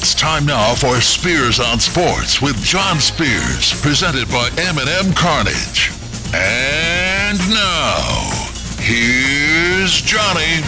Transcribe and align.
It's 0.00 0.14
time 0.14 0.46
now 0.46 0.76
for 0.76 1.00
Spears 1.00 1.58
on 1.58 1.80
Sports 1.80 2.40
with 2.40 2.62
John 2.62 3.00
Spears, 3.00 3.72
presented 3.82 4.28
by 4.28 4.48
M&M 4.56 5.12
Cartage. 5.12 5.90
And 6.32 7.36
now, 7.50 8.30
here's 8.78 10.00
Johnny. 10.00 10.62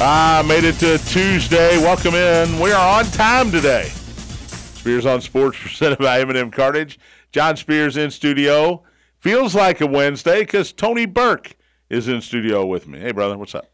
Ah, 0.00 0.42
made 0.48 0.64
it 0.64 0.76
to 0.76 0.96
Tuesday. 0.96 1.76
Welcome 1.76 2.14
in. 2.14 2.58
We 2.58 2.72
are 2.72 3.00
on 3.00 3.04
time 3.10 3.50
today. 3.50 3.90
Spears 3.90 5.04
on 5.04 5.20
Sports 5.20 5.58
presented 5.60 5.98
by 5.98 6.20
M&M 6.20 6.50
Cartage. 6.50 6.98
John 7.32 7.58
Spears 7.58 7.98
in 7.98 8.10
studio. 8.10 8.82
Feels 9.18 9.54
like 9.54 9.82
a 9.82 9.86
Wednesday 9.86 10.40
because 10.40 10.72
Tony 10.72 11.04
Burke 11.04 11.54
is 11.90 12.08
in 12.08 12.22
studio 12.22 12.64
with 12.64 12.88
me. 12.88 12.98
Hey, 12.98 13.12
brother, 13.12 13.36
what's 13.36 13.54
up? 13.54 13.70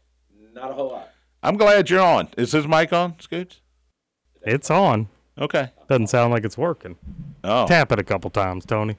Not 0.53 0.69
a 0.69 0.73
whole 0.73 0.91
lot. 0.91 1.11
I'm 1.41 1.55
glad 1.55 1.89
you're 1.89 2.01
on. 2.01 2.27
Is 2.37 2.51
his 2.51 2.67
mic 2.67 2.91
on, 2.91 3.17
Scoots? 3.21 3.61
It's 4.47 4.71
on. 4.71 5.09
Okay. 5.37 5.71
Doesn't 5.89 6.07
sound 6.07 6.31
like 6.33 6.45
it's 6.45 6.57
working. 6.57 6.95
Oh, 7.43 7.67
Tap 7.67 7.91
it 7.91 7.99
a 7.99 8.03
couple 8.03 8.29
times, 8.29 8.65
Tony. 8.65 8.95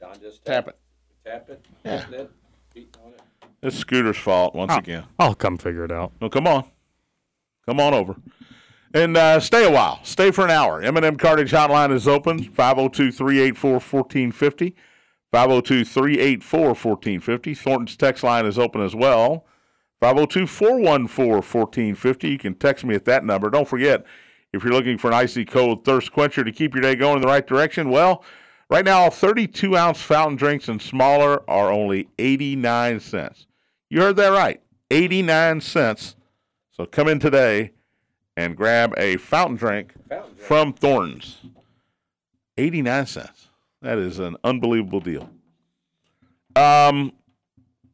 John 0.00 0.16
just 0.20 0.44
tap 0.44 0.68
it. 0.68 0.76
Tap 1.24 1.48
it. 1.48 1.64
Yeah. 1.84 2.04
it, 2.10 2.30
it. 2.74 2.86
It's 3.62 3.76
Scooter's 3.76 4.18
fault 4.18 4.54
once 4.54 4.72
Oh. 4.74 4.78
again. 4.78 5.04
I'll 5.18 5.34
come 5.34 5.56
figure 5.58 5.84
it 5.84 5.90
out. 5.90 6.12
Well, 6.20 6.28
come 6.30 6.46
on. 6.46 6.64
Come 7.66 7.80
on 7.80 7.94
over. 7.94 8.16
And 8.94 9.16
uh, 9.16 9.40
stay 9.40 9.64
a 9.66 9.70
while. 9.70 9.98
Stay 10.04 10.30
for 10.30 10.44
an 10.44 10.50
hour. 10.50 10.80
M&M 10.82 11.16
Cartage 11.16 11.50
Hotline 11.52 11.90
is 11.92 12.06
open, 12.06 12.44
502-384-1450. 12.44 14.74
502-384-1450. 15.32 17.56
Thornton's 17.58 17.96
text 17.96 18.22
line 18.22 18.44
is 18.46 18.58
open 18.58 18.80
as 18.82 18.94
well. 18.94 19.44
502-414-1450. 20.02 22.30
You 22.30 22.38
can 22.38 22.54
text 22.54 22.84
me 22.84 22.94
at 22.94 23.04
that 23.06 23.24
number. 23.24 23.50
Don't 23.50 23.66
forget, 23.68 24.04
if 24.52 24.62
you're 24.64 24.72
looking 24.72 24.98
for 24.98 25.08
an 25.08 25.14
icy 25.14 25.44
cold 25.44 25.84
thirst 25.84 26.12
quencher 26.12 26.44
to 26.44 26.52
keep 26.52 26.74
your 26.74 26.82
day 26.82 26.94
going 26.94 27.16
in 27.16 27.22
the 27.22 27.28
right 27.28 27.46
direction, 27.46 27.90
well, 27.90 28.24
right 28.70 28.84
now 28.84 29.08
32-ounce 29.08 30.00
fountain 30.00 30.36
drinks 30.36 30.68
and 30.68 30.80
smaller 30.80 31.48
are 31.48 31.70
only 31.70 32.08
89 32.18 33.00
cents. 33.00 33.46
You 33.90 34.00
heard 34.00 34.16
that 34.16 34.28
right. 34.28 34.60
89 34.90 35.60
cents. 35.60 36.16
So 36.70 36.86
come 36.86 37.08
in 37.08 37.18
today 37.18 37.72
and 38.36 38.56
grab 38.56 38.94
a 38.96 39.16
fountain 39.16 39.56
drink 39.56 39.94
Fountain 40.08 40.34
drink. 40.34 40.46
from 40.46 40.72
Thornton's. 40.72 41.38
89 42.58 43.06
cents. 43.06 43.48
That 43.82 43.98
is 43.98 44.18
an 44.18 44.36
unbelievable 44.44 45.00
deal. 45.00 45.28
Um, 46.54 47.12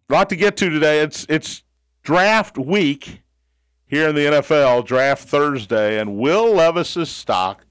lot 0.08 0.28
to 0.30 0.36
get 0.36 0.56
to 0.58 0.70
today. 0.70 1.00
It's 1.00 1.26
it's 1.28 1.64
draft 2.02 2.56
week 2.56 3.22
here 3.92 4.08
in 4.08 4.14
the 4.14 4.24
NFL, 4.24 4.86
draft 4.86 5.28
Thursday, 5.28 6.00
and 6.00 6.16
Will 6.16 6.54
Levis's 6.54 7.10
stock 7.10 7.66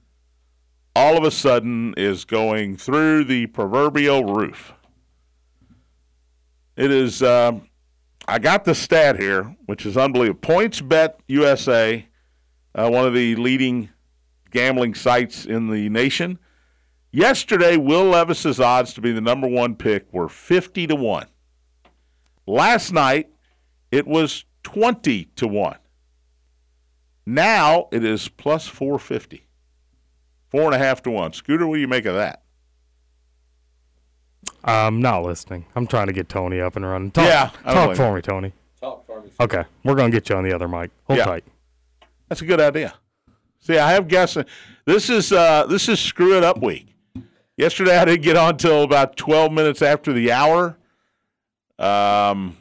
all 0.95 1.17
of 1.17 1.23
a 1.23 1.31
sudden 1.31 1.95
is 1.97 2.25
going 2.25 2.77
through 2.77 3.23
the 3.23 3.47
proverbial 3.47 4.23
roof. 4.23 4.71
It 6.75 6.91
is. 6.91 7.23
Um, 7.23 7.67
I 8.27 8.37
got 8.37 8.65
the 8.65 8.75
stat 8.75 9.19
here, 9.19 9.55
which 9.65 9.83
is 9.83 9.97
unbelievable. 9.97 10.41
PointsBet 10.41 11.15
USA, 11.27 12.07
uh, 12.75 12.87
one 12.87 13.07
of 13.07 13.15
the 13.15 13.35
leading 13.37 13.89
gambling 14.51 14.93
sites 14.93 15.45
in 15.45 15.71
the 15.71 15.89
nation. 15.89 16.37
Yesterday, 17.11 17.77
Will 17.77 18.05
Levis's 18.05 18.59
odds 18.59 18.93
to 18.93 19.01
be 19.01 19.11
the 19.11 19.21
number 19.21 19.47
one 19.47 19.75
pick 19.75 20.13
were 20.13 20.29
50 20.29 20.85
to 20.85 20.95
1. 20.95 21.25
Last 22.45 22.91
night, 22.91 23.29
it 23.89 24.05
was 24.05 24.45
20 24.61 25.25
to 25.37 25.47
1. 25.47 25.77
Now 27.25 27.87
it 27.91 28.03
is 28.03 28.27
plus 28.27 28.67
450. 28.67 29.47
Four 30.49 30.63
and 30.65 30.75
a 30.75 30.77
half 30.77 31.01
to 31.03 31.11
1. 31.11 31.33
Scooter, 31.33 31.65
what 31.67 31.75
do 31.75 31.81
you 31.81 31.87
make 31.87 32.05
of 32.05 32.15
that? 32.15 32.41
I'm 34.63 35.01
not 35.01 35.23
listening. 35.23 35.65
I'm 35.75 35.87
trying 35.87 36.07
to 36.07 36.13
get 36.13 36.29
Tony 36.29 36.59
up 36.59 36.75
and 36.75 36.85
running. 36.85 37.11
Talk, 37.11 37.25
Yeah, 37.25 37.49
talk 37.63 37.95
for 37.95 38.13
me, 38.13 38.21
Tony. 38.21 38.53
Talk 38.79 39.05
for 39.05 39.21
me. 39.21 39.29
Okay, 39.39 39.63
we're 39.83 39.95
gonna 39.95 40.11
get 40.11 40.29
you 40.29 40.35
on 40.35 40.43
the 40.43 40.53
other 40.53 40.67
mic. 40.67 40.91
Hold 41.05 41.19
Yeah. 41.19 41.25
tight. 41.25 41.43
That's 42.29 42.41
a 42.41 42.45
good 42.45 42.59
idea. 42.61 42.93
See, 43.59 43.77
I 43.77 43.91
have 43.91 44.07
guessing. 44.07 44.45
This 44.85 45.09
is 45.09 45.31
uh, 45.31 45.65
this 45.67 45.87
is 45.89 45.99
screw 45.99 46.37
it 46.37 46.43
up 46.43 46.61
week. 46.61 46.95
Yesterday 47.57 47.97
I 47.97 48.05
didn't 48.05 48.23
get 48.23 48.37
on 48.37 48.57
till 48.57 48.83
about 48.83 49.15
twelve 49.15 49.51
minutes 49.51 49.81
after 49.81 50.13
the 50.13 50.31
hour. 50.31 50.77
Um, 51.79 52.57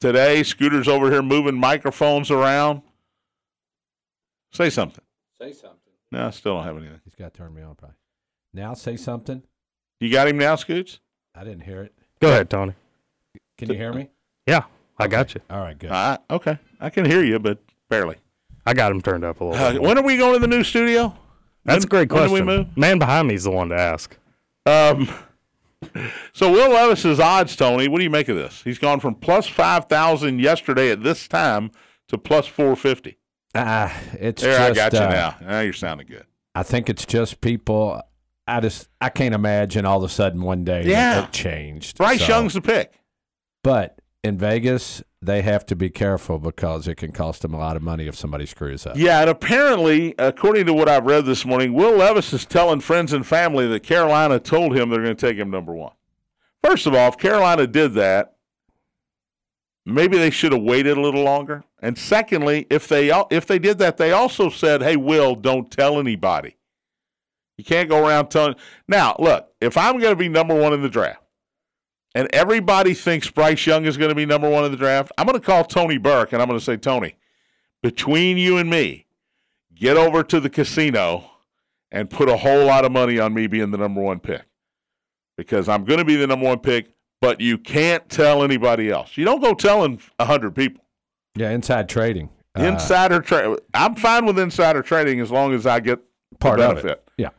today 0.00 0.42
Scooter's 0.42 0.88
over 0.88 1.10
here 1.10 1.22
moving 1.22 1.56
microphones 1.56 2.30
around. 2.30 2.82
Say 4.52 4.70
something. 4.70 5.04
Say 5.40 5.52
something. 5.52 5.78
No, 6.10 6.26
I 6.26 6.30
still 6.30 6.56
don't 6.56 6.64
have 6.64 6.76
anything. 6.76 7.00
He's 7.04 7.14
got 7.14 7.34
to 7.34 7.38
turn 7.38 7.54
me 7.54 7.62
on, 7.62 7.74
probably. 7.74 7.96
Now 8.54 8.74
say 8.74 8.96
something. 8.96 9.42
You 10.00 10.10
got 10.10 10.28
him 10.28 10.38
now, 10.38 10.56
Scoots? 10.56 11.00
I 11.34 11.44
didn't 11.44 11.62
hear 11.62 11.82
it. 11.82 11.92
Go 12.20 12.28
ahead, 12.28 12.48
Tony. 12.50 12.74
Can 13.56 13.68
you 13.68 13.76
hear 13.76 13.92
me? 13.92 14.08
Yeah, 14.46 14.62
I 14.98 15.08
got 15.08 15.34
you. 15.34 15.40
All 15.50 15.60
right, 15.60 15.78
good. 15.78 15.90
Uh, 15.90 16.18
okay, 16.30 16.58
I 16.80 16.90
can 16.90 17.04
hear 17.04 17.22
you, 17.22 17.38
but 17.38 17.58
barely. 17.88 18.16
I 18.64 18.74
got 18.74 18.90
him 18.92 19.00
turned 19.00 19.24
up 19.24 19.40
a 19.40 19.44
little. 19.44 19.62
Uh, 19.62 19.72
bit. 19.72 19.82
when 19.82 19.98
are 19.98 20.02
we 20.02 20.16
going 20.16 20.34
to 20.34 20.38
the 20.38 20.46
new 20.46 20.64
studio? 20.64 21.16
That's 21.64 21.84
a 21.84 21.88
great 21.88 22.08
question. 22.08 22.32
when 22.32 22.40
do 22.40 22.44
question. 22.46 22.64
we 22.64 22.64
move? 22.68 22.76
Man 22.76 22.98
behind 22.98 23.28
me 23.28 23.34
is 23.34 23.44
the 23.44 23.50
one 23.50 23.68
to 23.68 23.76
ask. 23.76 24.16
Um, 24.66 25.08
so 26.32 26.50
Will 26.50 26.70
Levis's 26.70 27.20
odds, 27.20 27.56
Tony. 27.56 27.88
What 27.88 27.98
do 27.98 28.04
you 28.04 28.10
make 28.10 28.28
of 28.28 28.36
this? 28.36 28.62
He's 28.62 28.78
gone 28.78 29.00
from 29.00 29.14
plus 29.14 29.46
five 29.46 29.86
thousand 29.86 30.40
yesterday 30.40 30.90
at 30.90 31.02
this 31.02 31.28
time 31.28 31.70
to 32.08 32.18
plus 32.18 32.46
four 32.46 32.76
fifty. 32.76 33.18
Ah, 33.66 34.00
it's 34.14 34.42
There, 34.42 34.56
just, 34.56 34.70
I 34.70 34.74
got 34.74 34.92
you 34.92 34.98
uh, 35.00 35.08
now. 35.40 35.46
Now 35.48 35.60
you're 35.60 35.72
sounding 35.72 36.06
good. 36.06 36.24
I 36.54 36.62
think 36.62 36.88
it's 36.88 37.06
just 37.06 37.40
people. 37.40 38.00
I 38.46 38.60
just 38.60 38.88
I 39.00 39.10
can't 39.10 39.34
imagine 39.34 39.84
all 39.84 39.98
of 39.98 40.04
a 40.04 40.08
sudden 40.08 40.40
one 40.42 40.64
day 40.64 40.84
Yeah. 40.86 41.24
it 41.24 41.32
changed. 41.32 41.98
Bryce 41.98 42.20
So- 42.20 42.28
Young's 42.28 42.54
the 42.54 42.60
pick. 42.62 42.94
but 43.62 44.00
in 44.24 44.38
Vegas 44.38 45.02
they 45.20 45.42
have 45.42 45.66
to 45.66 45.74
be 45.76 45.90
careful 45.90 46.38
because 46.38 46.86
it 46.86 46.94
can 46.94 47.10
cost 47.10 47.42
them 47.42 47.52
a 47.52 47.58
lot 47.58 47.76
of 47.76 47.82
money 47.82 48.06
if 48.06 48.14
somebody 48.14 48.46
screws 48.46 48.86
up. 48.86 48.96
Yeah, 48.96 49.20
and 49.20 49.28
apparently, 49.28 50.14
according 50.16 50.66
to 50.66 50.72
what 50.72 50.88
I've 50.88 51.04
read 51.06 51.24
this 51.26 51.44
morning, 51.44 51.74
Will 51.74 51.96
Levis 51.96 52.32
is 52.32 52.46
telling 52.46 52.78
friends 52.80 53.12
and 53.12 53.26
family 53.26 53.66
that 53.66 53.82
Carolina 53.82 54.38
told 54.38 54.76
him 54.76 54.90
they're 54.90 55.02
going 55.02 55.16
to 55.16 55.26
take 55.26 55.36
him 55.36 55.50
number 55.50 55.74
one. 55.74 55.90
First 56.62 56.86
of 56.86 56.94
all, 56.94 57.08
if 57.08 57.16
Carolina 57.18 57.66
did 57.66 57.94
that, 57.94 58.34
maybe 59.94 60.18
they 60.18 60.30
should 60.30 60.52
have 60.52 60.62
waited 60.62 60.96
a 60.96 61.00
little 61.00 61.22
longer. 61.22 61.64
And 61.80 61.96
secondly, 61.96 62.66
if 62.70 62.88
they 62.88 63.10
if 63.30 63.46
they 63.46 63.58
did 63.58 63.78
that, 63.78 63.96
they 63.96 64.12
also 64.12 64.50
said, 64.50 64.82
"Hey, 64.82 64.96
Will, 64.96 65.34
don't 65.34 65.70
tell 65.70 65.98
anybody. 65.98 66.56
You 67.56 67.64
can't 67.64 67.88
go 67.88 68.06
around 68.06 68.28
telling." 68.28 68.56
Now, 68.86 69.16
look, 69.18 69.52
if 69.60 69.76
I'm 69.76 69.98
going 69.98 70.12
to 70.12 70.16
be 70.16 70.28
number 70.28 70.54
one 70.54 70.72
in 70.72 70.82
the 70.82 70.88
draft, 70.88 71.22
and 72.14 72.28
everybody 72.32 72.94
thinks 72.94 73.30
Bryce 73.30 73.66
Young 73.66 73.84
is 73.84 73.96
going 73.96 74.08
to 74.08 74.14
be 74.14 74.26
number 74.26 74.48
one 74.48 74.64
in 74.64 74.70
the 74.70 74.76
draft, 74.76 75.12
I'm 75.16 75.26
going 75.26 75.38
to 75.38 75.44
call 75.44 75.64
Tony 75.64 75.98
Burke 75.98 76.32
and 76.32 76.42
I'm 76.42 76.48
going 76.48 76.58
to 76.58 76.64
say, 76.64 76.76
Tony, 76.76 77.16
between 77.82 78.38
you 78.38 78.56
and 78.56 78.68
me, 78.68 79.06
get 79.74 79.96
over 79.96 80.22
to 80.24 80.40
the 80.40 80.50
casino 80.50 81.30
and 81.92 82.10
put 82.10 82.28
a 82.28 82.36
whole 82.36 82.66
lot 82.66 82.84
of 82.84 82.92
money 82.92 83.18
on 83.18 83.34
me 83.34 83.46
being 83.46 83.70
the 83.70 83.78
number 83.78 84.00
one 84.00 84.20
pick 84.20 84.42
because 85.36 85.68
I'm 85.68 85.84
going 85.84 85.98
to 85.98 86.04
be 86.04 86.16
the 86.16 86.26
number 86.26 86.46
one 86.46 86.58
pick, 86.58 86.92
but 87.20 87.40
you 87.40 87.58
can't 87.58 88.08
tell 88.08 88.42
anybody 88.42 88.90
else. 88.90 89.16
You 89.16 89.24
don't 89.24 89.40
go 89.40 89.54
telling 89.54 90.00
a 90.18 90.24
hundred 90.24 90.54
people. 90.54 90.84
Yeah, 91.34 91.50
inside 91.50 91.88
trading. 91.88 92.30
Uh, 92.58 92.62
Insider 92.64 93.20
trade. 93.20 93.58
I'm 93.74 93.94
fine 93.94 94.26
with 94.26 94.38
insider 94.38 94.82
trading 94.82 95.20
as 95.20 95.30
long 95.30 95.54
as 95.54 95.66
I 95.66 95.80
get 95.80 96.00
part 96.40 96.58
the 96.58 96.70
of 96.70 96.84
it. 96.84 97.08
Yeah. 97.16 97.30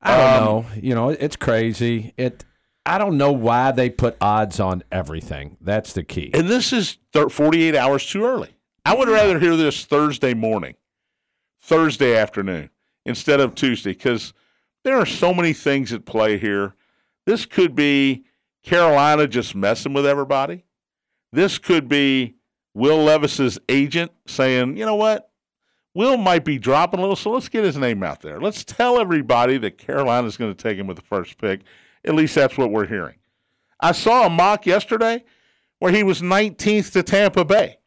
I 0.00 0.16
don't 0.16 0.26
Um, 0.38 0.44
know. 0.44 0.66
You 0.80 0.94
know, 0.94 1.08
it's 1.10 1.36
crazy. 1.36 2.14
It. 2.16 2.44
I 2.86 2.96
don't 2.96 3.18
know 3.18 3.32
why 3.32 3.72
they 3.72 3.90
put 3.90 4.16
odds 4.20 4.58
on 4.60 4.82
everything. 4.90 5.58
That's 5.60 5.92
the 5.92 6.02
key. 6.02 6.30
And 6.32 6.48
this 6.48 6.72
is 6.72 6.96
thir 7.12 7.28
48 7.28 7.74
hours 7.74 8.06
too 8.06 8.24
early. 8.24 8.56
I 8.86 8.94
would 8.94 9.08
rather 9.08 9.38
hear 9.38 9.56
this 9.56 9.84
Thursday 9.84 10.32
morning, 10.32 10.76
Thursday 11.60 12.16
afternoon, 12.16 12.70
instead 13.04 13.40
of 13.40 13.54
Tuesday, 13.54 13.92
because 13.92 14.32
there 14.84 14.96
are 14.96 15.04
so 15.04 15.34
many 15.34 15.52
things 15.52 15.92
at 15.92 16.06
play 16.06 16.38
here. 16.38 16.74
This 17.26 17.44
could 17.44 17.74
be 17.74 18.24
Carolina 18.68 19.26
just 19.26 19.54
messing 19.54 19.94
with 19.94 20.04
everybody. 20.04 20.62
This 21.32 21.56
could 21.56 21.88
be 21.88 22.36
Will 22.74 23.02
Levis's 23.02 23.58
agent 23.66 24.12
saying, 24.26 24.76
you 24.76 24.84
know 24.84 24.94
what? 24.94 25.30
Will 25.94 26.18
might 26.18 26.44
be 26.44 26.58
dropping 26.58 27.00
a 27.00 27.02
little, 27.02 27.16
so 27.16 27.30
let's 27.30 27.48
get 27.48 27.64
his 27.64 27.78
name 27.78 28.02
out 28.02 28.20
there. 28.20 28.38
Let's 28.38 28.64
tell 28.64 29.00
everybody 29.00 29.56
that 29.56 29.78
Carolina's 29.78 30.36
going 30.36 30.54
to 30.54 30.62
take 30.62 30.76
him 30.76 30.86
with 30.86 30.98
the 30.98 31.02
first 31.02 31.38
pick. 31.38 31.62
At 32.04 32.14
least 32.14 32.34
that's 32.34 32.58
what 32.58 32.70
we're 32.70 32.86
hearing. 32.86 33.16
I 33.80 33.92
saw 33.92 34.26
a 34.26 34.30
mock 34.30 34.66
yesterday 34.66 35.24
where 35.78 35.90
he 35.90 36.02
was 36.02 36.20
19th 36.20 36.92
to 36.92 37.02
Tampa 37.02 37.46
Bay. 37.46 37.78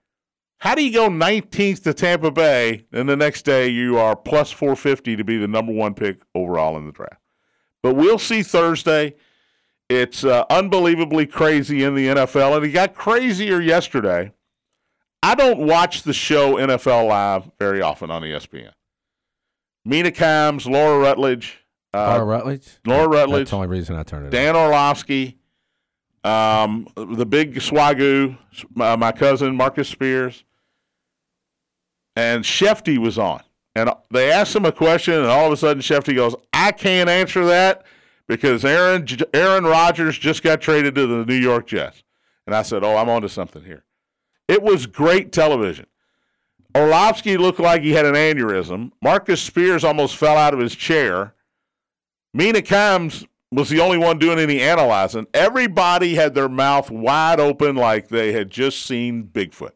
How 0.58 0.74
do 0.74 0.84
you 0.84 0.92
go 0.92 1.10
19th 1.10 1.84
to 1.84 1.94
Tampa 1.94 2.32
Bay 2.32 2.86
and 2.92 3.08
the 3.08 3.16
next 3.16 3.46
day 3.46 3.68
you 3.68 4.00
are 4.00 4.16
plus 4.16 4.52
450 4.52 5.16
to 5.16 5.24
be 5.24 5.38
the 5.38 5.48
number 5.48 5.74
one 5.74 5.94
pick 5.94 6.22
overall 6.34 6.76
in 6.76 6.88
the 6.88 6.92
draft? 6.92 7.22
But 7.84 7.96
we'll 7.96 8.20
see 8.20 8.42
Thursday. 8.42 9.14
It's 9.92 10.24
uh, 10.24 10.46
unbelievably 10.50 11.26
crazy 11.26 11.84
in 11.84 11.96
the 11.96 12.08
NFL, 12.08 12.56
and 12.56 12.66
it 12.66 12.70
got 12.70 12.96
crazier 12.96 13.60
yesterday. 13.60 14.32
I 15.22 15.36
don't 15.36 15.60
watch 15.68 16.04
the 16.04 16.14
show 16.14 16.54
NFL 16.56 17.10
Live 17.10 17.52
very 17.60 17.82
often 17.82 18.10
on 18.10 18.22
ESPN. 18.22 18.72
Mina 19.84 20.12
Kimes, 20.12 20.66
Laura 20.66 20.98
Rutledge, 20.98 21.60
uh, 21.94 22.08
Laura 22.08 22.24
Rutledge. 22.24 22.70
Laura 22.86 23.08
Rutledge, 23.10 23.40
That's 23.42 23.50
the 23.50 23.56
only 23.58 23.68
reason 23.68 23.98
I 23.98 24.04
turned 24.04 24.24
it. 24.24 24.28
on. 24.28 24.32
Dan 24.32 24.56
Orlovsky, 24.56 25.38
um, 26.24 26.88
the 26.96 27.26
big 27.26 27.56
Swagu, 27.56 28.38
my, 28.74 28.96
my 28.96 29.12
cousin 29.12 29.58
Marcus 29.58 29.90
Spears, 29.90 30.46
and 32.16 32.46
Schefty 32.46 32.98
was 32.98 33.18
on. 33.18 33.42
And 33.76 33.90
they 34.10 34.32
asked 34.32 34.56
him 34.56 34.64
a 34.64 34.72
question, 34.72 35.16
and 35.16 35.26
all 35.26 35.48
of 35.48 35.52
a 35.52 35.58
sudden 35.58 35.82
Schefty 35.82 36.16
goes, 36.16 36.34
"I 36.54 36.72
can't 36.72 37.10
answer 37.10 37.44
that 37.46 37.84
because 38.32 38.64
Aaron 38.64 39.06
Aaron 39.34 39.66
Rodgers 39.66 40.18
just 40.18 40.42
got 40.42 40.62
traded 40.62 40.96
to 40.96 41.06
the 41.06 41.26
New 41.26 41.36
York 41.36 41.68
Jets." 41.68 42.02
And 42.48 42.56
I 42.56 42.62
said, 42.62 42.82
"Oh, 42.82 42.96
I'm 42.96 43.10
onto 43.10 43.28
something 43.28 43.66
here." 43.66 43.84
It 44.48 44.64
was 44.64 44.86
great 44.86 45.34
television. 45.34 45.88
Orlovsky 46.74 47.36
looked 47.36 47.60
like 47.60 47.82
he 47.82 47.92
had 47.92 48.06
an 48.06 48.16
aneurysm. 48.16 48.92
Marcus 49.02 49.42
Spears 49.42 49.84
almost 49.84 50.16
fell 50.16 50.38
out 50.38 50.54
of 50.54 50.62
his 50.62 50.74
chair. 50.76 51.36
Mina 52.34 52.62
Kimes 52.62 53.28
was 53.52 53.68
the 53.68 53.82
only 53.82 53.98
one 53.98 54.18
doing 54.18 54.40
any 54.40 54.62
analyzing. 54.62 55.28
Everybody 55.34 56.16
had 56.16 56.34
their 56.34 56.48
mouth 56.48 56.90
wide 56.90 57.42
open 57.42 57.76
like 57.76 58.08
they 58.08 58.32
had 58.32 58.50
just 58.50 58.86
seen 58.86 59.26
Bigfoot. 59.26 59.74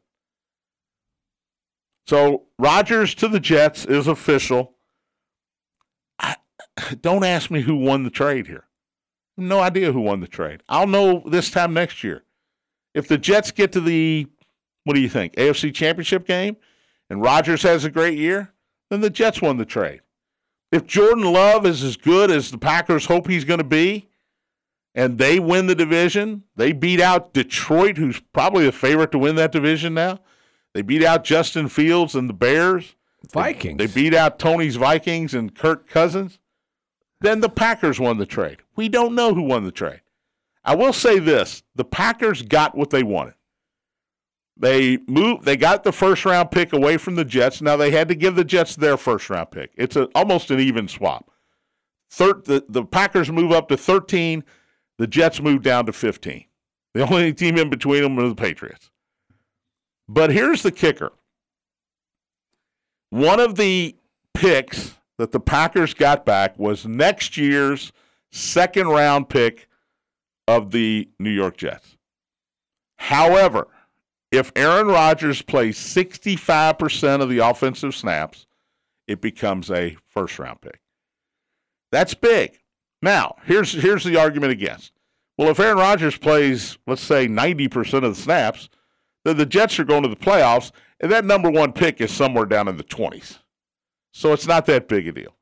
So 2.07 2.43
Rodgers 2.57 3.13
to 3.15 3.27
the 3.27 3.41
Jets 3.41 3.83
is 3.83 4.07
official. 4.07 4.74
Don't 7.01 7.23
ask 7.23 7.49
me 7.51 7.61
who 7.61 7.75
won 7.75 8.03
the 8.03 8.09
trade 8.09 8.47
here. 8.47 8.65
No 9.37 9.59
idea 9.59 9.91
who 9.91 10.01
won 10.01 10.21
the 10.21 10.27
trade. 10.27 10.63
I'll 10.69 10.87
know 10.87 11.23
this 11.27 11.51
time 11.51 11.73
next 11.73 12.03
year. 12.03 12.23
If 12.93 13.07
the 13.07 13.17
Jets 13.17 13.51
get 13.51 13.71
to 13.73 13.81
the, 13.81 14.27
what 14.85 14.93
do 14.93 15.01
you 15.01 15.09
think, 15.09 15.35
AFC 15.35 15.73
Championship 15.73 16.25
game, 16.25 16.55
and 17.09 17.21
Rodgers 17.21 17.63
has 17.63 17.83
a 17.83 17.89
great 17.89 18.17
year, 18.17 18.53
then 18.89 19.01
the 19.01 19.09
Jets 19.09 19.41
won 19.41 19.57
the 19.57 19.65
trade. 19.65 20.01
If 20.71 20.87
Jordan 20.87 21.31
Love 21.31 21.65
is 21.65 21.83
as 21.83 21.97
good 21.97 22.31
as 22.31 22.51
the 22.51 22.57
Packers 22.57 23.05
hope 23.05 23.27
he's 23.27 23.45
going 23.45 23.59
to 23.59 23.65
be, 23.65 24.09
and 24.93 25.17
they 25.17 25.39
win 25.39 25.67
the 25.67 25.75
division, 25.75 26.43
they 26.55 26.71
beat 26.71 27.01
out 27.01 27.33
Detroit, 27.33 27.97
who's 27.97 28.21
probably 28.33 28.65
the 28.65 28.71
favorite 28.71 29.11
to 29.11 29.19
win 29.19 29.35
that 29.35 29.51
division 29.51 29.93
now. 29.93 30.19
They 30.73 30.81
beat 30.81 31.03
out 31.03 31.23
Justin 31.25 31.67
Fields 31.67 32.15
and 32.15 32.29
the 32.29 32.33
Bears. 32.33 32.95
Vikings. 33.33 33.77
They 33.77 33.87
beat 33.87 34.13
out 34.13 34.39
Tony's 34.39 34.77
Vikings 34.77 35.33
and 35.33 35.53
Kirk 35.53 35.89
Cousins. 35.89 36.39
Then 37.21 37.39
the 37.39 37.49
Packers 37.49 37.99
won 37.99 38.17
the 38.17 38.25
trade. 38.25 38.57
We 38.75 38.89
don't 38.89 39.15
know 39.15 39.33
who 39.33 39.41
won 39.41 39.63
the 39.63 39.71
trade. 39.71 40.01
I 40.63 40.75
will 40.75 40.93
say 40.93 41.19
this 41.19 41.63
the 41.75 41.85
Packers 41.85 42.41
got 42.41 42.75
what 42.75 42.89
they 42.89 43.03
wanted. 43.03 43.35
They 44.57 44.97
moved. 45.07 45.45
They 45.45 45.57
got 45.57 45.83
the 45.83 45.91
first 45.91 46.25
round 46.25 46.51
pick 46.51 46.73
away 46.73 46.97
from 46.97 47.15
the 47.15 47.25
Jets. 47.25 47.61
Now 47.61 47.77
they 47.77 47.91
had 47.91 48.07
to 48.07 48.15
give 48.15 48.35
the 48.35 48.43
Jets 48.43 48.75
their 48.75 48.97
first 48.97 49.29
round 49.29 49.51
pick. 49.51 49.71
It's 49.75 49.95
a, 49.95 50.07
almost 50.15 50.49
an 50.51 50.59
even 50.59 50.87
swap. 50.87 51.29
Third, 52.09 52.45
the, 52.45 52.63
the 52.69 52.85
Packers 52.85 53.31
move 53.31 53.51
up 53.51 53.67
to 53.69 53.77
13. 53.77 54.43
The 54.97 55.07
Jets 55.07 55.41
move 55.41 55.61
down 55.61 55.85
to 55.87 55.93
15. 55.93 56.45
The 56.93 57.01
only 57.01 57.33
team 57.33 57.57
in 57.57 57.69
between 57.69 58.03
them 58.03 58.17
are 58.17 58.29
the 58.29 58.35
Patriots. 58.35 58.89
But 60.07 60.31
here's 60.31 60.61
the 60.61 60.71
kicker. 60.71 61.11
One 63.09 63.39
of 63.39 63.55
the 63.55 63.97
picks 64.33 64.95
that 65.17 65.31
the 65.31 65.39
Packers 65.39 65.93
got 65.93 66.25
back 66.25 66.57
was 66.59 66.85
next 66.85 67.37
year's 67.37 67.91
second 68.31 68.87
round 68.87 69.29
pick 69.29 69.67
of 70.47 70.71
the 70.71 71.09
New 71.19 71.29
York 71.29 71.57
Jets. 71.57 71.97
However, 72.97 73.67
if 74.31 74.51
Aaron 74.55 74.87
Rodgers 74.87 75.41
plays 75.41 75.77
65% 75.77 77.21
of 77.21 77.29
the 77.29 77.39
offensive 77.39 77.95
snaps, 77.95 78.45
it 79.07 79.21
becomes 79.21 79.71
a 79.71 79.97
first 80.07 80.39
round 80.39 80.61
pick. 80.61 80.81
That's 81.91 82.13
big. 82.13 82.59
Now, 83.01 83.35
here's 83.45 83.71
here's 83.71 84.03
the 84.03 84.17
argument 84.17 84.51
against. 84.51 84.91
Well, 85.37 85.49
if 85.49 85.59
Aaron 85.59 85.77
Rodgers 85.77 86.17
plays, 86.17 86.77
let's 86.87 87.01
say 87.01 87.27
90% 87.27 88.03
of 88.03 88.15
the 88.15 88.21
snaps, 88.21 88.69
then 89.25 89.37
the 89.37 89.45
Jets 89.45 89.77
are 89.79 89.83
going 89.83 90.03
to 90.03 90.09
the 90.09 90.15
playoffs, 90.15 90.71
and 90.99 91.11
that 91.11 91.25
number 91.25 91.51
one 91.51 91.73
pick 91.73 91.99
is 91.99 92.11
somewhere 92.11 92.45
down 92.45 92.67
in 92.67 92.77
the 92.77 92.83
20s. 92.83 93.39
So 94.15 94.31
it's 94.31 94.47
not 94.47 94.65
that 94.67 94.87
big 94.87 95.09
a 95.09 95.11
deal. 95.11 95.35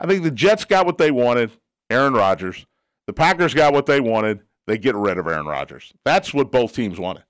I 0.00 0.06
think 0.08 0.24
the 0.24 0.32
Jets 0.32 0.64
got 0.64 0.84
what 0.84 0.98
they 0.98 1.12
wanted, 1.12 1.52
Aaron 1.88 2.12
Rodgers. 2.12 2.66
The 3.06 3.12
Packers 3.12 3.54
got 3.54 3.72
what 3.72 3.86
they 3.86 4.00
wanted. 4.00 4.40
They 4.66 4.78
get 4.78 4.96
rid 4.96 5.16
of 5.16 5.28
Aaron 5.28 5.46
Rodgers. 5.46 5.92
That's 6.04 6.34
what 6.34 6.50
both 6.50 6.74
teams 6.74 6.98
wanted. 6.98 7.22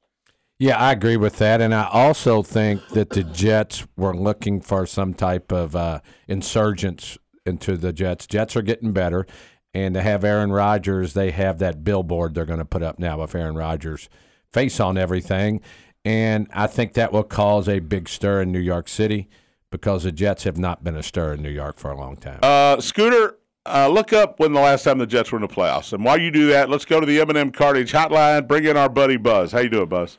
Yeah, 0.58 0.78
I 0.78 0.93
agree 0.93 1.19
with 1.19 1.37
that, 1.37 1.60
and 1.60 1.75
I 1.75 1.87
also 1.93 2.43
think 2.43 2.88
that 2.88 3.10
the 3.10 3.25
Jets 3.25 3.87
were 3.94 4.16
looking 4.16 4.62
for 4.62 4.87
some 4.87 5.12
type 5.12 5.52
of 5.52 5.76
uh, 5.76 6.00
insurgence 6.28 7.19
into 7.44 7.76
the 7.76 7.92
Jets. 7.92 8.26
Jets 8.26 8.56
are 8.56 8.62
getting 8.62 8.92
better, 8.92 9.26
and 9.75 9.94
to 9.94 10.00
have 10.00 10.25
Aaron 10.25 10.50
Rodgers, 10.50 11.12
they 11.12 11.31
have 11.31 11.58
that 11.58 11.84
billboard 11.84 12.32
they're 12.32 12.46
going 12.46 12.58
to 12.58 12.64
put 12.64 12.82
up 12.82 12.99
now 12.99 13.20
with 13.20 13.34
Aaron 13.34 13.54
Rodgers' 13.54 14.08
face 14.50 14.81
on 14.81 14.96
everything, 14.96 15.60
and 16.06 16.49
I 16.54 16.66
think 16.66 16.94
that 16.94 17.12
will 17.12 17.22
cause 17.22 17.69
a 17.69 17.81
big 17.81 18.08
stir 18.08 18.40
in 18.40 18.50
New 18.50 18.60
York 18.60 18.88
City 18.88 19.28
because 19.70 20.04
the 20.04 20.12
Jets 20.12 20.44
have 20.44 20.58
not 20.58 20.84
been 20.84 20.96
a 20.96 21.02
stir 21.02 21.34
in 21.34 21.42
New 21.42 21.50
York 21.50 21.78
for 21.78 21.90
a 21.90 21.96
long 21.96 22.16
time. 22.16 22.38
Uh, 22.42 22.80
Scooter, 22.80 23.38
uh, 23.66 23.88
look 23.88 24.12
up 24.12 24.38
when 24.38 24.52
the 24.52 24.60
last 24.60 24.84
time 24.84 24.98
the 24.98 25.06
Jets 25.06 25.32
were 25.32 25.38
in 25.38 25.42
the 25.42 25.48
playoffs. 25.48 25.92
And 25.92 26.04
while 26.04 26.20
you 26.20 26.30
do 26.30 26.48
that, 26.48 26.70
let's 26.70 26.84
go 26.84 27.00
to 27.00 27.06
the 27.06 27.20
M&M 27.20 27.50
Cartage 27.50 27.92
hotline. 27.92 28.46
Bring 28.46 28.64
in 28.64 28.76
our 28.76 28.88
buddy 28.88 29.16
Buzz. 29.16 29.52
How 29.52 29.60
you 29.60 29.68
doing, 29.68 29.88
Buzz? 29.88 30.18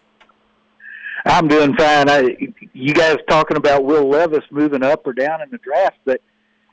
I'm 1.25 1.47
doing 1.47 1.75
fine. 1.75 2.09
I, 2.09 2.37
you 2.73 2.93
guys 2.93 3.17
talking 3.27 3.57
about 3.57 3.83
Will 3.83 4.07
Levis 4.09 4.43
moving 4.51 4.83
up 4.83 5.05
or 5.05 5.13
down 5.13 5.41
in 5.41 5.49
the 5.49 5.57
draft, 5.57 5.97
but 6.05 6.21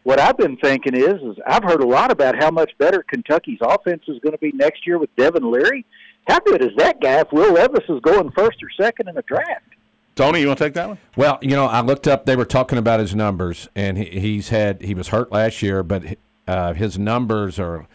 what 0.05 0.21
I've 0.21 0.37
been 0.37 0.57
thinking 0.59 0.95
is, 0.95 1.15
is 1.15 1.37
I've 1.47 1.65
heard 1.65 1.81
a 1.83 1.87
lot 1.87 2.11
about 2.11 2.37
how 2.37 2.51
much 2.51 2.71
better 2.79 3.03
Kentucky's 3.03 3.59
offense 3.63 4.03
is 4.07 4.21
going 4.21 4.33
to 4.33 4.39
be 4.39 4.53
next 4.53 4.87
year 4.87 4.99
with 4.99 5.15
Devin 5.17 5.51
Leary. 5.51 5.85
How 6.29 6.41
good 6.41 6.63
is 6.63 6.73
that 6.77 7.01
guy 7.01 7.21
if 7.21 7.33
Will 7.33 7.55
Levis 7.55 7.85
is 7.89 8.01
going 8.03 8.31
first 8.37 8.59
or 8.63 8.69
second 8.85 9.09
in 9.09 9.15
the 9.15 9.23
draft? 9.23 9.65
Tony, 10.15 10.41
you 10.41 10.47
want 10.47 10.59
to 10.59 10.65
take 10.65 10.75
that 10.75 10.89
one? 10.89 10.99
Well, 11.17 11.39
you 11.43 11.51
know, 11.51 11.67
I 11.67 11.81
looked 11.81 12.07
up. 12.07 12.25
They 12.25 12.37
were 12.37 12.45
talking 12.45 12.79
about 12.79 13.01
his 13.01 13.15
numbers, 13.15 13.69
and 13.75 13.99
he, 13.99 14.05
he's 14.21 14.51
had 14.51 14.83
he 14.83 14.95
was 14.95 15.09
hurt 15.09 15.33
last 15.33 15.61
year, 15.63 15.83
but 15.83 16.05
uh, 16.47 16.73
his 16.75 16.99
numbers 16.99 17.59
are 17.59 17.87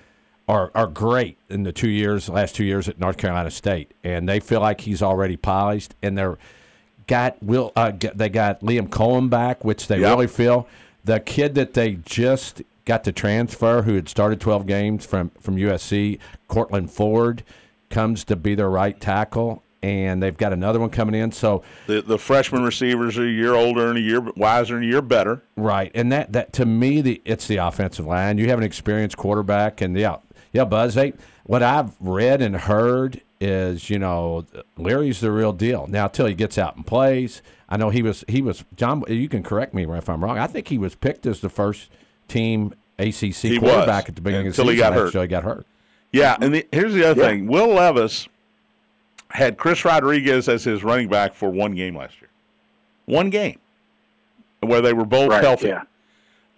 are 0.47 0.71
are 0.75 0.87
great 0.87 1.37
in 1.49 1.63
the 1.63 1.71
two 1.71 1.89
years, 1.89 2.27
last 2.27 2.55
two 2.55 2.65
years 2.65 2.89
at 2.89 2.99
North 2.99 3.17
Carolina 3.17 3.51
State, 3.51 3.93
and 4.03 4.27
they 4.27 4.39
feel 4.39 4.59
like 4.59 4.81
he's 4.81 5.01
already 5.01 5.37
polished, 5.37 5.95
and 6.01 6.17
they're 6.17 6.37
got 7.07 7.41
will 7.41 7.71
uh, 7.75 7.91
they 8.15 8.29
got 8.29 8.59
Liam 8.61 8.89
Coen 8.89 9.29
back, 9.29 9.63
which 9.63 9.87
they 9.87 9.99
Yep. 9.99 10.09
really 10.09 10.27
feel 10.27 10.67
the 11.05 11.19
kid 11.21 11.55
that 11.55 11.73
they 11.73 11.93
just 12.05 12.61
got 12.83 13.03
to 13.05 13.11
transfer, 13.13 13.83
who 13.83 13.95
had 13.95 14.09
started 14.09 14.41
twelve 14.41 14.67
games 14.67 15.05
from 15.05 15.31
from 15.39 15.55
USC, 15.55 16.19
Courtland 16.49 16.91
Ford, 16.91 17.43
comes 17.89 18.25
to 18.25 18.35
be 18.35 18.55
their 18.55 18.69
right 18.69 18.99
tackle. 18.99 19.63
And 19.81 20.21
they've 20.21 20.35
got 20.35 20.51
another 20.51 20.79
one 20.79 20.89
coming 20.89 21.15
in. 21.15 21.31
So 21.31 21.63
The 21.87 22.01
the 22.01 22.17
freshman 22.17 22.63
receivers 22.63 23.17
are 23.17 23.25
a 23.25 23.29
year 23.29 23.53
older 23.53 23.87
and 23.87 23.97
a 23.97 24.01
year 24.01 24.19
wiser 24.35 24.75
and 24.75 24.83
a 24.83 24.87
year 24.87 25.01
better. 25.01 25.41
Right, 25.55 25.89
and 25.95 26.11
that 26.11 26.33
that 26.33 26.51
to 26.53 26.65
me, 26.65 26.99
the 27.01 27.21
it's 27.23 27.47
the 27.47 27.57
offensive 27.57 28.05
line. 28.05 28.37
You 28.37 28.47
have 28.49 28.57
an 28.59 28.65
experienced 28.65 29.15
quarterback, 29.15 29.79
and 29.79 29.97
yeah, 29.97 30.17
yeah, 30.51 30.65
Buzz. 30.65 30.95
They, 30.95 31.13
what 31.45 31.63
I've 31.63 31.91
read 32.01 32.41
and 32.41 32.55
heard 32.57 33.21
is, 33.39 33.89
you 33.89 33.97
know, 33.97 34.45
Larry's 34.77 35.21
the 35.21 35.31
real 35.31 35.53
deal. 35.53 35.87
Now, 35.87 36.07
till 36.09 36.25
he 36.25 36.33
gets 36.33 36.57
out 36.57 36.75
and 36.75 36.85
plays, 36.85 37.41
I 37.69 37.77
know 37.77 37.89
he 37.89 38.01
was 38.01 38.25
he 38.27 38.41
was 38.41 38.65
John. 38.75 39.03
You 39.07 39.29
can 39.29 39.43
correct 39.43 39.73
me 39.73 39.85
if 39.89 40.09
I'm 40.09 40.21
wrong. 40.23 40.37
I 40.37 40.47
think 40.47 40.67
he 40.67 40.77
was 40.77 40.93
picked 40.95 41.25
as 41.25 41.39
the 41.39 41.49
first 41.49 41.89
team 42.27 42.73
ACC 42.97 43.13
He 43.35 43.59
quarterback 43.59 44.03
was, 44.03 44.09
at 44.09 44.15
the 44.17 44.21
beginning 44.21 44.47
of 44.47 44.55
the 44.57 44.61
until 44.61 44.71
he 44.73 44.77
season. 44.77 44.89
got 44.91 44.93
hurt. 44.99 45.05
Until 45.07 45.21
he 45.21 45.27
got 45.29 45.43
hurt. 45.45 45.65
Yeah, 46.11 46.35
and 46.41 46.53
the, 46.53 46.67
here's 46.73 46.93
the 46.93 47.05
other 47.09 47.21
Yeah. 47.21 47.27
thing: 47.29 47.47
Will 47.47 47.69
Levis 47.69 48.27
had 49.31 49.57
Chris 49.57 49.85
Rodriguez 49.85 50.49
as 50.49 50.63
his 50.63 50.83
running 50.83 51.07
back 51.07 51.33
for 51.33 51.49
one 51.49 51.75
game 51.75 51.95
last 51.95 52.19
year. 52.21 52.29
One 53.05 53.29
game 53.29 53.59
where 54.61 54.81
they 54.81 54.93
were 54.93 55.05
both 55.05 55.29
Right, 55.29 55.43
healthy. 55.43 55.67
yeah. 55.67 55.81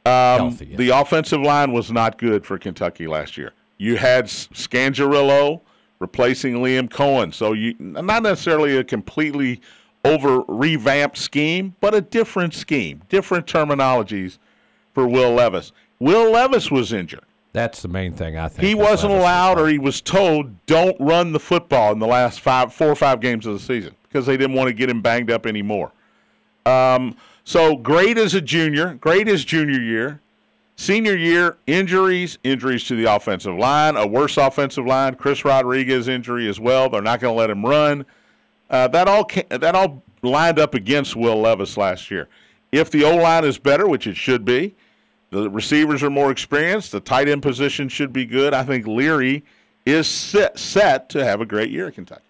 Um, 0.03 0.49
Healthy, 0.49 0.65
yeah. 0.67 0.77
The 0.77 0.89
offensive 0.89 1.41
line 1.41 1.71
was 1.71 1.91
not 1.91 2.17
good 2.17 2.45
for 2.45 2.57
Kentucky 2.57 3.05
last 3.07 3.37
year. 3.37 3.53
You 3.77 3.97
had 3.97 4.23
S- 4.25 4.47
Scangarello 4.53 5.61
replacing 5.99 6.55
Liam 6.55 6.89
Coen, 6.89 7.31
so 7.33 7.53
you 7.53 7.75
not 7.79 8.23
necessarily 8.23 8.75
a 8.77 8.83
completely 8.83 9.61
over 10.03 10.41
revamped 10.47 11.17
scheme, 11.17 11.75
but 11.79 11.93
a 11.93 12.01
different 12.01 12.55
scheme, 12.55 13.03
different 13.09 13.45
terminologies 13.45 14.39
for 14.95 15.07
Will 15.07 15.31
Levis. 15.33 15.71
Will 15.99 16.31
Levis 16.31 16.71
was 16.71 16.91
injured. 16.91 17.21
That's 17.53 17.81
the 17.81 17.87
main 17.87 18.13
thing 18.13 18.37
I 18.37 18.47
think. 18.47 18.65
He 18.65 18.75
wasn't 18.75 19.13
allowed, 19.13 19.59
or 19.59 19.67
he 19.67 19.77
was 19.77 20.01
told, 20.01 20.65
"Don't 20.65 20.95
run 20.99 21.33
the 21.33 21.39
football 21.39 21.91
in 21.91 21.99
the 21.99 22.07
last 22.07 22.39
five, 22.39 22.73
four 22.73 22.87
or 22.87 22.95
five 22.95 23.19
games 23.19 23.45
of 23.45 23.53
the 23.53 23.59
season," 23.59 23.95
because 24.03 24.25
they 24.25 24.37
didn't 24.37 24.55
want 24.55 24.69
to 24.69 24.73
get 24.73 24.89
him 24.89 25.01
banged 25.01 25.29
up 25.29 25.45
anymore. 25.45 25.91
Um, 26.65 27.15
so 27.43 27.75
great 27.75 28.17
as 28.17 28.33
a 28.33 28.41
junior, 28.41 28.93
great 28.93 29.27
as 29.27 29.43
junior 29.43 29.79
year. 29.79 30.21
Senior 30.77 31.15
year, 31.15 31.57
injuries, 31.67 32.39
injuries 32.43 32.85
to 32.85 32.95
the 32.95 33.03
offensive 33.13 33.55
line, 33.55 33.95
a 33.95 34.07
worse 34.07 34.35
offensive 34.37 34.85
line. 34.85 35.13
Chris 35.13 35.45
Rodriguez 35.45 36.07
injury 36.07 36.47
as 36.49 36.59
well. 36.59 36.89
They're 36.89 37.03
not 37.03 37.19
going 37.19 37.33
to 37.35 37.37
let 37.37 37.51
him 37.51 37.63
run. 37.63 38.05
Uh, 38.67 38.87
that 38.87 39.07
all 39.07 39.25
ca- 39.25 39.45
that 39.49 39.75
all 39.75 40.01
lined 40.23 40.57
up 40.57 40.73
against 40.73 41.15
Will 41.15 41.39
Levis 41.39 41.77
last 41.77 42.09
year. 42.09 42.29
If 42.71 42.89
the 42.89 43.03
O 43.03 43.15
line 43.17 43.43
is 43.43 43.59
better, 43.59 43.87
which 43.87 44.07
it 44.07 44.15
should 44.15 44.43
be, 44.45 44.73
The 45.31 45.49
receivers 45.49 46.03
are 46.03 46.09
more 46.09 46.29
experienced. 46.31 46.91
The 46.91 46.99
tight 46.99 47.27
end 47.29 47.41
position 47.41 47.87
should 47.89 48.11
be 48.13 48.25
good. 48.25 48.53
I 48.53 48.63
think 48.63 48.85
Leary 48.85 49.43
is 49.85 50.07
set, 50.07 50.59
set 50.59 51.09
to 51.09 51.23
have 51.23 51.41
a 51.41 51.45
great 51.45 51.71
year 51.71 51.87
at 51.87 51.95
Kentucky. 51.95 52.21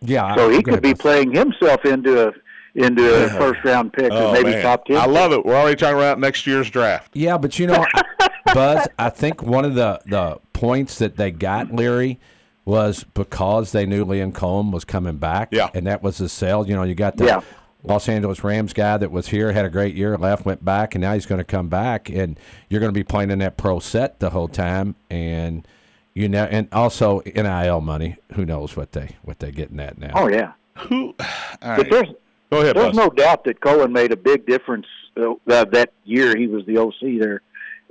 Yeah, 0.00 0.34
So 0.34 0.48
he 0.48 0.62
could 0.62 0.82
be 0.82 0.90
with- 0.92 0.98
playing 1.00 1.32
himself 1.34 1.84
into 1.84 2.28
a 2.28 2.32
into 2.74 3.24
a 3.26 3.28
first 3.28 3.62
round 3.64 3.92
pick 3.92 4.10
Oh, 4.10 4.30
or 4.30 4.32
maybe 4.32 4.50
man. 4.52 4.62
top 4.62 4.86
ten. 4.86 4.96
I 4.96 5.04
love 5.04 5.30
it. 5.32 5.44
We're 5.44 5.54
already 5.54 5.76
talking 5.76 5.98
about 5.98 6.18
next 6.18 6.46
year's 6.46 6.70
draft. 6.70 7.10
Yeah, 7.12 7.36
but 7.36 7.58
you 7.58 7.66
know, 7.66 7.84
Buzz, 8.54 8.88
I 8.98 9.10
think 9.10 9.42
one 9.42 9.66
of 9.66 9.74
the, 9.74 10.00
the 10.06 10.38
points 10.54 10.96
that 10.98 11.18
they 11.18 11.30
got 11.30 11.70
Leary 11.74 12.18
was 12.64 13.04
because 13.12 13.72
they 13.72 13.84
knew 13.84 14.06
Liam 14.06 14.32
Coen 14.32 14.72
was 14.72 14.86
coming 14.86 15.16
back. 15.18 15.50
Yeah. 15.52 15.68
And 15.74 15.86
that 15.86 16.02
was 16.02 16.16
the 16.16 16.30
sale. 16.30 16.66
You 16.66 16.74
know, 16.74 16.82
you 16.82 16.94
got 16.94 17.18
the 17.18 17.26
Yeah. 17.26 17.40
Los 17.84 18.08
Angeles 18.08 18.44
Rams 18.44 18.72
guy 18.72 18.96
that 18.96 19.10
was 19.10 19.28
here, 19.28 19.52
had 19.52 19.64
a 19.64 19.70
great 19.70 19.94
year, 19.94 20.16
left, 20.16 20.44
went 20.46 20.64
back, 20.64 20.94
and 20.94 21.02
now 21.02 21.14
he's 21.14 21.26
going 21.26 21.38
to 21.40 21.44
come 21.44 21.68
back. 21.68 22.08
And 22.08 22.38
you're 22.68 22.78
going 22.80 22.92
to 22.92 22.98
be 22.98 23.02
playing 23.02 23.30
in 23.30 23.40
that 23.40 23.56
pro 23.56 23.80
set 23.80 24.20
the 24.20 24.30
whole 24.30 24.46
time. 24.48 24.94
And, 25.10 25.66
you 26.14 26.28
know, 26.28 26.44
and 26.44 26.68
also 26.72 27.22
NIL 27.26 27.80
money. 27.80 28.16
Who 28.34 28.44
knows 28.44 28.76
what 28.76 28.92
they 28.92 29.16
what 29.22 29.40
they 29.40 29.50
getting 29.50 29.80
at 29.80 29.98
now? 29.98 30.12
Oh 30.14 30.28
yeah, 30.28 30.52
Who? 30.88 31.06
All 31.20 31.26
but 31.60 31.66
right. 31.78 31.90
there's 31.90 32.08
Go 32.50 32.60
ahead, 32.60 32.76
there's 32.76 32.86
Buzz. 32.88 32.96
no 32.96 33.08
doubt 33.08 33.44
that 33.44 33.60
Coen 33.60 33.90
made 33.92 34.12
a 34.12 34.16
big 34.16 34.46
difference 34.46 34.86
uh, 35.16 35.34
that 35.46 35.72
that 35.72 35.92
year 36.04 36.36
he 36.36 36.46
was 36.46 36.64
the 36.66 36.76
OC 36.78 37.18
there 37.18 37.40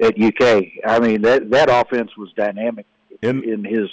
at 0.01 0.21
UK. 0.21 0.65
I 0.87 0.99
mean 0.99 1.23
that 1.23 1.49
that 1.49 1.69
offense 1.69 2.15
was 2.15 2.31
dynamic 2.37 2.85
In- 3.23 3.43
in 3.43 3.65
his 3.65 3.89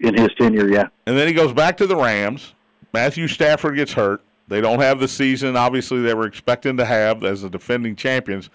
in 0.00 0.14
his 0.14 0.30
tenure. 0.40 0.68
Yeah. 0.70 0.88
And 1.06 1.16
then 1.16 1.28
he 1.28 1.34
goes 1.34 1.52
back 1.52 1.76
to 1.76 1.86
the 1.86 1.96
Rams. 1.96 2.54
Matthew 2.92 3.28
Stafford 3.28 3.76
gets 3.76 3.92
hurt. 3.92 4.22
They 4.48 4.60
don't 4.60 4.80
have 4.80 5.00
the 5.00 5.08
season, 5.08 5.56
obviously, 5.56 6.02
they 6.02 6.14
were 6.14 6.26
expecting 6.26 6.76
to 6.76 6.84
have 6.84 7.24
as 7.24 7.42
the 7.42 7.50
defending 7.50 7.96
champions. 7.96 8.50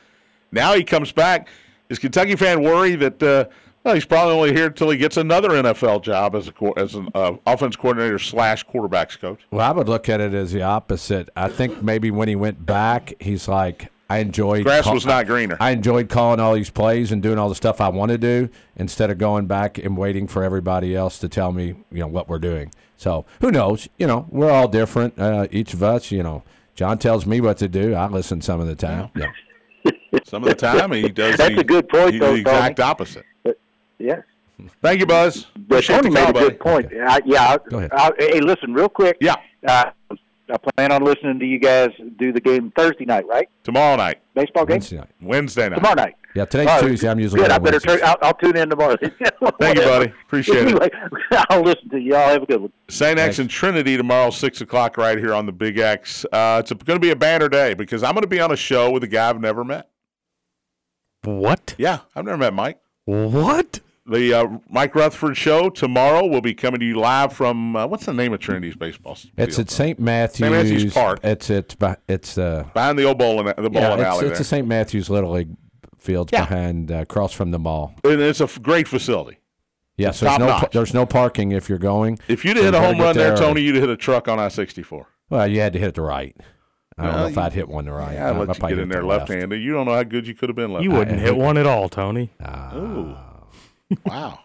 Now 0.51 0.73
he 0.73 0.83
comes 0.83 1.11
back. 1.11 1.47
Is 1.89 1.97
Kentucky 1.97 2.35
fan 2.35 2.61
worried 2.61 2.99
that 2.99 3.23
uh, 3.23 3.45
well, 3.83 3.93
he's 3.93 4.05
probably 4.05 4.35
only 4.35 4.53
here 4.53 4.67
until 4.67 4.89
he 4.89 4.97
gets 4.97 5.17
another 5.17 5.49
NFL 5.49 6.03
job 6.03 6.35
as 6.35 6.49
a 6.49 6.79
as 6.79 6.95
an 6.95 7.09
uh, 7.15 7.33
offense 7.45 7.75
coordinator 7.75 8.19
slash 8.19 8.65
quarterbacks 8.65 9.19
coach? 9.19 9.39
Well, 9.51 9.65
I 9.65 9.71
would 9.71 9.87
look 9.87 10.09
at 10.09 10.19
it 10.19 10.33
as 10.33 10.51
the 10.51 10.61
opposite. 10.61 11.29
I 11.35 11.47
think 11.47 11.81
maybe 11.81 12.11
when 12.11 12.27
he 12.27 12.35
went 12.35 12.65
back, 12.65 13.13
he's 13.19 13.47
like, 13.47 13.89
I 14.09 14.17
enjoyed. 14.19 14.65
Grass 14.65 14.83
call- 14.83 14.95
was 14.95 15.05
not 15.05 15.27
greener. 15.27 15.55
I 15.59 15.71
enjoyed 15.71 16.09
calling 16.09 16.39
all 16.39 16.55
these 16.55 16.69
plays 16.69 17.11
and 17.11 17.23
doing 17.23 17.39
all 17.39 17.47
the 17.47 17.55
stuff 17.55 17.79
I 17.79 17.87
want 17.87 18.11
to 18.11 18.17
do 18.17 18.49
instead 18.75 19.09
of 19.11 19.17
going 19.17 19.47
back 19.47 19.77
and 19.77 19.95
waiting 19.95 20.27
for 20.27 20.43
everybody 20.43 20.95
else 20.95 21.17
to 21.19 21.29
tell 21.29 21.51
me, 21.51 21.75
you 21.91 21.99
know, 21.99 22.07
what 22.07 22.27
we're 22.27 22.39
doing. 22.39 22.71
So 22.99 23.25
who 23.39 23.49
knows? 23.49 23.87
You 23.97 24.07
know, 24.07 24.27
we're 24.29 24.51
all 24.51 24.67
different. 24.67 25.17
Uh, 25.17 25.47
each 25.51 25.73
of 25.73 25.81
us, 25.81 26.11
you 26.11 26.21
know, 26.21 26.43
John 26.75 26.97
tells 26.97 27.25
me 27.25 27.39
what 27.39 27.57
to 27.59 27.69
do. 27.69 27.93
I 27.95 28.07
listen 28.07 28.41
some 28.41 28.59
of 28.59 28.67
the 28.67 28.75
time. 28.75 29.09
Yeah. 29.15 29.31
Some 30.25 30.43
of 30.43 30.49
the 30.49 30.55
time 30.55 30.91
he 30.91 31.07
does 31.07 31.37
That's 31.37 31.53
the, 31.55 31.61
a 31.61 31.63
good 31.63 31.87
point, 31.87 32.13
he- 32.13 32.19
though, 32.19 32.33
the 32.33 32.39
exact 32.41 32.79
opposite. 32.81 33.25
Yes. 33.99 34.21
Thank 34.81 34.99
you, 34.99 35.05
Buzz. 35.05 35.45
But 35.55 35.61
Appreciate 35.85 35.95
Tony 36.01 36.09
made 36.09 36.21
call, 36.21 36.29
a 36.29 36.33
buddy. 36.33 36.45
good 36.49 36.59
point. 36.59 36.87
I, 37.07 37.21
yeah. 37.25 37.57
Go 37.69 37.77
ahead. 37.77 37.91
I, 37.93 38.11
hey, 38.19 38.39
listen, 38.41 38.73
real 38.73 38.89
quick. 38.89 39.17
Yeah, 39.21 39.35
Uh, 39.65 39.91
I 40.51 40.57
plan 40.57 40.91
on 40.91 41.03
listening 41.03 41.39
to 41.39 41.45
you 41.45 41.59
guys 41.59 41.89
do 42.17 42.33
the 42.33 42.41
game 42.41 42.71
Thursday 42.75 43.05
night, 43.05 43.27
right? 43.27 43.47
tomorrow 43.63 43.95
night, 43.95 44.19
Baseball 44.33 44.65
game 44.65 44.75
Wednesday 44.75 44.97
night. 44.97 45.09
Wednesday 45.21 45.69
night. 45.69 45.75
tomorrow 45.75 45.95
night. 45.95 46.15
Yeah, 46.35 46.45
today's 46.45 46.67
All 46.67 46.81
right. 46.81 46.87
Tuesday. 46.87 47.09
I'm 47.09 47.19
usually 47.19 47.41
Good. 47.41 47.51
on 47.51 47.55
I 47.55 47.57
better 47.59 47.79
turn, 47.79 47.99
I'll, 48.03 48.17
I'll 48.21 48.33
tune 48.35 48.55
in 48.55 48.69
tomorrow. 48.69 48.95
Thank 49.59 49.79
you, 49.79 49.83
buddy. 49.83 50.13
Appreciate 50.27 50.67
it. 50.67 50.93
I'll 51.49 51.61
listen 51.63 51.89
to 51.89 51.99
you. 51.99 52.15
all 52.15 52.29
have 52.29 52.43
a 52.43 52.45
good 52.45 52.61
one. 52.61 52.71
St. 52.87 53.17
X 53.17 53.39
and 53.39 53.49
Trinity 53.49 53.97
tomorrow, 53.97 54.29
6 54.29 54.61
o'clock, 54.61 54.97
right 54.97 55.17
here 55.17 55.33
on 55.33 55.47
the 55.47 55.51
Big 55.51 55.79
X. 55.79 56.25
Uh, 56.31 56.61
it's 56.63 56.71
going 56.71 56.97
to 56.97 56.99
be 56.99 57.09
a 57.09 57.15
banner 57.15 57.49
day 57.49 57.73
because 57.73 58.03
I'm 58.03 58.13
going 58.13 58.21
to 58.21 58.27
be 58.27 58.39
on 58.39 58.51
a 58.51 58.55
show 58.55 58.91
with 58.91 59.03
a 59.03 59.07
guy 59.07 59.29
I've 59.29 59.41
never 59.41 59.63
met. 59.63 59.89
What? 61.23 61.75
Yeah, 61.77 61.99
I've 62.15 62.25
never 62.25 62.37
met 62.37 62.53
Mike. 62.53 62.79
What? 63.05 63.79
The 64.09 64.33
uh, 64.33 64.47
Mike 64.69 64.95
Rutherford 64.95 65.37
show 65.37 65.69
tomorrow 65.69 66.25
will 66.25 66.41
be 66.41 66.53
coming 66.55 66.79
to 66.79 66.85
you 66.85 66.95
live 66.95 67.31
from, 67.33 67.75
uh, 67.75 67.85
what's 67.87 68.05
the 68.05 68.13
name 68.13 68.33
of 68.33 68.39
Trinity's 68.39 68.75
baseball 68.75 69.13
It's 69.37 69.55
field? 69.55 69.59
at 69.67 69.69
St. 69.69 69.99
Matthews. 69.99 70.49
Matthews 70.49 70.93
Park. 70.93 71.19
It's 71.23 71.49
at 71.51 71.75
it's 72.07 72.37
uh 72.37 72.63
Behind 72.73 72.97
the 72.97 73.03
old 73.03 73.19
bowling, 73.19 73.45
the 73.45 73.53
bowling 73.69 73.73
yeah, 73.75 73.93
it's, 73.93 74.01
alley 74.03 74.25
it's 74.27 74.33
there. 74.33 74.41
a 74.41 74.43
St. 74.43 74.67
Matthews 74.67 75.09
Little 75.09 75.31
League 75.31 75.55
fields 75.99 76.31
Yeah. 76.33 76.45
behind 76.45 76.91
uh, 76.91 76.95
across 76.95 77.33
from 77.33 77.51
the 77.51 77.59
mall. 77.59 77.93
and 78.03 78.19
it's 78.21 78.41
a 78.41 78.45
f- 78.45 78.61
great 78.61 78.87
facility. 78.87 79.37
Yes, 79.97 80.21
there's 80.21 80.39
no 80.39 80.63
there's 80.71 80.93
no 80.93 81.05
parking 81.05 81.51
if 81.51 81.67
you're 81.69 81.77
going. 81.77 82.17
If 82.29 82.45
you'd 82.45 82.55
hit 82.57 82.73
a 82.73 82.79
home 82.79 82.99
run 82.99 83.15
there, 83.17 83.35
there 83.35 83.37
Tony, 83.37 83.61
you'd 83.61 83.75
hit 83.75 83.89
a 83.89 83.97
truck 83.97 84.27
on 84.29 84.39
I 84.39 84.47
64. 84.47 85.05
Well, 85.29 85.45
you 85.45 85.59
had 85.59 85.73
to 85.73 85.79
hit 85.79 85.89
it 85.89 85.95
the 85.95 86.01
right. 86.01 86.35
I 86.97 87.03
don't 87.03 87.11
Well, 87.13 87.21
know 87.23 87.29
if 87.29 87.35
you- 87.35 87.41
I'd 87.41 87.53
hit 87.53 87.67
one 87.69 87.85
the 87.85 87.91
right. 87.91 88.13
Yeah, 88.13 88.29
I'd 88.29 88.35
I 88.35 88.39
let 88.39 88.47
you 88.61 88.69
get 88.69 88.79
in 88.79 88.89
there 88.89 89.03
left 89.05 89.27
handed. 89.27 89.61
You 89.61 89.73
don't 89.73 89.85
know 89.85 89.93
how 89.93 90.03
good 90.03 90.25
you 90.25 90.33
could 90.35 90.47
have 90.49 90.55
been 90.55 90.71
left 90.71 90.83
You 90.85 90.91
wouldn't 90.91 91.19
hit 91.19 91.35
one 91.37 91.57
at 91.57 91.67
all, 91.67 91.89
Tony. 91.89 92.31
Ooh. 92.73 93.15
Wow. 94.05 94.39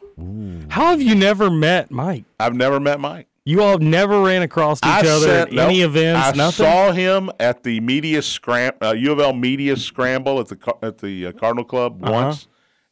How 0.70 0.86
have 0.90 1.02
you 1.02 1.14
never 1.14 1.50
met 1.50 1.90
Mike? 1.90 2.24
I've 2.38 2.54
never 2.54 2.78
met 2.80 3.00
Mike. 3.00 3.26
You 3.44 3.60
all 3.62 3.72
have 3.72 3.82
never 3.82 4.20
ran 4.22 4.42
across 4.42 4.78
each 4.78 5.04
other 5.04 5.26
sent- 5.26 5.52
at 5.52 5.58
any 5.58 5.80
nope. 5.80 5.90
events, 5.90 6.26
I 6.28 6.32
nothing? 6.32 6.64
saw 6.64 6.92
him 6.92 7.30
at 7.38 7.62
the 7.62 7.80
media 7.80 8.22
scram, 8.22 8.72
uh, 8.80 8.92
U 8.96 9.12
of 9.12 9.20
L 9.20 9.34
media 9.34 9.76
scramble 9.76 10.40
at 10.40 10.48
the 10.48 10.74
at 10.82 10.98
the 10.98 11.26
uh, 11.26 11.32
Cardinal 11.32 11.64
Club 11.64 12.02
Uh-huh. 12.02 12.12
once, 12.12 12.46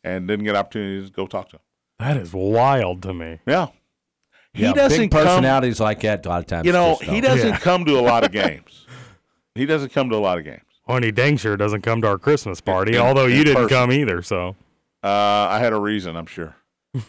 and 0.04 0.28
didn't 0.28 0.44
get 0.44 0.50
an 0.50 0.56
opportunity 0.56 1.06
to 1.06 1.12
go 1.12 1.26
talk 1.26 1.48
to 1.50 1.56
him. 1.56 1.60
that 2.00 2.16
is 2.18 2.32
wild 2.34 3.02
to 3.04 3.14
me. 3.14 3.38
Yeah, 3.46 3.68
he 4.52 4.64
yeah, 4.64 4.72
doesn't 4.74 4.98
big 5.00 5.10
come. 5.12 5.24
personalities 5.24 5.80
like 5.80 6.00
that 6.00 6.26
a 6.26 6.28
lot 6.28 6.40
of 6.40 6.46
times. 6.46 6.66
You 6.66 6.72
know, 6.72 6.96
he 6.96 7.20
doesn't 7.22 7.48
Yeah. 7.48 7.58
come 7.58 7.84
to 7.86 7.98
a 7.98 8.02
lot 8.02 8.22
of 8.24 8.32
games. 8.42 8.86
he 9.54 9.64
doesn't 9.64 9.92
come 9.94 10.10
to 10.10 10.16
a 10.16 10.18
lot 10.18 10.36
of 10.38 10.44
games. 10.44 10.60
Well, 10.86 10.96
and 10.96 11.04
he 11.04 11.12
dang 11.12 11.36
sure 11.38 11.56
doesn't 11.56 11.80
come 11.82 12.02
to 12.02 12.08
our 12.08 12.18
Christmas 12.18 12.60
party, 12.60 12.96
In- 12.96 13.00
although 13.00 13.26
in 13.26 13.36
you 13.36 13.44
didn't 13.44 13.62
person. 13.62 13.68
come 13.78 13.92
either. 13.92 14.20
So 14.20 14.54
Uh, 15.02 15.08
I 15.50 15.58
had 15.58 15.72
a 15.72 15.78
reason, 15.80 16.16
I'm 16.16 16.26
sure. 16.26 16.54
Uh, 16.94 17.00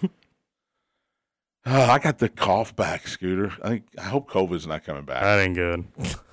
I 1.65 1.99
got 1.99 2.17
the 2.19 2.29
cough 2.29 2.75
back, 2.75 3.07
Scooter. 3.07 3.51
I 3.63 3.67
think 3.69 3.83
I 3.97 4.03
hope 4.03 4.29
COVID's 4.29 4.67
not 4.67 4.83
coming 4.83 5.03
back. 5.03 5.21
that 5.21 5.39
ain't 5.39 5.55
good. 5.55 5.85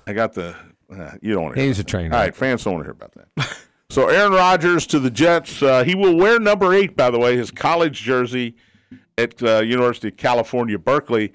I 0.07 0.13
got 0.13 0.33
the. 0.33 0.55
Uh, 0.91 1.11
you 1.21 1.33
don't 1.33 1.43
want 1.43 1.55
to. 1.55 1.61
He's 1.61 1.79
a 1.79 1.83
trainer. 1.83 2.13
All 2.15 2.21
right, 2.21 2.35
fans 2.35 2.63
don't 2.63 2.73
want 2.73 2.83
to 2.83 2.87
hear 2.87 2.91
about 2.91 3.13
that. 3.13 3.57
so 3.89 4.09
Aaron 4.09 4.33
Rodgers 4.33 4.85
to 4.87 4.99
the 4.99 5.09
Jets. 5.11 5.61
Uh, 5.61 5.83
he 5.83 5.95
will 5.95 6.15
wear 6.17 6.39
number 6.39 6.73
eight, 6.73 6.97
by 6.97 7.09
the 7.09 7.19
way, 7.19 7.37
his 7.37 7.49
college 7.51 8.01
jersey 8.01 8.55
at 9.17 9.41
uh, 9.41 9.59
University 9.59 10.09
of 10.09 10.17
California, 10.17 10.77
Berkeley. 10.77 11.31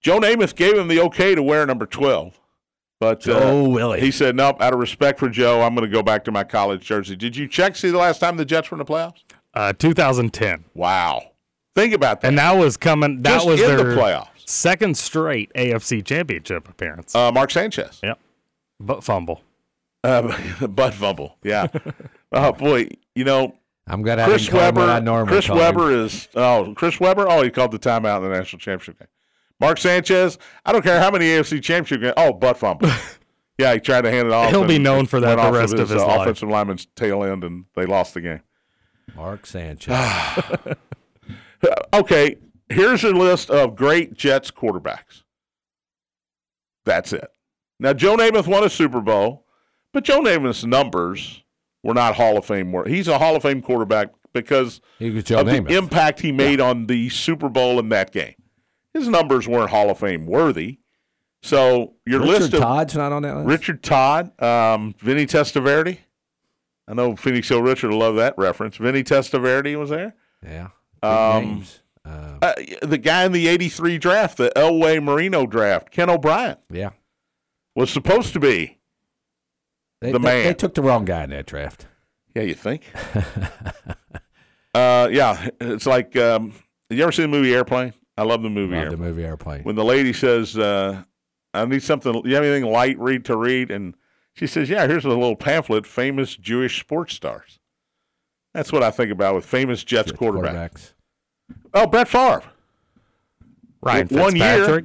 Joe 0.00 0.18
Namath 0.18 0.56
gave 0.56 0.76
him 0.76 0.88
the 0.88 1.00
okay 1.02 1.34
to 1.34 1.42
wear 1.42 1.64
number 1.66 1.86
twelve, 1.86 2.40
but 2.98 3.28
uh, 3.28 3.40
Joe 3.40 3.68
Willie. 3.68 4.00
he 4.00 4.10
said, 4.10 4.34
"Nope. 4.34 4.60
Out 4.60 4.72
of 4.72 4.80
respect 4.80 5.18
for 5.20 5.28
Joe, 5.28 5.62
I'm 5.62 5.74
going 5.76 5.88
to 5.88 5.92
go 5.94 6.02
back 6.02 6.24
to 6.24 6.32
my 6.32 6.42
college 6.44 6.84
jersey." 6.84 7.14
Did 7.14 7.36
you 7.36 7.46
check 7.46 7.76
see 7.76 7.90
the 7.90 7.98
last 7.98 8.18
time 8.18 8.36
the 8.36 8.44
Jets 8.44 8.70
were 8.70 8.76
in 8.76 8.78
the 8.78 8.84
playoffs? 8.84 9.22
Uh, 9.56 9.72
2010, 9.72 10.64
Wow, 10.74 11.30
think 11.74 11.94
about 11.94 12.20
that. 12.20 12.28
and 12.28 12.38
that 12.38 12.52
was 12.52 12.76
coming. 12.76 13.22
That 13.22 13.36
Just 13.36 13.46
was 13.46 13.60
in 13.60 13.68
their 13.68 13.84
the 13.84 13.94
playoffs. 13.96 14.28
second 14.44 14.96
straight 14.98 15.50
AFC 15.54 16.04
Championship 16.04 16.68
appearance. 16.68 17.14
Uh, 17.14 17.32
Mark 17.32 17.50
Sanchez, 17.50 17.98
yep, 18.02 18.18
but 18.78 19.02
fumble. 19.02 19.40
uh, 20.04 20.66
butt 20.68 20.92
fumble. 20.94 21.36
Yeah. 21.42 21.68
oh 22.32 22.52
boy, 22.52 22.88
you 23.14 23.24
know 23.24 23.56
I'm 23.86 24.02
glad 24.02 24.18
I 24.18 24.26
Chris 24.26 24.46
didn't 24.46 24.74
call 24.74 24.88
I 24.90 25.00
normally 25.00 25.28
Chris 25.32 25.48
Webber 25.48 25.90
him. 25.92 26.00
Is 26.06 26.28
oh 26.34 26.74
Chris 26.76 27.00
Webber. 27.00 27.26
Oh, 27.28 27.42
he 27.42 27.50
called 27.50 27.70
the 27.72 27.78
timeout 27.78 28.18
in 28.18 28.24
the 28.24 28.36
national 28.36 28.60
championship 28.60 28.98
game. 28.98 29.08
Mark 29.58 29.78
Sanchez. 29.78 30.36
I 30.66 30.72
don't 30.72 30.82
care 30.82 31.00
how 31.00 31.10
many 31.10 31.24
AFC 31.26 31.62
championship 31.62 32.02
games. 32.02 32.14
Oh, 32.18 32.34
butt 32.34 32.58
fumble. 32.58 32.90
yeah, 33.58 33.72
he 33.72 33.80
tried 33.80 34.02
to 34.02 34.10
hand 34.10 34.26
it 34.28 34.34
off. 34.34 34.50
He'll 34.50 34.66
be 34.66 34.78
known 34.78 35.06
for 35.06 35.18
that 35.20 35.28
went 35.28 35.40
the 35.40 35.46
off 35.46 35.54
rest 35.54 35.74
of 35.74 35.88
his 35.88 36.02
uh, 36.02 36.06
life. 36.06 36.20
offensive 36.20 36.48
lineman's 36.50 36.86
tail 36.94 37.24
end, 37.24 37.42
and 37.42 37.64
they 37.74 37.86
lost 37.86 38.12
the 38.12 38.20
game. 38.20 38.40
Mark 39.14 39.46
Sanchez. 39.46 39.94
Okay, 41.94 42.36
here's 42.68 43.02
a 43.02 43.10
list 43.10 43.48
of 43.50 43.74
great 43.74 44.14
Jets 44.14 44.50
quarterbacks. 44.50 45.22
That's 46.84 47.12
it. 47.12 47.26
Now, 47.80 47.94
Joe 47.94 48.16
Namath 48.16 48.46
won 48.46 48.62
a 48.62 48.68
Super 48.68 49.00
Bowl, 49.00 49.46
but 49.92 50.04
Joe 50.04 50.20
Namath's 50.20 50.64
numbers 50.64 51.42
were 51.82 51.94
not 51.94 52.14
Hall 52.16 52.36
of 52.36 52.44
Fame. 52.44 52.74
He's 52.86 53.08
a 53.08 53.18
Hall 53.18 53.34
of 53.34 53.42
Fame 53.42 53.62
quarterback 53.62 54.10
because 54.34 54.80
he 54.98 55.10
was 55.10 55.24
Joe 55.24 55.40
of 55.40 55.46
Namath. 55.46 55.68
the 55.68 55.76
impact 55.76 56.20
he 56.20 56.30
made 56.32 56.60
on 56.60 56.86
the 56.86 57.08
Super 57.08 57.48
Bowl 57.48 57.78
in 57.80 57.88
that 57.88 58.12
game. 58.12 58.34
His 58.92 59.08
numbers 59.08 59.48
weren't 59.48 59.70
Hall 59.70 59.90
of 59.90 59.98
Fame 59.98 60.26
worthy. 60.26 60.78
So 61.42 61.94
your 62.04 62.20
Richard 62.20 62.32
list 62.40 62.52
of 62.54 62.60
Todd's 62.60 62.94
not 62.94 63.12
on 63.12 63.22
that 63.22 63.36
list. 63.36 63.48
Richard 63.48 63.82
Todd, 63.82 64.40
um, 64.42 64.94
Vinny 65.00 65.26
Testaverde. 65.26 65.98
I 66.88 66.94
know 66.94 67.16
Phoenix 67.16 67.48
Hill 67.48 67.62
Richard 67.62 67.90
will 67.90 67.98
love 67.98 68.16
that 68.16 68.34
reference. 68.36 68.76
Vinny 68.76 69.02
Testaverde 69.02 69.76
was 69.78 69.90
there. 69.90 70.14
Yeah. 70.44 70.68
Um. 71.02 71.64
Uh, 72.04 72.38
Uh, 72.40 72.52
the 72.82 72.98
guy 72.98 73.24
in 73.24 73.32
the 73.32 73.48
83 73.48 73.98
draft, 73.98 74.36
the 74.38 74.52
Elway 74.54 75.02
Marino 75.02 75.44
draft, 75.46 75.90
Ken 75.90 76.08
O'Brien, 76.08 76.56
yeah. 76.70 76.90
was 77.74 77.90
supposed 77.90 78.32
to 78.34 78.38
be. 78.40 78.78
They, 80.00 80.12
the 80.12 80.18
they- 80.20 80.24
man. 80.24 80.44
They 80.44 80.54
took 80.54 80.74
the 80.74 80.82
wrong 80.82 81.04
guy 81.04 81.24
in 81.24 81.30
that 81.30 81.46
draft. 81.46 81.86
Yeah, 82.36 82.42
you 82.42 82.54
think? 82.54 82.84
uh, 84.74 85.08
yeah, 85.10 85.48
it's 85.60 85.86
like, 85.86 86.16
um, 86.16 86.52
you 86.90 87.02
ever 87.02 87.12
seen 87.12 87.30
the 87.30 87.36
movie 87.36 87.54
Airplane? 87.54 87.92
I 88.16 88.22
love 88.22 88.42
the 88.42 88.50
movie 88.50 88.74
Love 88.76 88.84
the 88.84 88.90
Airplane. 88.92 89.08
movie 89.08 89.24
Airplane. 89.24 89.62
When 89.64 89.76
the 89.76 89.84
lady 89.84 90.12
says, 90.12 90.56
uh, 90.56 91.02
I 91.54 91.64
need 91.64 91.82
something, 91.82 92.22
you 92.24 92.34
have 92.34 92.44
anything 92.44 92.70
light 92.70 92.98
read 92.98 93.24
to 93.26 93.36
read? 93.36 93.70
And 93.70 93.94
She 94.36 94.46
says, 94.46 94.68
"Yeah, 94.70 94.86
here's 94.86 95.04
a 95.04 95.08
little 95.08 95.34
pamphlet: 95.34 95.86
famous 95.86 96.36
Jewish 96.36 96.78
sports 96.78 97.14
stars." 97.14 97.58
That's 98.52 98.72
what 98.72 98.82
I 98.82 98.90
think 98.90 99.10
about 99.10 99.34
with 99.34 99.44
famous 99.44 99.82
Jets 99.84 100.08
Jets 100.10 100.18
quarterback. 100.18 100.72
quarterbacks. 100.72 100.92
Oh, 101.74 101.86
Brett 101.86 102.08
Favre. 102.08 102.42
Ryan 103.82 104.08
One 104.08 104.34
year. 104.36 104.56
Fitzpatrick, 104.56 104.84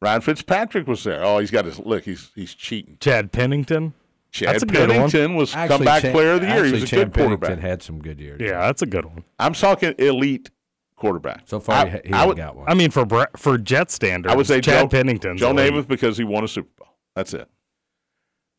Ryan 0.00 0.20
Fitzpatrick 0.20 0.86
was 0.86 1.04
there. 1.04 1.24
Oh, 1.24 1.38
he's 1.38 1.50
got 1.50 1.64
his 1.64 1.78
look. 1.78 2.04
He's 2.04 2.30
he's 2.34 2.54
cheating. 2.54 2.96
Chad 3.00 3.32
Pennington. 3.32 3.94
Chad 4.30 4.48
That's 4.48 4.62
a 4.62 4.66
good 4.66 4.88
one. 4.88 5.10
Pennington 5.10 5.36
was 5.36 5.54
Actually, 5.54 5.76
comeback 5.78 6.02
Chan- 6.02 6.12
player 6.12 6.32
of 6.32 6.40
the 6.40 6.48
year. 6.48 6.64
He 6.64 6.72
was 6.72 6.82
a 6.84 6.86
Chan 6.86 6.98
good 6.98 7.12
quarterback. 7.14 7.48
Pennington 7.50 7.70
had 7.70 7.82
some 7.82 8.00
good 8.00 8.18
years. 8.18 8.40
Yeah, 8.40 8.60
that's 8.60 8.80
a 8.82 8.86
good 8.86 9.04
one. 9.04 9.24
I'm 9.38 9.52
talking 9.52 9.94
elite 9.98 10.50
quarterback. 10.96 11.42
So 11.46 11.60
far, 11.60 11.84
I, 11.86 11.88
he, 11.88 12.08
he 12.08 12.12
I 12.14 12.20
ain't 12.20 12.28
would, 12.28 12.36
got 12.38 12.56
one. 12.56 12.68
I 12.68 12.74
mean, 12.74 12.90
for 12.90 13.06
for 13.36 13.58
Jet 13.58 13.90
standards, 13.90 14.32
I 14.32 14.36
would 14.36 14.46
say 14.46 14.60
Chad 14.60 14.84
Joe, 14.84 14.88
Pennington's 14.88 15.40
Joe 15.40 15.50
elite. 15.50 15.72
Namath 15.72 15.88
because 15.88 16.16
he 16.16 16.24
won 16.24 16.44
a 16.44 16.48
Super 16.48 16.70
Bowl. 16.78 16.88
That's 17.14 17.34
it. 17.34 17.48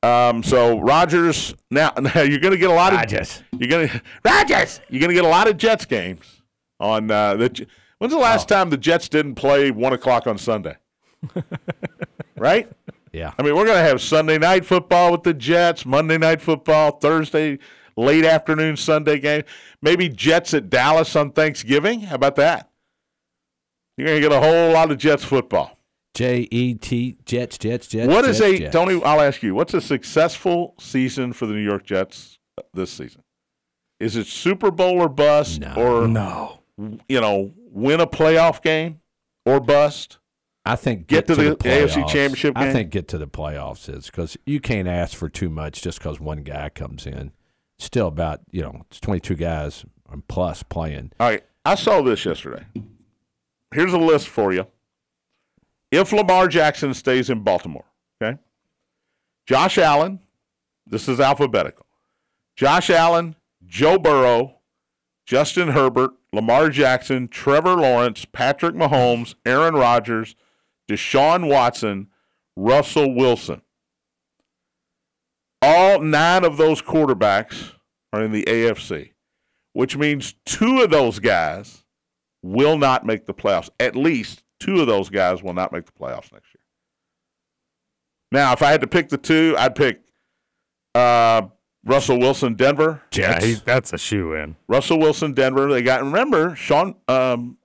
Um, 0.03 0.43
so 0.43 0.79
Rodgers 0.79 1.55
now, 1.71 1.93
now 1.99 2.21
you're 2.21 2.39
going 2.39 2.51
to 2.53 2.57
get 2.57 2.69
a 2.69 2.73
lot 2.73 2.93
of 2.93 2.99
Rodgers. 2.99 3.41
You're 3.57 3.69
going 3.69 3.87
to 3.89 4.01
Rodgers. 4.23 4.81
You're 4.89 4.99
going 4.99 5.09
to 5.09 5.15
get 5.15 5.25
a 5.25 5.29
lot 5.29 5.47
of 5.47 5.57
Jets 5.57 5.85
games 5.85 6.41
on 6.79 7.09
uh, 7.09 7.35
the. 7.35 7.67
When's 7.99 8.13
the 8.13 8.19
last 8.19 8.51
Oh. 8.51 8.55
time 8.55 8.69
the 8.69 8.77
Jets 8.77 9.07
didn't 9.07 9.35
play 9.35 9.71
one 9.71 9.93
o'clock 9.93 10.27
on 10.27 10.37
Sunday? 10.37 10.75
right. 12.37 12.69
yeah. 13.13 13.31
I 13.39 13.41
mean, 13.43 13.55
we're 13.55 13.65
going 13.65 13.77
to 13.77 13.83
have 13.89 14.01
Sunday 14.01 14.37
night 14.37 14.65
football 14.65 15.11
with 15.13 15.23
the 15.23 15.33
Jets, 15.33 15.85
Monday 15.85 16.17
night 16.17 16.41
football, 16.41 16.91
Thursday 16.99 17.59
late 17.95 18.25
afternoon 18.25 18.75
Sunday 18.75 19.19
game. 19.19 19.43
Maybe 19.81 20.09
Jets 20.09 20.53
at 20.53 20.69
Dallas 20.69 21.15
on 21.15 21.31
Thanksgiving. 21.31 22.01
How 22.01 22.15
about 22.15 22.35
that? 22.35 22.69
You're 23.97 24.07
going 24.07 24.21
to 24.21 24.29
get 24.29 24.35
a 24.37 24.41
whole 24.41 24.73
lot 24.73 24.91
of 24.91 24.97
Jets 24.97 25.23
football. 25.23 25.72
J 26.13 26.47
E 26.51 26.75
T 26.75 27.17
Jets 27.25 27.57
Jets 27.57 27.87
Jets. 27.87 28.07
What 28.07 28.25
is 28.25 28.37
Jets, 28.39 28.53
a 28.53 28.57
Jets. 28.59 28.73
Tony? 28.73 29.01
I'll 29.03 29.21
ask 29.21 29.41
you. 29.41 29.55
What's 29.55 29.73
a 29.73 29.81
successful 29.81 30.75
season 30.79 31.33
for 31.33 31.45
the 31.45 31.53
New 31.53 31.61
York 31.63 31.85
Jets 31.85 32.39
this 32.73 32.91
season? 32.91 33.23
Is 33.99 34.15
it 34.15 34.27
Super 34.27 34.69
Bowl 34.71 35.01
or 35.01 35.09
bust, 35.09 35.61
No. 35.61 35.73
or 35.75 36.07
No. 36.07 36.59
you 37.07 37.21
know, 37.21 37.53
win 37.69 37.99
a 37.99 38.07
playoff 38.07 38.61
game 38.61 38.99
or 39.45 39.59
bust? 39.59 40.19
I 40.65 40.75
think 40.75 41.07
Get 41.07 41.27
get, 41.27 41.35
to 41.35 41.41
the 41.41 41.55
AFC 41.57 42.01
playoffs. 42.03 42.07
Championship 42.07 42.57
I 42.57 42.71
think 42.71 42.89
get 42.89 43.07
to 43.09 43.17
the 43.17 43.27
playoffs 43.27 43.93
is 43.93 44.05
because 44.05 44.37
you 44.45 44.59
can't 44.61 44.87
ask 44.87 45.17
for 45.17 45.27
too 45.29 45.49
much 45.49 45.81
just 45.81 45.97
because 45.99 46.19
one 46.19 46.43
guy 46.43 46.69
comes 46.69 47.05
in. 47.05 47.31
Still 47.79 48.07
about 48.07 48.41
you 48.51 48.61
know 48.61 48.83
it's 48.89 48.99
twenty 49.01 49.19
two 49.19 49.35
guys 49.35 49.83
and 50.11 50.25
plus 50.27 50.63
playing. 50.63 51.11
All 51.19 51.27
right, 51.29 51.43
I 51.65 51.75
saw 51.75 52.01
this 52.01 52.23
yesterday. 52.25 52.65
Here's 53.73 53.93
a 53.93 53.97
list 53.97 54.27
for 54.29 54.53
you. 54.53 54.67
If 55.93 56.11
Lamar 56.11 56.47
Jackson 56.47 56.95
stays 56.95 57.29
in 57.29 57.41
Baltimore, 57.41 57.85
okay? 58.19 58.39
Josh 59.45 59.77
Allen, 59.77 60.21
this 60.87 61.07
is 61.07 61.19
alphabetical. 61.19 61.85
Josh 62.55 62.89
Allen, 62.89 63.35
Joe 63.63 63.99
Burrow, 63.99 64.55
Justin 65.27 65.67
Herbert, 65.67 66.09
Lamar 66.33 66.69
Jackson, 66.69 67.27
Trevor 67.27 67.75
Lawrence, 67.75 68.25
Patrick 68.25 68.73
Mahomes, 68.73 69.35
Aaron 69.45 69.75
Rodgers, 69.75 70.35
Deshaun 70.89 71.47
Watson, 71.47 72.07
Russell 72.55 73.13
Wilson. 73.13 73.61
All 75.61 75.99
nine 75.99 76.43
of 76.43 76.57
those 76.57 76.81
quarterbacks 76.81 77.73
are 78.11 78.23
in 78.23 78.31
the 78.31 78.45
AFC, 78.45 79.11
which 79.73 79.95
means 79.95 80.33
two 80.43 80.81
of 80.81 80.89
those 80.89 81.19
guys 81.19 81.83
will 82.41 82.79
not 82.79 83.05
make 83.05 83.27
the 83.27 83.33
playoffs. 83.33 83.69
At 83.79 83.95
least 83.95 84.42
two 84.63 84.79
of 84.79 84.87
those 84.87 85.09
guys 85.09 85.43
will 85.43 85.53
not 85.53 85.71
make 85.71 85.85
the 85.85 85.91
playoffs 85.91 86.31
next 86.31 86.53
year. 86.53 86.61
Now, 88.31 88.53
if 88.53 88.61
I 88.61 88.71
had 88.71 88.81
to 88.81 88.87
pick 88.87 89.09
the 89.09 89.17
two, 89.17 89.55
I'd 89.57 89.75
pick 89.75 90.01
uh, 90.95 91.43
Russell 91.85 92.19
Wilson, 92.19 92.55
Denver. 92.55 93.01
Yeah, 93.13 93.43
he, 93.43 93.53
that's 93.53 93.93
a 93.93 93.97
shoe 93.97 94.33
in. 94.33 94.55
Russell 94.67 94.99
Wilson, 94.99 95.33
Denver. 95.33 95.71
They 95.71 95.81
got 95.81 96.01
remember 96.01 96.55
Sean. 96.55 96.95
Um, 97.07 97.57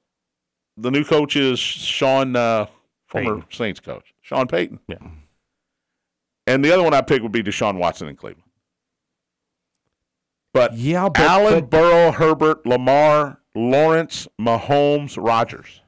the 0.77 0.91
new 0.91 1.05
coach 1.05 1.37
is 1.37 1.59
Sean, 1.59 2.37
uh, 2.37 2.67
former 3.07 3.37
Payton. 3.37 3.51
Saints 3.51 3.81
coach, 3.81 4.15
Sean 4.21 4.47
Payton. 4.47 4.81
Yeah. 4.89 4.99
And 6.47 6.65
the 6.65 6.73
other 6.73 6.83
one 6.83 6.95
I 6.95 7.03
pick 7.03 7.23
would 7.23 7.33
be 7.33 7.43
Deshaun 7.43 7.79
Watson 7.79 8.09
in 8.09 8.17
Cleveland. 8.17 8.45
But 10.53 10.75
Yeah, 10.77 11.09
but, 11.09 11.21
Allen, 11.21 11.61
but 11.61 11.71
Burrow, 11.71 12.13
Herbert, 12.13 12.67
Lamar, 12.67 13.41
Lawrence, 13.55 14.27
Mahomes, 14.41 15.17
Rodgers. 15.23 15.83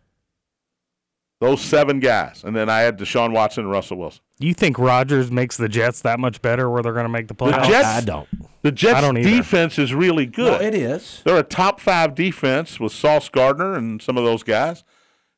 Those 1.41 1.63
seven 1.63 2.01
guys, 2.01 2.43
and 2.45 2.55
then 2.55 2.69
I 2.69 2.81
had 2.81 2.99
Deshaun 2.99 3.33
Watson 3.33 3.65
and 3.65 3.73
Russell 3.73 3.97
Wilson. 3.97 4.21
You 4.39 4.53
think 4.53 4.79
Rodgers 4.79 5.31
makes 5.31 5.57
the 5.57 5.71
Jets 5.71 6.03
that 6.03 6.21
much 6.21 6.43
better 6.43 6.69
where 6.69 6.83
they're 6.83 6.93
going 6.93 7.05
to 7.07 7.09
make 7.11 7.29
the 7.29 7.35
playoffs? 7.35 7.63
The 7.63 7.69
Jets- 7.69 7.87
I 7.89 8.01
don't. 8.03 8.29
The 8.63 8.71
Jets' 8.73 9.01
don't 9.01 9.15
defense 9.15 9.79
is 9.79 9.95
really 9.95 10.27
good. 10.27 10.53
Well, 10.53 10.61
it 10.61 10.75
is. 10.75 11.23
They're 11.25 11.39
a 11.39 11.43
top 11.43 11.81
five 11.81 12.15
defense 12.15 12.79
with 12.79 12.93
Sauce 12.93 13.31
Gardner 13.31 13.73
and 13.75 14.03
some 14.03 14.19
of 14.19 14.25
those 14.25 14.43
guys. 14.43 14.85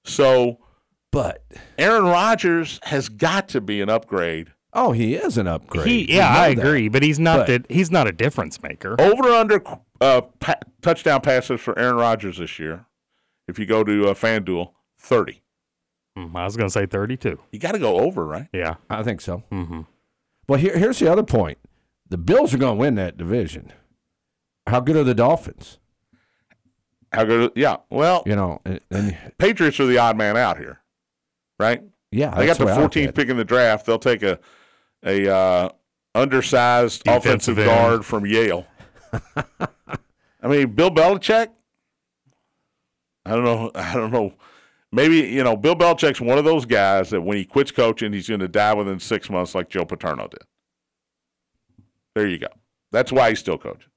So 0.05 0.59
But 1.13 1.45
Aaron 1.79 2.05
Rodgers 2.05 2.81
has 2.85 3.09
got 3.09 3.49
to 3.51 3.61
be 3.61 3.81
an 3.81 3.89
upgrade. 3.89 4.49
oh, 4.73 4.91
he 4.91 5.15
is 5.15 5.39
an 5.39 5.47
upgrade. 5.47 5.87
He, 5.87 6.17
yeah, 6.17 6.33
know 6.33 6.41
I 6.41 6.55
that. 6.55 6.61
agree, 6.67 6.89
but 6.89 7.05
he's 7.05 7.21
not 7.21 7.47
But- 7.47 7.69
the, 7.69 7.75
he's 7.75 7.93
not 7.93 8.09
a 8.09 8.13
difference 8.13 8.61
maker. 8.61 8.97
Over 9.01 9.29
under 9.29 9.63
uh, 10.01 10.23
pa- 10.41 10.59
touchdown 10.81 11.21
passes 11.21 11.61
for 11.61 11.79
Aaron 11.79 11.95
Rodgers 11.97 12.39
this 12.39 12.59
year. 12.59 12.87
If 13.47 13.61
you 13.61 13.67
go 13.67 13.85
to 13.85 14.09
uh, 14.09 14.15
FanDuel, 14.15 14.71
thirty. 14.99 15.42
Mm, 16.19 16.37
I 16.37 16.45
was 16.45 16.57
going 16.57 16.69
to 16.69 16.73
say 16.73 16.85
32. 16.87 17.39
You 17.53 17.59
got 17.59 17.73
to 17.73 17.79
go 17.79 18.01
over, 18.01 18.25
right? 18.27 18.49
Yeah. 18.53 18.75
I 18.91 19.03
think 19.03 19.21
so. 19.21 19.39
hmm 19.51 19.83
Well, 20.49 20.59
here, 20.59 20.77
here's 20.77 20.99
the 20.99 21.11
other 21.11 21.23
point: 21.23 21.59
the 22.09 22.19
Bills 22.19 22.53
are 22.53 22.59
going 22.59 22.77
to 22.77 22.81
win 22.81 22.97
that 22.97 23.17
division. 23.17 23.73
How 24.67 24.81
good 24.81 24.97
are 24.97 25.05
the 25.05 25.15
Dolphins? 25.15 25.79
How 27.13 27.25
good? 27.25 27.53
Yeah. 27.57 27.77
Well, 27.91 28.23
You 28.27 28.37
know, 28.37 28.61
and, 28.65 28.81
and 28.91 29.17
Patriots 29.39 29.79
are 29.81 29.87
the 29.87 29.99
odd 29.99 30.17
man 30.17 30.37
out 30.37 30.59
here, 30.59 30.81
right? 31.59 31.83
yeah, 32.11 32.35
They 32.35 32.47
got 32.47 32.59
the 32.59 32.67
way 32.67 32.73
I 32.73 32.81
look 32.81 32.93
14th 32.93 33.15
pick 33.15 33.29
in 33.29 33.37
the 33.39 33.45
draft. 33.45 33.87
They'll 33.87 33.99
take 33.99 34.23
a 34.23 34.39
a 35.05 35.35
uh, 35.35 35.69
undersized 36.15 37.05
Defensive 37.05 37.57
offensive 37.57 37.59
end. 37.59 37.67
guard 37.67 38.05
from 38.07 38.25
Yale. 38.27 38.67
I 40.43 40.49
mean, 40.49 40.73
Bill 40.75 40.91
Belichick. 40.91 41.49
I 43.25 43.31
don't 43.31 43.45
know. 43.45 43.71
I 43.75 43.95
don't 43.95 44.11
know. 44.13 44.33
Maybe 44.95 45.17
you 45.21 45.43
know 45.43 45.57
Bill 45.57 45.75
Belichick's 45.75 46.21
one 46.21 46.39
of 46.39 46.45
those 46.45 46.67
guys 46.67 47.11
that 47.11 47.23
when 47.23 47.37
he 47.39 47.45
quits 47.45 47.71
coaching, 47.71 48.13
he's 48.13 48.29
going 48.29 48.41
to 48.41 48.49
die 48.49 48.75
within 48.75 49.01
six 49.01 49.31
months, 49.31 49.55
like 49.55 49.69
Joe 49.71 49.85
Paterno 49.87 50.29
did. 50.29 50.43
There 52.15 52.29
you 52.29 52.39
go. 52.39 52.49
That's 52.91 53.11
why 53.11 53.31
he's 53.31 53.39
still 53.39 53.57
coaching. 53.59 53.89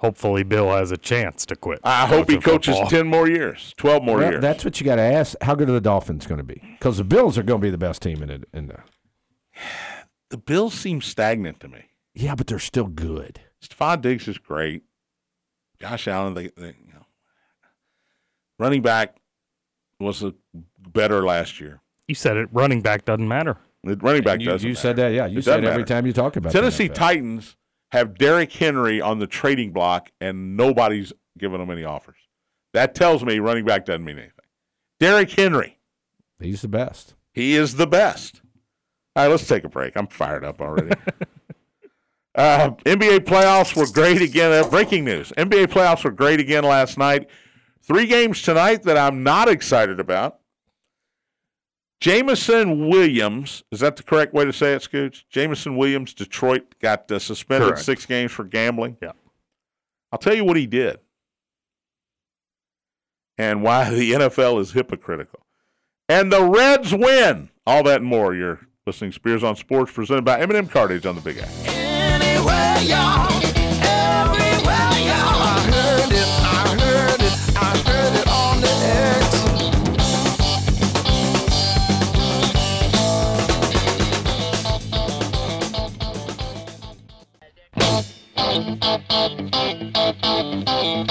Hopefully, 0.00 0.42
Bill 0.44 0.68
has 0.70 0.92
a 0.92 0.96
chance 0.98 1.44
to 1.46 1.56
quit. 1.56 1.80
I 1.82 2.06
hope 2.06 2.30
he 2.30 2.38
coaches 2.38 2.74
football. 2.76 2.90
ten 2.90 3.06
more 3.08 3.28
years, 3.28 3.74
twelve 3.78 4.04
more 4.04 4.18
Well, 4.18 4.30
years. 4.32 4.42
that's 4.42 4.64
what 4.64 4.78
you 4.78 4.84
got 4.84 4.96
to 4.96 5.02
ask. 5.02 5.34
How 5.40 5.54
good 5.54 5.68
are 5.70 5.72
the 5.72 5.80
Dolphins 5.80 6.26
going 6.26 6.38
to 6.38 6.44
be? 6.44 6.60
Because 6.78 6.98
the 6.98 7.04
Bills 7.04 7.36
are 7.38 7.42
going 7.42 7.60
to 7.60 7.66
be 7.66 7.70
the 7.70 7.78
best 7.78 8.02
team 8.02 8.22
in 8.22 8.30
it. 8.30 8.44
In 8.52 8.68
the 8.68 8.78
the 10.30 10.36
Bills 10.36 10.74
seem 10.74 11.00
stagnant 11.00 11.58
to 11.60 11.68
me. 11.68 11.86
yeah, 12.14 12.34
but 12.34 12.46
they're 12.46 12.58
still 12.58 12.86
good. 12.86 13.40
Stefon 13.64 14.02
Diggs 14.02 14.28
is 14.28 14.36
great. 14.38 14.82
Josh 15.80 16.06
Allen, 16.06 16.34
they, 16.34 16.48
they 16.56 16.66
you 16.86 16.92
know, 16.92 17.06
running 18.58 18.82
back 18.82 19.16
was 20.00 20.22
a 20.22 20.34
better 20.78 21.24
last 21.24 21.60
year. 21.60 21.80
You 22.06 22.14
said 22.14 22.36
it. 22.36 22.48
Running 22.52 22.80
back 22.80 23.04
doesn't 23.04 23.26
matter. 23.28 23.56
The 23.84 23.96
running 23.96 24.22
back 24.22 24.40
you 24.40 24.46
doesn't. 24.46 24.66
you 24.66 24.72
matter. 24.74 24.80
said 24.80 24.96
that, 24.96 25.08
yeah. 25.12 25.26
You 25.26 25.38
It 25.38 25.44
said 25.44 25.50
doesn't 25.52 25.64
it 25.64 25.68
every 25.68 25.82
matter. 25.82 25.94
time 25.94 26.06
you 26.06 26.12
talk 26.12 26.36
about 26.36 26.52
the 26.52 26.58
Tennessee 26.58 26.88
Titans 26.88 27.56
have 27.92 28.18
Derrick 28.18 28.52
Henry 28.52 29.00
on 29.00 29.18
the 29.18 29.26
trading 29.26 29.72
block, 29.72 30.10
and 30.20 30.56
nobody's 30.56 31.12
giving 31.38 31.58
them 31.58 31.70
any 31.70 31.84
offers. 31.84 32.16
That 32.74 32.94
tells 32.94 33.24
me 33.24 33.38
running 33.38 33.64
back 33.64 33.86
doesn't 33.86 34.04
mean 34.04 34.18
anything. 34.18 34.32
Derrick 35.00 35.30
Henry, 35.30 35.78
He's 36.40 36.60
the 36.62 36.68
best. 36.68 37.14
he 37.32 37.54
is 37.54 37.76
the 37.76 37.86
best. 37.86 38.42
All 39.16 39.24
right, 39.24 39.30
let's 39.30 39.46
take 39.48 39.64
a 39.64 39.68
break. 39.68 39.96
I'm 39.96 40.06
fired 40.06 40.44
up 40.44 40.60
already. 40.60 40.90
uh, 42.34 42.70
NBA 42.84 43.20
playoffs 43.20 43.74
were 43.76 43.86
great 43.92 44.20
again. 44.22 44.52
Uh, 44.52 44.68
breaking 44.68 45.04
news: 45.04 45.32
NBA 45.36 45.66
playoffs 45.66 46.04
were 46.04 46.10
great 46.10 46.40
again 46.40 46.64
last 46.64 46.98
night. 46.98 47.28
Three 47.88 48.06
games 48.06 48.42
tonight 48.42 48.82
that 48.82 48.98
I'm 48.98 49.22
not 49.22 49.48
excited 49.48 49.98
about. 49.98 50.40
Jameson 52.02 52.88
Williams, 52.88 53.64
is 53.72 53.80
that 53.80 53.96
the 53.96 54.02
correct 54.02 54.34
way 54.34 54.44
to 54.44 54.52
say 54.52 54.74
it, 54.74 54.82
Scoots? 54.82 55.24
Jameson 55.30 55.74
Williams, 55.74 56.12
Detroit, 56.12 56.74
got 56.80 57.10
uh, 57.10 57.18
suspended 57.18 57.70
Correct. 57.70 57.84
six 57.84 58.04
games 58.04 58.30
for 58.30 58.44
gambling. 58.44 58.98
Yeah. 59.02 59.12
I'll 60.12 60.18
tell 60.18 60.34
you 60.34 60.44
what 60.44 60.58
he 60.58 60.66
did 60.66 60.98
and 63.38 63.62
why 63.62 63.88
the 63.88 64.12
NFL 64.12 64.60
is 64.60 64.72
hypocritical. 64.72 65.40
And 66.10 66.30
the 66.30 66.44
Reds 66.44 66.92
win. 66.92 67.48
All 67.66 67.82
that 67.84 68.00
and 68.00 68.06
more. 68.06 68.34
You're 68.34 68.60
listening 68.86 69.12
to 69.12 69.14
Spears 69.14 69.42
on 69.42 69.56
Sports, 69.56 69.92
presented 69.92 70.26
by 70.26 70.40
M&M 70.40 70.68
Cartage 70.68 71.06
on 71.06 71.14
the 71.14 71.20
Big 71.22 71.38
X. 71.38 71.48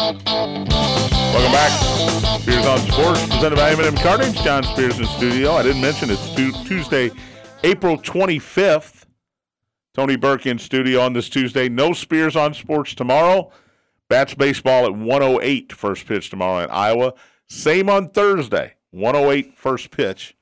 Welcome 0.07 1.51
back. 1.51 1.71
Spears 2.41 2.65
on 2.65 2.77
Sports, 2.79 3.25
presented 3.25 3.57
by 3.57 3.71
M&M. 3.71 3.95
John 4.35 4.63
Spears 4.63 4.97
in 4.99 5.05
studio. 5.05 5.51
I 5.51 5.63
didn't 5.63 5.81
mention 5.81 6.09
it's 6.09 6.33
Tu- 6.33 6.53
Tuesday, 6.63 7.11
April 7.65 7.97
25th. 7.97 9.03
Tony 9.93 10.15
Burke 10.15 10.45
in 10.45 10.59
studio 10.59 11.01
on 11.01 11.11
this 11.11 11.27
Tuesday. 11.27 11.67
No 11.67 11.91
Spears 11.91 12.37
on 12.37 12.53
Sports 12.53 12.95
tomorrow. 12.95 13.51
Bats 14.07 14.33
baseball 14.33 14.85
at 14.85 14.95
108 14.95 15.73
first 15.73 16.05
pitch 16.05 16.29
tomorrow 16.29 16.63
in 16.63 16.69
Iowa. 16.69 17.13
Same 17.49 17.89
on 17.89 18.07
Thursday, 18.07 18.75
108 18.91 19.57
first 19.57 19.91
pitch 19.91 20.36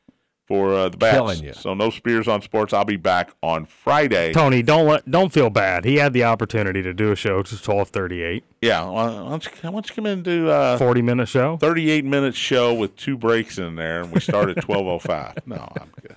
for 0.45 0.73
uh, 0.73 0.89
the 0.89 0.97
Bats. 0.97 1.15
Killing 1.15 1.43
you. 1.43 1.53
So 1.53 1.73
no 1.73 1.89
Spears 1.89 2.27
on 2.27 2.41
Sports. 2.41 2.71
I'll 2.73 2.85
be 2.85 2.97
back 2.97 3.31
on 3.41 3.65
Friday. 3.65 4.31
Tony, 4.33 4.61
don't 4.61 4.87
let, 4.87 5.09
don't 5.09 5.33
feel 5.33 5.49
bad. 5.49 5.85
He 5.85 5.95
had 5.97 6.13
the 6.13 6.23
opportunity 6.23 6.81
to 6.83 6.93
do 6.93 7.11
a 7.11 7.15
show 7.15 7.41
to 7.43 7.61
twelve 7.61 7.89
thirty 7.89 8.21
eight. 8.21 8.43
Yeah, 8.61 8.85
why 8.89 9.07
don't 9.07 9.45
you, 9.45 9.51
why 9.61 9.71
don't 9.71 9.89
you 9.89 9.95
come 9.95 10.05
in 10.05 10.13
and 10.13 10.23
do 10.23 10.49
uh, 10.49 10.77
40 10.77 11.01
minute 11.01 11.27
show. 11.27 11.57
38 11.57 12.05
minute 12.05 12.35
show 12.35 12.73
with 12.73 12.95
two 12.95 13.17
breaks 13.17 13.57
in 13.57 13.75
there, 13.75 14.01
and 14.01 14.11
we 14.11 14.19
start 14.19 14.49
at 14.49 14.57
12:05. 14.57 15.37
No, 15.47 15.67
I'm 15.79 15.91
good. 16.01 16.15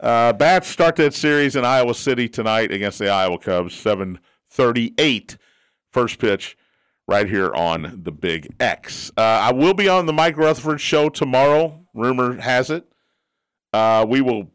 Uh, 0.00 0.32
Bats 0.32 0.68
start 0.68 0.96
that 0.96 1.12
series 1.14 1.56
in 1.56 1.64
Iowa 1.64 1.94
City 1.94 2.28
tonight 2.28 2.70
against 2.72 2.98
the 2.98 3.08
Iowa 3.08 3.38
Cubs. 3.38 3.74
7:38 3.74 5.36
first 5.90 6.18
pitch, 6.18 6.56
right 7.08 7.28
here 7.28 7.52
on 7.54 8.00
the 8.04 8.12
Big 8.12 8.54
X. 8.60 9.10
Uh, 9.16 9.20
I 9.22 9.52
will 9.52 9.74
be 9.74 9.88
on 9.88 10.06
the 10.06 10.12
Mike 10.12 10.36
Rutherford 10.36 10.80
show 10.80 11.08
tomorrow. 11.08 11.84
Rumor 11.94 12.40
has 12.40 12.70
it. 12.70 12.86
Uh, 13.72 14.04
we 14.08 14.20
will 14.20 14.50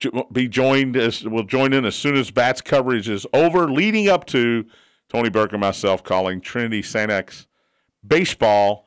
jo- 0.00 0.26
be 0.32 0.48
joined 0.48 0.96
as 0.96 1.24
we'll 1.24 1.44
join 1.44 1.72
in 1.72 1.84
as 1.84 1.94
soon 1.94 2.16
as 2.16 2.30
Bats 2.30 2.60
coverage 2.60 3.08
is 3.08 3.26
over, 3.32 3.70
leading 3.70 4.08
up 4.08 4.26
to 4.26 4.64
Tony 5.08 5.30
Burke 5.30 5.52
and 5.52 5.60
myself 5.60 6.04
calling 6.04 6.40
Trinity 6.40 6.82
St. 6.82 7.10
X 7.10 7.46
baseball 8.06 8.86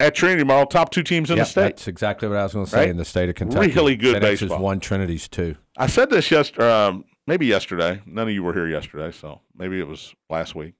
at 0.00 0.14
Trinity 0.14 0.40
tomorrow. 0.40 0.64
Top 0.64 0.90
two 0.90 1.02
teams 1.02 1.30
in 1.30 1.36
Yep, 1.36 1.46
the 1.46 1.50
state. 1.50 1.62
That's 1.62 1.88
exactly 1.88 2.28
what 2.28 2.38
I 2.38 2.42
was 2.44 2.52
going 2.54 2.64
to 2.66 2.70
say 2.70 2.78
Right? 2.78 2.88
in 2.88 2.96
the 2.96 3.04
state 3.04 3.28
of 3.28 3.34
Kentucky. 3.34 3.72
Really 3.72 3.96
good 3.96 4.14
St. 4.14 4.22
Baseball. 4.22 4.56
is 4.58 4.62
one, 4.62 4.80
Trinity's 4.80 5.28
two. 5.28 5.56
I 5.76 5.86
said 5.86 6.10
this 6.10 6.30
yesterday, 6.30 6.70
um, 6.70 7.04
maybe 7.26 7.46
yesterday. 7.46 8.00
None 8.06 8.28
of 8.28 8.34
you 8.34 8.42
were 8.42 8.52
here 8.52 8.68
yesterday, 8.68 9.10
so 9.10 9.40
maybe 9.56 9.78
it 9.78 9.86
was 9.86 10.14
last 10.30 10.54
week. 10.54 10.74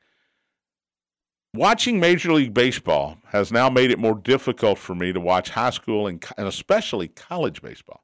Watching 1.54 2.00
Major 2.00 2.32
League 2.32 2.54
Baseball 2.54 3.18
has 3.26 3.52
now 3.52 3.68
made 3.68 3.90
it 3.90 3.98
more 3.98 4.14
difficult 4.14 4.78
for 4.78 4.94
me 4.94 5.12
to 5.12 5.20
watch 5.20 5.50
high 5.50 5.68
school 5.68 6.06
and, 6.06 6.24
and 6.38 6.48
especially 6.48 7.08
college 7.08 7.60
baseball 7.60 8.02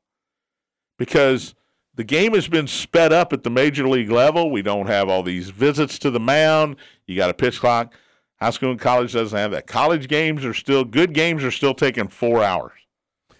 because 0.99 1.55
the 1.95 2.05
game 2.05 2.35
has 2.35 2.47
been 2.47 2.67
sped 2.67 3.11
up 3.11 3.33
at 3.33 3.45
the 3.45 3.51
major 3.51 3.89
league 3.89 4.11
level. 4.11 4.51
We 4.51 4.61
don't 4.61 4.87
have 4.87 5.09
all 5.09 5.23
these 5.23 5.49
visits 5.49 5.99
to 6.01 6.11
the 6.11 6.21
mound. 6.21 6.77
You 7.07 7.17
got 7.17 7.31
a 7.31 7.35
pitch 7.35 7.59
clock. 7.59 7.95
High 8.39 8.51
school 8.51 8.71
and 8.71 8.79
college 8.79 9.15
doesn't 9.15 9.37
have 9.37 9.53
that. 9.53 9.67
College 9.67 10.09
games 10.09 10.45
are 10.45 10.53
still 10.53 10.85
good. 10.85 11.15
Games 11.15 11.43
are 11.43 11.51
still 11.51 11.73
taking 11.73 12.09
four 12.09 12.45
hours. 12.45 12.78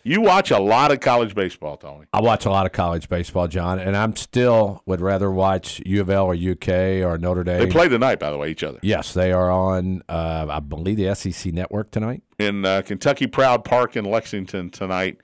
You 0.09 0.23
watch 0.23 0.51
a 0.51 0.59
lot 0.59 0.91
of 0.91 1.01
college 1.01 1.35
baseball, 1.35 1.77
Tony. 1.77 2.07
I 2.15 2.23
watch 2.23 2.47
a 2.47 2.51
lot 2.51 2.65
of 2.65 2.73
college 2.73 3.11
baseball, 3.11 3.47
John, 3.47 3.79
and 3.79 3.95
I'm 3.95 4.17
still 4.17 4.83
would 4.87 5.03
rather 5.03 5.31
watch 5.31 5.83
U 5.85 6.01
of 6.01 6.09
L 6.09 6.25
or 6.25 6.35
UK 6.35 7.05
or 7.07 7.19
Notre 7.19 7.45
Dame. 7.45 7.59
They 7.59 7.67
play 7.67 7.91
tonight, 7.91 8.19
by 8.19 8.31
the 8.31 8.39
way, 8.39 8.51
each 8.51 8.63
other 8.63 8.79
Yes, 8.81 9.13
they 9.13 9.33
are 9.33 9.51
on. 9.51 10.03
Uh, 10.09 10.47
I 10.49 10.61
believe 10.61 10.97
the 10.97 11.15
SEC 11.15 11.53
network 11.53 11.91
tonight. 11.91 12.23
in 12.39 12.65
uh, 12.65 12.81
Kentucky 12.81 13.27
Proud 13.27 13.65
Park 13.65 13.97
in 13.97 14.07
Lexington 14.07 14.71
tonight. 14.71 15.19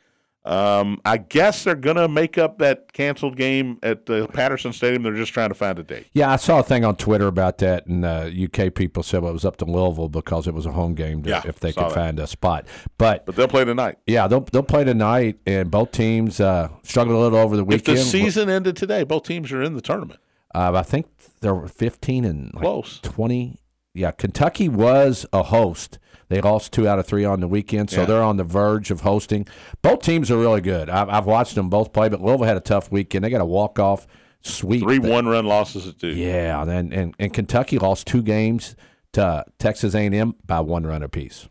Um, 0.46 1.00
I 1.07 1.16
guess 1.16 1.64
they're 1.64 1.74
going 1.74 1.96
to 1.96 2.07
make 2.07 2.37
up 2.37 2.59
that 2.59 2.92
canceled 2.92 3.37
game 3.37 3.78
at 3.83 4.04
the 4.04 4.28
Patterson 4.28 4.74
Stadium. 4.74 5.02
They're 5.02 5.14
just 5.14 5.33
trying 5.33 5.48
to 5.48 5.54
find 5.54 5.78
a 5.78 5.83
date. 5.83 6.07
Yeah, 6.12 6.30
I 6.30 6.37
saw 6.37 6.59
a 6.59 6.62
thing 6.62 6.85
on 6.85 6.96
Twitter 6.96 7.26
about 7.26 7.59
that, 7.59 7.87
and 7.87 8.04
uh, 8.04 8.28
UK 8.30 8.74
people 8.74 9.02
said 9.02 9.22
well, 9.22 9.30
it 9.30 9.33
was 9.33 9.46
up 9.46 9.57
to 9.59 9.64
Louisville 9.64 10.11
because 10.11 10.46
it 10.46 10.52
was 10.52 10.66
a 10.66 10.72
home 10.72 10.94
game. 10.94 11.22
To, 11.22 11.30
Yeah, 11.30 11.42
if 11.46 11.61
they 11.61 11.72
could 11.72 11.85
that. 11.85 11.92
find 11.92 12.18
a 12.18 12.26
spot, 12.26 12.66
but 12.98 13.24
But 13.24 13.37
they'll 13.37 13.48
play 13.48 13.64
tonight. 13.64 13.96
yeah, 14.07 14.26
they'll 14.26 14.42
they'll 14.52 14.62
play 14.62 14.85
tonight, 14.85 15.38
and 15.46 15.70
both 15.70 15.92
teams 15.92 16.40
uh, 16.40 16.68
struggled 16.83 17.16
a 17.16 17.20
little 17.20 17.38
over 17.38 17.57
the 17.57 17.64
weekend. 17.64 17.96
If 17.98 18.04
the 18.04 18.11
season 18.11 18.50
ended 18.50 18.76
today, 18.76 19.02
both 19.04 19.22
teams 19.22 19.50
are 19.50 19.62
in 19.62 19.74
the 19.74 19.80
tournament. 19.80 20.20
uh, 20.54 20.72
I 20.74 20.83
think 20.83 21.07
there 21.40 21.54
were 21.54 21.68
15 21.68 22.24
and 22.26 22.52
like 22.52 22.62
Close. 22.62 23.00
20. 23.02 23.61
Yeah, 23.94 24.11
Kentucky 24.11 24.68
was 24.68 25.24
a 25.33 25.44
host. 25.44 25.98
They 26.28 26.40
lost 26.40 26.72
two 26.72 26.88
out 26.88 26.98
of 26.98 27.06
three 27.06 27.24
on 27.24 27.40
the 27.40 27.48
weekend, 27.48 27.90
so 27.90 28.00
Yeah. 28.00 28.06
they're 28.06 28.22
on 28.22 28.37
the 28.37 28.44
verge 28.44 28.90
of 28.90 29.02
hosting. 29.02 29.46
Both 29.82 30.02
teams 30.02 30.30
are 30.30 30.38
really 30.38 30.60
good. 30.60 30.88
I've, 30.88 31.08
I've 31.08 31.26
watched 31.26 31.54
them 31.54 31.68
both 31.68 31.92
play, 31.92 32.08
but 32.08 32.20
Louisville 32.20 32.46
had 32.46 32.56
a 32.56 32.60
tough 32.60 32.90
weekend. 32.90 33.24
They 33.24 33.30
got 33.30 33.40
a 33.40 33.44
walk 33.46 33.78
off 33.78 34.06
sweep. 34.42 34.82
Three 34.82 34.98
that- 34.98 35.10
one 35.10 35.26
run 35.26 35.46
losses 35.46 35.87
at 35.87 35.98
two. 35.98 36.08
Yeah, 36.08 36.62
and, 36.62 36.92
and 36.92 37.14
and 37.18 37.32
Kentucky 37.32 37.78
lost 37.78 38.06
two 38.06 38.22
games 38.22 38.74
to 39.12 39.44
Texas 39.58 39.94
A&M 39.94 40.34
by 40.46 40.60
one 40.60 40.84
run 40.87 41.02
apiece. 41.02 41.48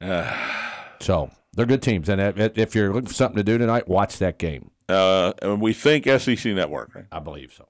so 1.00 1.30
they're 1.52 1.66
good 1.66 1.82
teams, 1.82 2.08
and 2.08 2.20
if, 2.20 2.56
if 2.58 2.74
you're 2.74 2.92
looking 2.92 3.08
for 3.08 3.14
something 3.14 3.36
to 3.36 3.42
do 3.42 3.58
tonight, 3.58 3.88
watch 3.88 4.18
that 4.18 4.38
game. 4.38 4.70
Uh, 4.88 5.32
and 5.42 5.60
we 5.60 5.72
think 5.72 6.06
SEC 6.06 6.44
Network. 6.46 6.94
Right? 6.94 7.04
I 7.12 7.18
believe 7.20 7.52
so. 7.52 7.68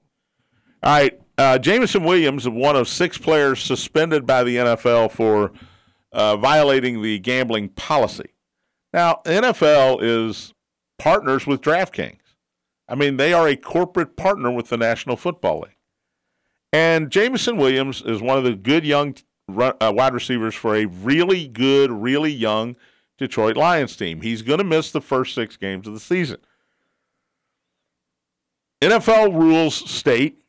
All 0.83 0.93
right. 0.93 1.19
Uh, 1.37 1.57
Jameson 1.57 2.03
Williams, 2.03 2.47
one 2.47 2.75
of 2.75 2.87
six 2.87 3.17
players 3.17 3.61
suspended 3.61 4.25
by 4.25 4.43
the 4.43 4.57
NFL 4.57 5.11
for 5.11 5.51
uh, 6.11 6.37
violating 6.37 7.01
the 7.01 7.19
gambling 7.19 7.69
policy. 7.69 8.33
Now, 8.93 9.21
NFL 9.25 9.99
is 10.01 10.53
partners 10.99 11.47
with 11.47 11.61
DraftKings. 11.61 12.17
I 12.87 12.95
mean, 12.95 13.17
they 13.17 13.33
are 13.33 13.47
a 13.47 13.55
corporate 13.55 14.17
partner 14.17 14.51
with 14.51 14.69
the 14.69 14.77
National 14.77 15.15
Football 15.15 15.61
League. 15.61 15.77
And 16.73 17.09
Jameson 17.09 17.57
Williams 17.57 18.01
is 18.01 18.21
one 18.21 18.37
of 18.37 18.43
the 18.43 18.55
good 18.55 18.85
young 18.85 19.15
run, 19.47 19.73
uh, 19.79 19.93
wide 19.95 20.13
receivers 20.13 20.55
for 20.55 20.75
a 20.75 20.85
really 20.85 21.47
good, 21.47 21.91
really 21.91 22.31
young 22.31 22.75
Detroit 23.17 23.55
Lions 23.55 23.95
team. 23.95 24.21
He's 24.21 24.41
going 24.41 24.57
to 24.57 24.63
miss 24.63 24.91
the 24.91 25.01
first 25.01 25.35
six 25.35 25.57
games 25.57 25.87
of 25.87 25.93
the 25.93 25.99
season. 25.99 26.37
NFL 28.81 29.39
rules 29.39 29.75
state 29.75 30.39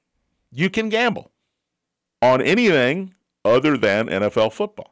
you 0.51 0.71
can 0.71 0.89
gamble 0.89 1.31
on 2.21 2.41
anything 2.41 3.15
other 3.45 3.77
than 3.77 4.07
NFL 4.07 4.53
football. 4.53 4.92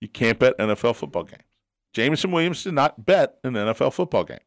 You 0.00 0.08
can't 0.08 0.38
bet 0.38 0.58
NFL 0.58 0.96
football 0.96 1.24
games. 1.24 1.42
Jameson 1.92 2.30
Williams 2.30 2.64
did 2.64 2.74
not 2.74 3.04
bet 3.04 3.36
an 3.44 3.54
NFL 3.54 3.92
football 3.92 4.24
game. 4.24 4.38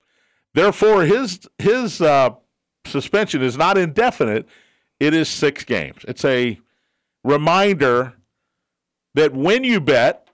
Therefore, 0.54 1.04
his 1.04 1.48
his 1.58 2.02
uh, 2.02 2.32
suspension 2.86 3.42
is 3.42 3.58
not 3.58 3.78
indefinite. 3.78 4.48
It 5.00 5.14
is 5.14 5.28
six 5.28 5.64
games. 5.64 6.06
It's 6.08 6.24
a 6.24 6.60
reminder 7.24 8.14
that 9.16 9.34
when 9.34 9.64
you 9.64 9.82
bet, 9.82 10.30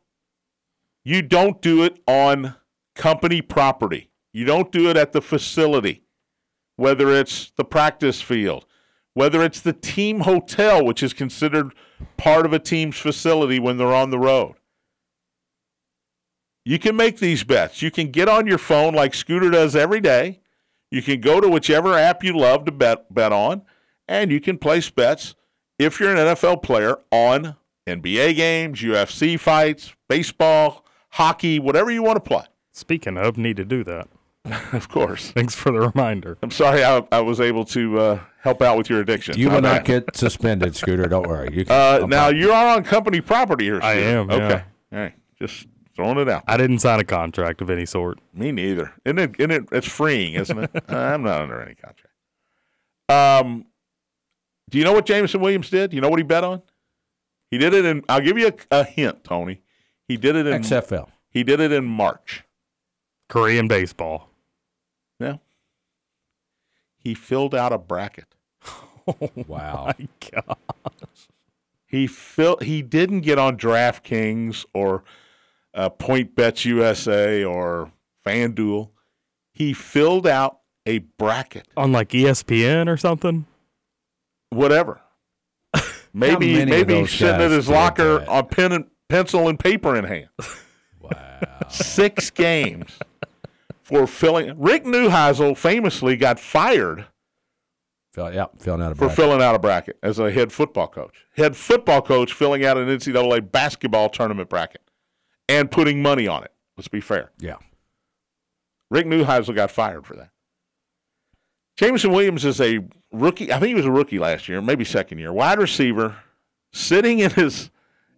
you 1.03 1.21
don't 1.21 1.61
do 1.61 1.83
it 1.83 1.99
on 2.07 2.55
company 2.95 3.41
property. 3.41 4.11
You 4.31 4.45
don't 4.45 4.71
do 4.71 4.89
it 4.89 4.97
at 4.97 5.11
the 5.11 5.21
facility, 5.21 6.03
whether 6.75 7.11
it's 7.11 7.51
the 7.51 7.65
practice 7.65 8.21
field, 8.21 8.65
whether 9.13 9.41
it's 9.41 9.61
the 9.61 9.73
team 9.73 10.21
hotel, 10.21 10.85
which 10.85 11.01
is 11.01 11.13
considered 11.13 11.73
part 12.17 12.45
of 12.45 12.53
a 12.53 12.59
team's 12.59 12.97
facility 12.97 13.59
when 13.59 13.77
they're 13.77 13.93
on 13.93 14.11
the 14.11 14.19
road. 14.19 14.55
You 16.65 16.77
can 16.79 16.95
make 16.95 17.19
these 17.19 17.43
bets. 17.43 17.81
You 17.81 17.89
can 17.91 18.11
get 18.11 18.27
on 18.29 18.45
your 18.47 18.57
phone 18.57 18.93
like 18.93 19.13
Scooter 19.13 19.49
does 19.49 19.75
every 19.75 19.99
day. 20.01 20.39
You 20.91 21.01
can 21.01 21.21
go 21.21 21.39
to 21.39 21.47
whichever 21.47 21.93
app 21.97 22.23
you 22.23 22.37
love 22.37 22.65
to 22.65 22.71
bet 22.71 23.13
bet 23.13 23.31
on, 23.31 23.61
and 24.07 24.31
you 24.31 24.39
can 24.39 24.57
place 24.57 24.89
bets 24.89 25.35
if 25.77 25.99
you're 25.99 26.11
an 26.11 26.17
NFL 26.17 26.61
player 26.63 26.97
on 27.11 27.55
NBA 27.87 28.35
games, 28.35 28.81
UFC 28.81 29.39
fights, 29.39 29.93
baseball, 30.07 30.85
hockey, 31.11 31.59
whatever 31.59 31.89
you 31.91 32.03
want 32.03 32.17
to 32.17 32.27
play. 32.27 32.43
Speaking 32.71 33.17
of, 33.17 33.37
need 33.37 33.57
to 33.57 33.65
do 33.65 33.83
that. 33.85 34.07
Of 34.73 34.87
course. 34.89 35.31
Thanks 35.31 35.53
for 35.53 35.71
the 35.71 35.79
reminder. 35.79 36.37
I'm 36.41 36.49
sorry 36.49 36.83
I, 36.83 37.03
I 37.11 37.19
was 37.19 37.39
able 37.39 37.65
to 37.65 37.99
uh, 37.99 38.19
help 38.41 38.61
out 38.61 38.77
with 38.77 38.89
your 38.89 38.99
addiction. 39.01 39.37
You 39.37 39.49
will 39.49 39.61
not 39.61 39.83
get 39.85 40.15
suspended, 40.15 40.75
Scooter. 40.75 41.07
Don't 41.07 41.27
worry. 41.27 41.49
You 41.53 41.65
can, 41.65 42.03
Uh, 42.03 42.07
now 42.07 42.29
you 42.29 42.51
are 42.51 42.75
on 42.77 42.83
company 42.83 43.21
property 43.21 43.65
here. 43.65 43.79
I 43.83 43.93
Steve. 43.95 44.05
am, 44.05 44.29
yeah. 44.29 44.35
Okay. 44.37 44.63
All 44.93 44.99
right. 44.99 45.13
Just 45.37 45.67
throwing 45.99 46.17
it 46.17 46.29
out. 46.29 46.43
I 46.47 46.55
didn't 46.55 46.79
sign 46.79 46.99
a 46.99 47.03
contract 47.03 47.61
of 47.61 47.69
any 47.69 47.85
sort. 47.85 48.19
Me 48.33 48.51
neither. 48.53 48.93
Isn't 49.03 49.19
it? 49.19 49.31
Isn't 49.37 49.51
it? 49.51 49.63
It's 49.73 49.87
freeing, 49.87 50.35
isn't 50.35 50.57
it? 50.57 50.71
I'm 50.89 51.23
not 51.23 51.41
under 51.41 51.61
any 51.61 51.75
contract. 51.75 52.15
Um, 53.09 53.65
do 54.69 54.77
you 54.77 54.85
know 54.85 54.93
what 54.93 55.05
Jameson 55.05 55.41
Williams 55.41 55.69
did? 55.69 55.93
You 55.93 55.99
know 55.99 56.09
what 56.09 56.19
he 56.19 56.23
bet 56.23 56.43
on? 56.45 56.61
He 57.51 57.57
did 57.57 57.73
it 57.73 57.83
in. 57.83 58.03
I'll 58.07 58.21
give 58.21 58.37
you 58.37 58.47
a, 58.47 58.53
a 58.79 58.83
hint, 58.85 59.23
Tony. 59.25 59.61
He 60.07 60.15
did 60.15 60.35
it 60.37 60.47
in. 60.47 60.61
XFL. 60.61 61.09
He 61.29 61.43
did 61.43 61.59
it 61.59 61.71
in 61.71 61.83
March. 61.85 62.43
Korean 63.27 63.67
baseball. 63.67 64.29
Yeah. 65.19 65.37
He 66.97 67.13
filled 67.13 67.53
out 67.53 67.73
a 67.73 67.77
bracket. 67.77 68.35
Oh, 69.07 69.31
Wow. 69.47 69.85
My 69.97 70.07
God. 70.31 70.55
He 71.87 72.05
fill, 72.05 72.57
He 72.61 72.83
didn't 72.83 73.21
get 73.21 73.39
on 73.39 73.57
DraftKings 73.57 74.65
or 74.71 75.03
uh, 75.73 75.89
Point 75.89 76.35
Bets 76.35 76.65
USA 76.65 77.43
or 77.43 77.91
FanDuel. 78.25 78.89
He 79.53 79.73
filled 79.73 80.25
out 80.27 80.59
a 80.85 80.99
bracket. 80.99 81.67
On 81.77 81.91
like 81.91 82.09
ESPN 82.09 82.87
or 82.87 82.97
something? 82.97 83.45
whatever. 84.51 85.01
Maybe 86.13 86.53
many 86.53 86.61
of 86.63 86.69
maybe 86.69 86.93
those 86.95 87.11
sitting 87.11 87.41
at 87.41 87.51
his 87.51 87.69
locker 87.69 88.19
that? 88.19 88.27
on 88.27 88.47
pen 88.47 88.71
and 88.71 88.85
pencil 89.09 89.47
and 89.47 89.59
paper 89.59 89.95
in 89.95 90.05
hand. 90.05 90.29
Wow. 91.01 91.39
Six 91.69 92.29
games 92.29 92.99
for 93.81 94.05
filling. 94.05 94.59
Rick 94.59 94.83
Neuheisel 94.83 95.57
famously 95.57 96.17
got 96.17 96.39
fired 96.39 97.05
Fill, 98.13 98.33
yeah, 98.33 98.45
filling 98.59 98.81
out 98.81 98.91
a 98.91 98.95
for 98.95 99.05
bracket. 99.05 99.15
filling 99.15 99.41
out 99.41 99.55
a 99.55 99.59
bracket 99.59 99.97
as 100.03 100.19
a 100.19 100.29
head 100.29 100.51
football 100.51 100.87
coach. 100.87 101.25
Head 101.37 101.55
football 101.55 102.01
coach 102.01 102.33
filling 102.33 102.65
out 102.65 102.77
an 102.77 102.87
NCAA 102.89 103.49
basketball 103.51 104.09
tournament 104.09 104.49
bracket 104.49 104.81
and 105.49 105.69
putting 105.69 106.01
money 106.01 106.27
on 106.27 106.43
it. 106.43 106.53
Let's 106.77 106.87
be 106.87 107.01
fair. 107.01 107.31
Yeah. 107.39 107.57
Rick 108.89 109.07
Neuheisel 109.07 109.53
got 109.55 109.71
fired 109.71 110.05
for 110.05 110.15
that. 110.15 110.29
Jameson 111.75 112.11
Williams 112.11 112.45
is 112.45 112.61
a 112.61 112.79
rookie. 113.11 113.51
I 113.51 113.59
think 113.59 113.69
he 113.69 113.75
was 113.75 113.85
a 113.85 113.91
rookie 113.91 114.19
last 114.19 114.47
year, 114.47 114.61
maybe 114.61 114.85
second 114.85 115.17
year. 115.17 115.33
Wide 115.33 115.59
receiver, 115.59 116.15
sitting 116.71 117.19
in 117.19 117.31
his 117.31 117.71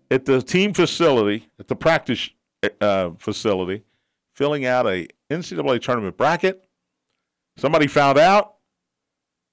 at 0.09 0.25
the 0.25 0.41
team 0.41 0.73
facility 0.73 1.49
at 1.59 1.67
the 1.67 1.75
practice 1.75 2.29
uh, 2.81 3.11
facility, 3.17 3.83
filling 4.33 4.65
out 4.65 4.87
a 4.87 5.07
NCAA 5.29 5.81
tournament 5.81 6.17
bracket. 6.17 6.63
Somebody 7.57 7.87
found 7.87 8.17
out. 8.17 8.55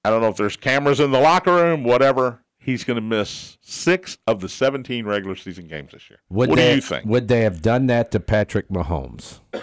I 0.03 0.09
don't 0.09 0.21
know 0.21 0.29
if 0.29 0.37
there's 0.37 0.57
cameras 0.57 0.99
in 0.99 1.11
the 1.11 1.19
locker 1.19 1.53
room, 1.53 1.83
whatever. 1.83 2.41
He's 2.61 2.83
going 2.83 2.95
to 2.95 3.01
miss 3.01 3.57
six 3.61 4.17
of 4.27 4.41
the 4.41 4.49
17 4.49 5.05
regular 5.05 5.35
season 5.35 5.67
games 5.67 5.93
this 5.93 6.09
year. 6.09 6.19
Would 6.29 6.49
what 6.49 6.55
they, 6.57 6.69
do 6.71 6.75
you 6.75 6.81
think? 6.81 7.05
Would 7.05 7.27
they 7.29 7.41
have 7.41 7.61
done 7.61 7.87
that 7.87 8.11
to 8.11 8.19
Patrick 8.19 8.67
Mahomes? 8.69 9.39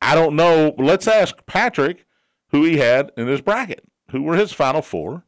I 0.00 0.14
don't 0.14 0.36
know. 0.36 0.74
Let's 0.78 1.06
ask 1.06 1.44
Patrick 1.46 2.06
who 2.48 2.64
he 2.64 2.76
had 2.78 3.10
in 3.16 3.28
his 3.28 3.40
bracket. 3.40 3.84
Who 4.10 4.22
were 4.22 4.36
his 4.36 4.52
final 4.52 4.82
four? 4.82 5.24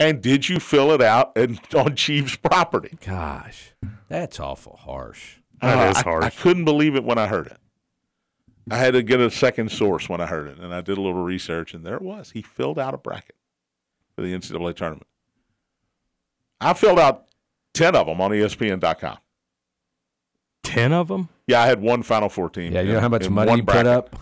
And 0.00 0.20
did 0.20 0.48
you 0.48 0.60
fill 0.60 0.92
it 0.92 1.00
out 1.02 1.36
in, 1.36 1.58
on 1.76 1.96
Chiefs 1.96 2.36
property? 2.36 2.98
Gosh, 3.04 3.72
that's 4.08 4.38
awful 4.38 4.76
harsh. 4.82 5.36
That 5.62 5.78
Uh, 5.78 5.90
is 5.90 5.96
I- 5.98 6.02
harsh. 6.02 6.24
I, 6.24 6.30
couldn't 6.30 6.64
believe 6.66 6.94
it 6.94 7.04
when 7.04 7.18
I 7.18 7.26
heard 7.26 7.46
it. 7.46 7.56
I 8.70 8.76
had 8.76 8.92
to 8.92 9.02
get 9.02 9.18
a 9.18 9.30
second 9.30 9.72
source 9.72 10.10
when 10.10 10.20
I 10.20 10.26
heard 10.26 10.46
it, 10.48 10.58
and 10.58 10.74
I 10.74 10.82
did 10.82 10.98
a 10.98 11.00
little 11.00 11.22
research, 11.22 11.72
and 11.72 11.86
there 11.86 11.94
it 11.96 12.02
was. 12.02 12.32
He 12.32 12.42
filled 12.42 12.78
out 12.78 12.92
a 12.92 12.98
bracket 12.98 13.34
for 14.18 14.22
the 14.22 14.34
NCAA 14.34 14.74
tournament. 14.74 15.06
I 16.60 16.74
filled 16.74 16.98
out 16.98 17.26
10 17.74 17.94
of 17.94 18.08
them 18.08 18.20
on 18.20 18.32
ESPN.com. 18.32 19.18
Ten 20.64 20.92
of 20.92 21.06
them. 21.06 21.28
Yeah, 21.46 21.62
I 21.62 21.66
had 21.66 21.80
one 21.80 22.02
Final 22.02 22.28
Four 22.28 22.50
team. 22.50 22.72
Yeah, 22.72 22.80
you 22.80 22.88
in- 22.88 22.94
know 22.96 23.00
how 23.00 23.08
much 23.08 23.30
money 23.30 23.48
one 23.50 23.58
you 23.58 23.64
put 23.64 23.86
up? 23.86 24.16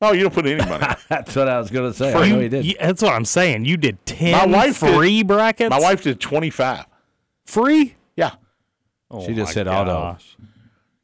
Oh, 0.00 0.12
you 0.12 0.22
don't 0.22 0.32
put 0.32 0.46
any 0.46 0.64
money. 0.64 0.86
That's 1.08 1.34
what 1.34 1.48
I 1.48 1.58
was 1.58 1.70
going 1.70 1.90
to 1.90 1.96
say. 1.98 2.12
I 2.14 2.28
know 2.28 2.36
You- 2.36 2.38
he 2.42 2.48
did. 2.48 2.64
you- 2.64 2.76
that's 2.78 3.02
what 3.02 3.12
I'm 3.14 3.24
saying. 3.24 3.64
You 3.64 3.76
did 3.76 4.04
ten 4.06 4.30
My 4.30 4.46
wife 4.46 4.78
did- 4.78 4.94
free 4.94 5.24
brackets. 5.24 5.70
My 5.70 5.80
wife 5.80 6.04
did 6.04 6.20
25. 6.20 6.86
free. 7.46 7.96
Yeah. 8.16 8.36
Oh 9.10 9.26
She 9.26 9.34
just 9.34 9.48
my 9.48 9.52
said 9.54 9.66
auto. 9.66 10.16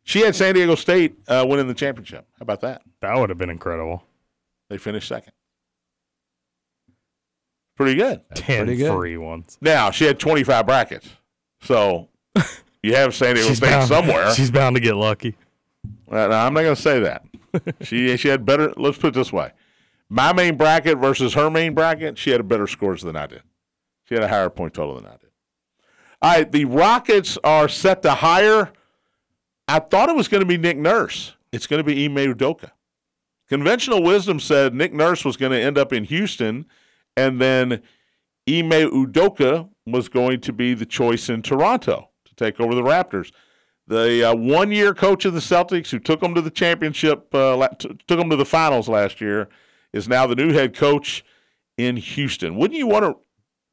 She 0.04 0.20
had 0.20 0.36
San 0.36 0.54
Diego 0.54 0.76
State 0.76 1.16
uh, 1.26 1.44
winning 1.48 1.66
the 1.66 1.74
championship. 1.74 2.24
How 2.38 2.42
about 2.44 2.60
that? 2.60 2.82
That 3.00 3.18
would 3.18 3.30
have 3.30 3.38
been 3.38 3.50
incredible. 3.50 4.04
They 4.70 4.78
finished 4.78 5.08
second. 5.08 5.32
Pretty 7.76 7.96
good. 7.96 8.22
Ten 8.34 8.66
pretty 8.66 8.76
good. 8.76 8.92
free 8.92 9.16
ones. 9.16 9.58
Now 9.60 9.90
she 9.90 10.04
had 10.04 10.18
25 10.18 10.66
brackets, 10.66 11.08
so 11.60 12.08
you 12.82 12.94
have 12.94 13.14
San 13.14 13.34
Diego 13.34 13.52
State 13.52 13.70
bound, 13.70 13.88
somewhere. 13.88 14.32
She's 14.34 14.50
bound 14.50 14.76
to 14.76 14.80
get 14.80 14.94
lucky. 14.94 15.36
Uh, 16.10 16.28
no, 16.28 16.30
I'm 16.30 16.54
not 16.54 16.62
going 16.62 16.76
to 16.76 16.80
say 16.80 17.00
that. 17.00 17.24
she 17.80 18.16
she 18.16 18.28
had 18.28 18.44
better. 18.46 18.72
Let's 18.76 18.98
put 18.98 19.08
it 19.08 19.14
this 19.14 19.32
way: 19.32 19.52
my 20.08 20.32
main 20.32 20.56
bracket 20.56 20.98
versus 20.98 21.34
her 21.34 21.50
main 21.50 21.74
bracket, 21.74 22.18
she 22.18 22.30
had 22.30 22.46
better 22.48 22.66
scores 22.66 23.02
than 23.02 23.16
I 23.16 23.26
did. 23.26 23.42
She 24.04 24.14
had 24.14 24.22
a 24.22 24.28
higher 24.28 24.50
point 24.50 24.74
total 24.74 24.96
than 24.96 25.06
I 25.06 25.16
did. 25.16 25.30
All 26.22 26.30
right, 26.30 26.50
the 26.50 26.64
Rockets 26.64 27.38
are 27.42 27.68
set 27.68 28.02
to 28.02 28.12
hire. 28.12 28.72
I 29.66 29.78
thought 29.78 30.08
it 30.08 30.16
was 30.16 30.28
going 30.28 30.42
to 30.42 30.46
be 30.46 30.56
Nick 30.58 30.76
Nurse. 30.76 31.34
It's 31.52 31.66
going 31.66 31.78
to 31.78 31.84
be 31.84 32.04
Ime 32.04 32.34
Udoka. 32.34 32.70
Conventional 33.48 34.02
wisdom 34.02 34.40
said 34.40 34.74
Nick 34.74 34.92
Nurse 34.92 35.24
was 35.24 35.36
going 35.36 35.52
to 35.52 35.60
end 35.60 35.78
up 35.78 35.92
in 35.92 36.04
Houston, 36.04 36.66
and 37.16 37.40
then 37.40 37.82
Ime 38.48 38.70
Udoka 38.90 39.68
was 39.86 40.08
going 40.08 40.40
to 40.40 40.52
be 40.52 40.74
the 40.74 40.86
choice 40.86 41.28
in 41.28 41.42
Toronto 41.42 42.10
to 42.24 42.34
take 42.34 42.60
over 42.60 42.74
the 42.74 42.82
Raptors. 42.82 43.30
The 43.86 44.30
uh, 44.30 44.34
one-year 44.34 44.94
coach 44.94 45.24
of 45.26 45.34
the 45.34 45.40
Celtics, 45.40 45.90
who 45.90 45.98
took 45.98 46.20
them 46.20 46.34
to 46.34 46.40
the 46.40 46.50
championship, 46.50 47.28
uh, 47.34 47.56
la- 47.56 47.66
t- 47.68 47.90
took 48.06 48.18
them 48.18 48.30
to 48.30 48.36
the 48.36 48.46
finals 48.46 48.88
last 48.88 49.20
year, 49.20 49.48
is 49.92 50.08
now 50.08 50.26
the 50.26 50.34
new 50.34 50.52
head 50.54 50.74
coach 50.74 51.22
in 51.76 51.96
Houston. 51.98 52.56
Wouldn't 52.56 52.78
you 52.78 52.86
want 52.86 53.04
to 53.04 53.16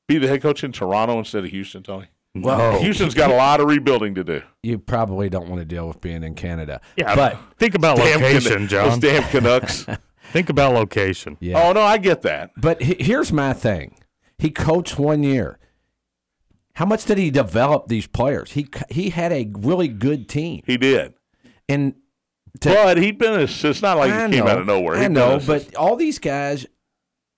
be 0.10 0.18
the 0.18 0.28
head 0.28 0.42
coach 0.42 0.64
in 0.66 0.74
Toronto 0.74 1.18
instead 1.18 1.46
of 1.46 1.52
Houston, 1.52 1.82
Tony? 1.82 2.08
No. 2.34 2.80
Houston's 2.80 3.14
got 3.14 3.30
a 3.32 3.36
lot 3.36 3.60
of 3.62 3.68
rebuilding 3.68 4.16
to 4.16 4.24
do. 4.24 4.42
You 4.64 4.80
probably 4.80 5.30
don't 5.30 5.48
want 5.50 5.60
to 5.62 5.66
deal 5.66 5.88
with 5.88 6.02
being 6.02 6.24
in 6.24 6.36
Canada. 6.36 6.82
Yeah, 6.98 7.16
but 7.16 7.38
think 7.58 7.76
about 7.76 7.98
location, 7.98 8.52
Can- 8.52 8.62
Those 8.62 8.70
John. 8.70 9.00
damn 9.00 9.24
Canucks. 9.24 9.86
Think 10.32 10.50
about 10.50 10.74
location. 10.74 11.38
yeah. 11.40 11.62
Oh 11.62 11.74
no, 11.74 11.82
I 11.82 11.98
get 11.98 12.22
that. 12.24 12.52
But 12.58 12.82
he, 12.82 12.96
here's 13.00 13.32
my 13.32 13.54
thing. 13.54 13.98
He 14.38 14.50
coached 14.50 14.98
one 14.98 15.24
year. 15.24 15.60
How 16.76 16.86
much 16.86 17.06
did 17.06 17.18
he 17.18 17.30
develop 17.30 17.88
these 17.88 18.08
players? 18.08 18.52
He 18.52 18.68
he 18.90 19.10
had 19.10 19.32
a 19.32 19.52
really 19.54 19.88
good 19.88 20.30
team, 20.30 20.64
He 20.66 20.78
did, 20.78 21.14
and 21.68 21.96
to, 22.62 22.70
but 22.70 22.98
he'd 22.98 23.18
been. 23.18 23.34
A, 23.40 23.44
it's 23.44 23.82
not 23.82 23.98
like 23.98 24.12
I 24.12 24.28
he 24.28 24.34
came 24.34 24.46
know, 24.46 24.52
out 24.52 24.60
of 24.60 24.66
nowhere. 24.66 24.96
I 24.96 25.02
He'd 25.02 25.08
been 25.08 25.14
know, 25.14 25.40
but 25.46 25.76
all 25.76 25.96
these 25.96 26.18
guys, 26.18 26.66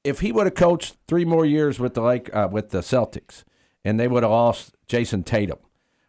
if 0.03 0.19
he 0.19 0.31
would 0.31 0.45
have 0.45 0.55
coached 0.55 0.97
three 1.07 1.25
more 1.25 1.45
years 1.45 1.79
with 1.79 1.95
the 1.95 2.01
like 2.01 2.33
uh, 2.33 2.47
with 2.51 2.69
the 2.69 2.79
Celtics, 2.79 3.43
and 3.83 3.99
they 3.99 4.07
would 4.07 4.23
have 4.23 4.31
lost 4.31 4.75
Jayson 4.87 5.23
Tatum 5.23 5.59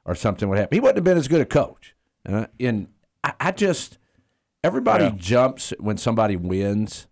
or 0.04 0.14
something 0.14 0.48
would 0.48 0.58
happen, 0.58 0.76
he 0.76 0.80
wouldn't 0.80 0.98
have 0.98 1.04
been 1.04 1.16
as 1.18 1.28
good 1.28 1.40
a 1.40 1.46
coach. 1.46 1.94
Uh, 2.28 2.46
and 2.60 2.88
I, 3.22 3.32
I 3.40 3.50
just 3.52 3.98
everybody 4.64 5.04
Yeah. 5.04 5.12
jumps 5.16 5.72
when 5.78 5.96
somebody 5.96 6.34
wins. 6.36 7.06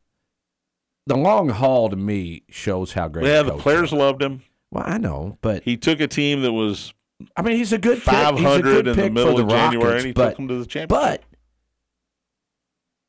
The 1.06 1.16
long 1.16 1.48
haul 1.50 1.88
to 1.90 1.96
me 1.96 2.42
shows 2.48 2.92
how 2.94 3.06
great. 3.08 3.26
yeah, 3.26 3.42
the 3.42 3.56
players 3.58 3.88
is. 3.88 3.92
loved 3.92 4.22
him. 4.22 4.42
Well, 4.70 4.84
I 4.86 4.98
know, 4.98 5.38
but 5.42 5.62
He 5.64 5.76
took 5.76 6.00
a 6.00 6.08
team 6.08 6.42
that 6.42 6.52
was 6.52 6.92
I 7.36 7.42
mean, 7.42 7.56
he's 7.56 7.72
a 7.72 7.78
good 7.78 7.98
a 7.98 8.00
500 8.00 8.88
in 8.88 8.96
the 8.96 9.10
middle 9.10 9.36
the 9.36 9.42
of 9.44 9.48
January, 9.48 9.84
Rockets, 9.84 10.02
and 10.02 10.06
he 10.06 10.12
but, 10.12 10.28
took 10.30 10.36
them 10.38 10.48
to 10.48 10.54
the 10.58 10.66
championship. 10.66 10.88
But 10.88 11.22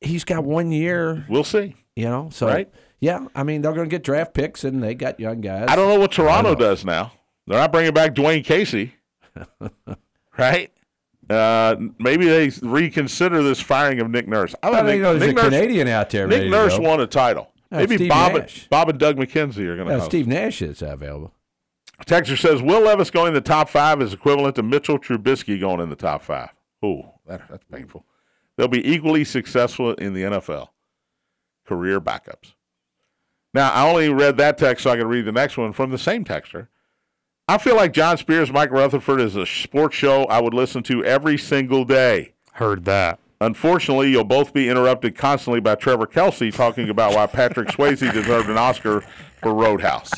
he's 0.00 0.24
got 0.24 0.44
one 0.44 0.70
year, 0.70 1.24
we'll 1.28 1.42
see. 1.44 1.74
you 1.96 2.04
know. 2.04 2.28
So 2.30 2.46
Right. 2.46 2.68
yeah, 3.00 3.26
I 3.34 3.42
mean, 3.42 3.62
they're 3.62 3.72
going 3.72 3.88
to 3.88 3.94
get 3.94 4.04
draft 4.04 4.34
picks, 4.34 4.62
and 4.64 4.82
they 4.82 4.94
got 4.94 5.18
young 5.18 5.40
guys. 5.40 5.66
I 5.68 5.74
don't 5.76 5.88
know 5.88 5.98
what 5.98 6.12
Toronto 6.12 6.54
does 6.54 6.84
now. 6.84 7.12
They're 7.46 7.58
not 7.58 7.72
bringing 7.72 7.92
back 7.92 8.14
Dwane 8.14 8.44
Casey, 8.44 8.94
right? 10.38 10.70
Uh, 11.30 11.76
maybe 11.98 12.26
they 12.26 12.50
reconsider 12.62 13.42
this 13.42 13.60
firing 13.60 14.00
of 14.00 14.10
Nick 14.10 14.28
Nurse. 14.28 14.54
I 14.62 14.68
I 14.68 14.70
don't 14.70 14.86
think 14.86 15.02
think 15.02 15.02
there's 15.02 15.20
Nick 15.20 15.30
a 15.30 15.34
Nurse, 15.34 15.44
Canadian 15.44 15.88
out 15.88 16.10
there. 16.10 16.26
Nick 16.26 16.50
Nurse 16.50 16.78
won 16.78 17.00
a 17.00 17.06
title. 17.06 17.50
Uh, 17.72 17.78
maybe 17.78 17.96
Steve 17.96 18.08
Bob, 18.10 18.34
Nash. 18.34 18.68
Bob 18.68 18.88
and 18.90 18.98
Doug 18.98 19.16
McKenzie 19.16 19.66
are 19.66 19.76
going 19.76 19.88
to 19.88 19.94
host. 19.94 20.06
Steve 20.06 20.26
Nash 20.26 20.60
is 20.62 20.82
available. 20.82 21.32
Texter 22.06 22.38
says 22.38 22.60
Will 22.60 22.82
Levis 22.82 23.10
going 23.10 23.28
in 23.28 23.34
the 23.34 23.40
top 23.40 23.68
five 23.68 24.02
is 24.02 24.12
equivalent 24.12 24.56
to 24.56 24.62
Mitchell 24.62 24.98
Trubisky 24.98 25.58
going 25.58 25.80
in 25.80 25.88
the 25.90 25.96
top 25.96 26.22
five. 26.22 26.50
Ooh, 26.84 27.04
that, 27.26 27.42
that's 27.48 27.64
painful. 27.72 28.04
They'll 28.56 28.68
be 28.68 28.86
equally 28.86 29.24
successful 29.24 29.94
in 29.94 30.12
the 30.12 30.22
NFL. 30.22 30.68
Career 31.66 32.00
backups. 32.00 32.52
Now, 33.54 33.70
I 33.72 33.88
only 33.88 34.08
read 34.08 34.36
that 34.36 34.58
text 34.58 34.84
so 34.84 34.90
I 34.90 34.96
could 34.96 35.06
read 35.06 35.24
the 35.24 35.32
next 35.32 35.56
one 35.56 35.72
from 35.72 35.90
the 35.90 35.98
same 35.98 36.24
texter. 36.24 36.68
I 37.46 37.58
feel 37.58 37.76
like 37.76 37.92
John 37.92 38.16
Spears, 38.16 38.50
Mike 38.50 38.70
Rutherford 38.70 39.20
is 39.20 39.36
a 39.36 39.44
sports 39.44 39.94
show 39.94 40.24
I 40.24 40.40
would 40.40 40.54
listen 40.54 40.82
to 40.84 41.04
every 41.04 41.36
single 41.36 41.84
day. 41.84 42.32
Heard 42.54 42.84
that. 42.86 43.18
Unfortunately, 43.40 44.10
you'll 44.10 44.24
both 44.24 44.54
be 44.54 44.70
interrupted 44.70 45.14
constantly 45.16 45.60
by 45.60 45.74
Trevor 45.74 46.06
Kelsey 46.06 46.50
talking 46.50 46.88
about 46.88 47.14
why 47.14 47.26
Patrick 47.26 47.68
Swayze 47.76 48.10
deserved 48.12 48.48
an 48.48 48.56
Oscar 48.56 49.02
for 49.42 49.52
Roadhouse. 49.52 50.10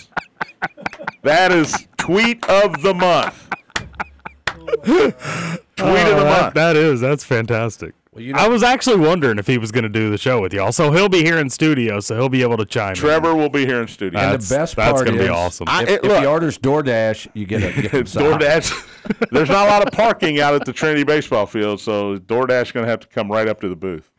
That 1.22 1.50
is 1.50 1.88
tweet 1.96 2.48
of 2.48 2.80
the 2.82 2.94
month. 2.94 3.48
tweet 4.84 5.14
of 5.14 5.16
the 5.16 5.62
Oh, 5.80 5.92
that- 5.94 6.42
month. 6.42 6.54
that 6.54 6.76
is. 6.76 7.00
That's 7.00 7.24
fantastic. 7.24 7.94
You 8.18 8.33
know- 8.33 8.38
I 8.38 8.48
was 8.48 8.62
actually 8.62 8.96
wondering 8.98 9.38
if 9.38 9.46
he 9.46 9.59
was 9.59 9.70
going 9.72 9.83
to 9.85 9.88
do 9.88 10.11
the 10.11 10.18
show 10.18 10.40
with 10.40 10.52
y'all. 10.52 10.72
So 10.72 10.90
he'll 10.92 11.09
be 11.09 11.22
here 11.22 11.38
in 11.38 11.50
studio, 11.50 12.00
so 12.00 12.14
he'll 12.16 12.29
be 12.29 12.42
able 12.42 12.57
to 12.59 12.64
chime 12.64 12.90
in. 12.90 12.94
Trevor 12.96 13.35
will 13.35 13.48
be 13.48 13.66
here 13.66 13.81
in 13.81 13.88
studio. 13.88 14.18
And 14.20 14.33
That's- 14.33 14.48
the 14.48 14.55
best 14.57 14.76
that's 14.76 14.92
part 14.92 15.07
gonna 15.07 15.18
be 15.18 15.24
is, 15.24 15.31
awesome. 15.31 15.66
I- 15.68 15.83
If, 15.85 15.88
it- 15.88 16.05
if 16.05 16.11
look. 16.11 16.20
he 16.20 16.26
orders 16.26 16.59
DoorDash, 16.59 17.29
you 17.35 17.46
get 17.46 17.62
a 17.62 17.72
gift 17.83 17.90
from 17.94 18.07
Sal. 18.07 18.22
DoorDash. 18.22 19.29
There's 19.31 19.48
not 19.48 19.66
a 19.66 19.70
lot 19.70 19.87
of 19.87 19.92
parking 19.92 20.40
out 20.40 20.55
at 20.55 20.64
the 20.64 20.72
Trinity 20.72 21.05
baseball 21.05 21.46
field, 21.46 21.81
so 21.81 22.16
DoorDash 22.18 22.62
is 22.62 22.72
going 22.72 22.85
to 22.85 22.90
have 22.90 23.00
to 23.00 23.07
come 23.09 23.31
right 23.31 23.48
up 23.48 23.61
to 23.61 23.68
the 23.68 23.76
booth. 23.76 24.11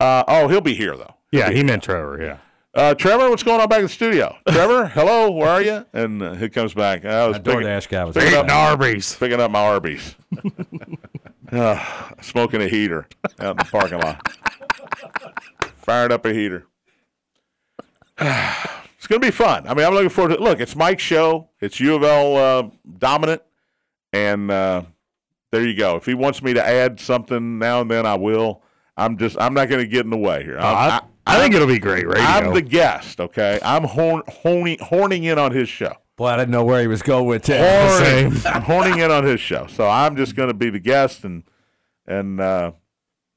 Uh, 0.00 0.24
oh, 0.28 0.48
he'll 0.48 0.60
be 0.60 0.74
here 0.74 0.96
though. 0.96 1.14
yeah, 1.30 1.50
he 1.50 1.62
meant 1.62 1.82
Trevor. 1.84 2.20
Yeah. 2.22 2.36
Uh, 2.74 2.94
Trevor, 2.94 3.28
what's 3.28 3.42
going 3.42 3.60
on 3.60 3.68
back 3.68 3.78
in 3.80 3.84
the 3.84 3.88
studio? 3.90 4.34
Trevor, 4.48 4.86
hello, 4.88 5.30
where 5.30 5.48
are 5.48 5.62
you? 5.62 5.84
And 5.92 6.22
uh, 6.22 6.32
he 6.34 6.48
comes 6.48 6.72
back. 6.72 7.04
I 7.04 7.26
was 7.28 7.36
That 7.36 7.44
picking, 7.44 7.60
DoorDash 7.60 7.88
guy 7.88 8.04
was 8.04 8.14
picking 8.16 8.28
Eating 8.32 8.50
up, 8.50 8.50
Arby's. 8.50 9.14
picking 9.14 9.40
up 9.40 9.50
my 9.50 9.60
Arby's. 9.60 10.14
uh, 11.52 12.12
smoking 12.20 12.62
a 12.62 12.68
heater 12.68 13.06
out 13.38 13.52
in 13.52 13.56
the 13.58 13.64
parking 13.64 13.98
lot. 13.98 14.32
Fired 15.76 16.12
up 16.12 16.24
a 16.24 16.32
heater. 16.32 16.66
it's 18.18 19.06
going 19.06 19.20
to 19.20 19.26
be 19.26 19.30
fun. 19.30 19.66
I 19.66 19.74
mean, 19.74 19.86
I'm 19.86 19.94
looking 19.94 20.08
forward 20.08 20.30
to 20.30 20.34
it. 20.34 20.40
Look, 20.40 20.60
it's 20.60 20.76
Mike's 20.76 21.02
show. 21.02 21.48
It's 21.60 21.80
U 21.80 21.94
of 21.94 22.04
L 22.04 22.36
uh, 22.36 22.70
dominant, 22.98 23.42
and 24.12 24.50
uh, 24.50 24.82
there 25.50 25.66
you 25.66 25.76
go. 25.76 25.96
If 25.96 26.06
he 26.06 26.14
wants 26.14 26.42
me 26.42 26.54
to 26.54 26.66
add 26.66 27.00
something 27.00 27.58
now 27.58 27.80
and 27.80 27.90
then, 27.90 28.06
I 28.06 28.14
will. 28.14 28.62
I'm 28.96 29.16
just 29.16 29.40
I'm 29.40 29.54
not 29.54 29.68
going 29.68 29.80
to 29.80 29.86
get 29.86 30.04
in 30.04 30.10
the 30.10 30.18
way 30.18 30.44
here. 30.44 30.58
Uh, 30.58 30.64
I, 30.64 31.00
I, 31.26 31.38
think 31.38 31.54
it'll 31.54 31.66
be 31.66 31.78
great 31.78 32.06
radio. 32.06 32.22
I'm 32.22 32.52
the 32.52 32.62
guest. 32.62 33.20
Okay, 33.20 33.58
I'm 33.62 33.84
horn, 33.84 34.22
horning, 34.28 34.78
horning 34.80 35.24
in 35.24 35.38
on 35.38 35.52
his 35.52 35.68
show. 35.68 35.94
Boy, 36.22 36.28
I 36.28 36.36
didn't 36.36 36.52
know 36.52 36.64
where 36.64 36.80
he 36.80 36.86
was 36.86 37.02
going 37.02 37.26
with 37.26 37.42
that. 37.46 38.00
Horning, 38.00 38.40
I'm 38.46 38.62
horning 38.62 38.98
in 39.00 39.10
on 39.10 39.24
his 39.24 39.40
show, 39.40 39.66
so 39.66 39.88
I'm 39.88 40.14
just 40.14 40.36
going 40.36 40.46
to 40.46 40.54
be 40.54 40.70
the 40.70 40.78
guest 40.78 41.24
and 41.24 41.42
and 42.06 42.40
uh, 42.40 42.70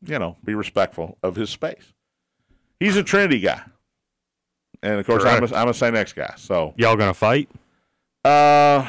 you 0.06 0.20
know 0.20 0.38
be 0.44 0.54
respectful 0.54 1.18
of 1.24 1.36
his 1.36 1.50
space. 1.50 1.94
He's 2.80 2.96
a 2.96 3.02
Trinity 3.02 3.40
guy, 3.40 3.60
and 4.84 5.00
of 5.00 5.06
course 5.08 5.26
I'm 5.26 5.44
a, 5.44 5.56
I'm 5.56 5.68
a 5.70 5.74
St. 5.74 5.96
X 5.96 6.14
guy. 6.14 6.36
So 6.38 6.76
Y'all 6.78 6.96
gonna 6.96 7.16
fight? 7.16 7.50
uh, 8.24 8.88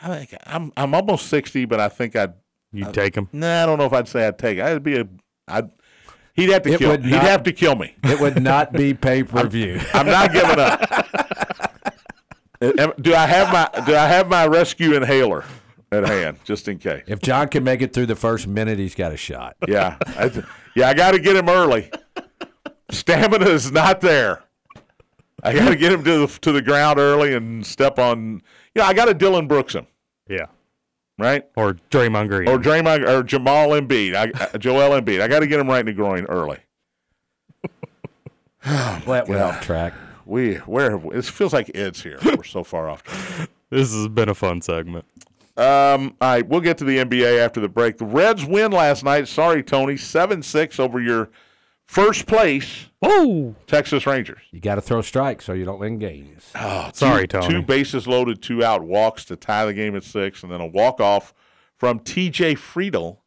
I 0.00 0.08
think 0.16 0.36
I'm 0.46 0.70
I'm 0.76 0.94
almost 0.94 1.26
sixty, 1.26 1.64
but 1.64 1.80
I 1.80 1.88
think 1.88 2.14
I'd 2.14 2.34
You 2.70 2.92
take 2.92 3.16
him? 3.16 3.28
nah, 3.32 3.64
I 3.64 3.66
don't 3.66 3.80
know 3.80 3.86
if 3.86 3.92
I'd 3.92 4.06
say 4.06 4.24
I'd 4.24 4.38
take 4.38 4.58
it. 4.58 4.62
I'd 4.64 4.84
be 4.84 4.98
a 5.00 5.08
I'd 5.48 5.68
he'd 6.34 6.50
have 6.50 6.62
to 6.62 6.72
It 6.74 6.78
kill 6.78 6.90
would 6.90 7.04
he'd 7.04 7.14
have 7.14 7.42
to 7.42 7.52
kill 7.52 7.74
me. 7.74 7.96
It 8.04 8.20
would 8.20 8.40
not 8.40 8.72
be 8.72 8.94
pay 8.94 9.24
per 9.24 9.48
view. 9.48 9.80
I'm 9.92 10.06
not 10.06 10.32
giving 10.32 10.60
up. 10.60 11.70
Am- 12.78 12.92
do 13.00 13.14
I 13.14 13.26
have 13.26 13.52
my 13.52 13.84
Do 13.84 13.94
I 13.94 14.06
have 14.06 14.28
my 14.28 14.46
rescue 14.46 14.94
inhaler 14.94 15.44
at 15.92 16.04
hand 16.06 16.38
just 16.44 16.68
in 16.68 16.78
case? 16.78 17.02
If 17.06 17.20
John 17.20 17.48
can 17.48 17.64
make 17.64 17.82
it 17.82 17.92
through 17.92 18.06
the 18.06 18.16
first 18.16 18.46
minute, 18.46 18.78
he's 18.78 18.94
got 18.94 19.12
a 19.12 19.16
shot. 19.16 19.56
Yeah, 19.68 19.96
I, 20.06 20.30
yeah. 20.76 20.88
I 20.88 20.94
got 20.94 21.12
to 21.12 21.18
get 21.18 21.36
him 21.36 21.48
early. 21.48 21.90
Stamina 22.90 23.46
is 23.46 23.72
not 23.72 24.00
there. 24.00 24.42
I 25.42 25.52
got 25.52 25.68
to 25.68 25.76
get 25.76 25.92
him 25.92 26.02
to 26.04 26.26
the 26.26 26.38
to 26.42 26.52
the 26.52 26.62
ground 26.62 26.98
early 26.98 27.34
and 27.34 27.66
step 27.66 27.98
on. 27.98 28.42
You 28.74 28.82
know, 28.82 28.84
I 28.84 28.94
got 28.94 29.06
to 29.06 29.14
Dillon 29.14 29.46
Brooks 29.46 29.74
him 29.74 29.86
Yeah. 30.28 30.46
right 31.18 31.44
Or 31.56 31.74
Draymond 31.90 32.28
Green. 32.28 32.48
or 32.48 32.58
Draymond 32.58 33.06
or 33.08 33.22
Jamal 33.22 33.68
Embiid. 33.70 34.14
I, 34.14 34.48
I- 34.54 34.58
Joel 34.58 34.98
Embiid. 35.00 35.20
I 35.20 35.28
got 35.28 35.40
to 35.40 35.46
get 35.46 35.60
him 35.60 35.68
right 35.68 35.80
in 35.80 35.86
the 35.86 35.92
groin 35.92 36.24
early. 36.26 36.58
Well, 38.66 39.00
that 39.06 39.28
went 39.28 39.42
off 39.42 39.60
track. 39.60 39.92
We 40.26 40.56
where 40.56 40.90
have 40.92 41.04
we, 41.04 41.16
it 41.16 41.24
feels 41.24 41.52
like 41.52 41.70
Ed's 41.74 42.02
here. 42.02 42.18
We're 42.24 42.44
so 42.44 42.64
far 42.64 42.88
off. 42.88 43.02
track. 43.02 43.50
this 43.70 43.92
has 43.92 44.08
been 44.08 44.28
a 44.28 44.34
fun 44.34 44.60
segment. 44.60 45.04
Um, 45.56 46.16
all 46.20 46.28
right, 46.30 46.48
we'll 46.48 46.60
get 46.60 46.78
to 46.78 46.84
the 46.84 46.98
NBA 46.98 47.38
after 47.38 47.60
the 47.60 47.68
break. 47.68 47.98
The 47.98 48.06
Reds 48.06 48.44
win 48.44 48.72
last 48.72 49.04
night. 49.04 49.28
Sorry, 49.28 49.62
Tony, 49.62 49.96
seven 49.96 50.42
six 50.42 50.80
over 50.80 51.00
your 51.00 51.30
first 51.86 52.26
place 52.26 52.86
Oh, 53.06 53.54
Texas 53.66 54.06
Rangers. 54.06 54.40
You 54.50 54.60
got 54.60 54.76
to 54.76 54.80
throw 54.80 55.02
strikes 55.02 55.44
so 55.44 55.52
you 55.52 55.66
don't 55.66 55.78
win 55.78 55.98
games. 55.98 56.50
Oh, 56.54 56.90
sorry, 56.94 57.28
two, 57.28 57.38
Tony. 57.38 57.54
Two 57.54 57.62
bases 57.62 58.06
loaded, 58.06 58.40
two 58.40 58.64
out 58.64 58.82
walks 58.82 59.26
to 59.26 59.36
tie 59.36 59.66
the 59.66 59.74
game 59.74 59.94
at 59.94 60.04
six, 60.04 60.42
and 60.42 60.50
then 60.50 60.62
a 60.62 60.66
walk 60.66 61.00
off 61.00 61.34
from 61.76 61.98
T.J. 61.98 62.54
Friedl 62.54 63.18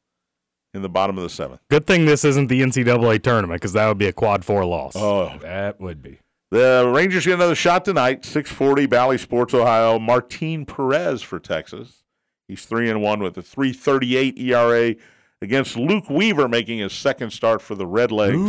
in 0.73 0.81
the 0.81 0.89
bottom 0.89 1.15
of 1.15 1.23
the 1.23 1.29
seventh. 1.29 1.59
Good 1.69 1.85
thing 1.85 2.05
this 2.05 2.25
isn't 2.25 2.47
the 2.47 2.61
NCAA 2.61 3.21
tournament 3.21 3.61
because 3.61 3.73
that 3.73 3.87
would 3.87 3.99
be 3.99 4.07
a 4.07 4.13
quad 4.13 4.43
four 4.43 4.65
loss. 4.65 4.93
Oh, 4.95 5.37
That 5.41 5.79
would 5.79 6.01
be. 6.01 6.19
The 6.49 6.89
Rangers 6.93 7.25
get 7.25 7.35
another 7.35 7.55
shot 7.55 7.83
tonight. 7.83 8.23
Six 8.23 8.51
forty, 8.51 8.85
Bally 8.85 9.17
Sports, 9.17 9.53
Ohio. 9.53 9.99
Martin 9.99 10.65
Perez 10.65 11.21
for 11.21 11.39
Texas. 11.39 12.03
He's 12.47 12.65
three 12.65 12.89
and 12.89 13.01
one 13.01 13.21
with 13.21 13.37
a 13.37 13.41
three 13.41 13.73
thirty 13.73 14.15
eight 14.15 14.39
ERA 14.39 14.95
against 15.41 15.75
Luke 15.75 16.09
Weaver, 16.09 16.47
making 16.47 16.79
his 16.79 16.93
second 16.93 17.31
start 17.31 17.61
for 17.61 17.75
the 17.75 17.85
Redlegs. 17.85 18.47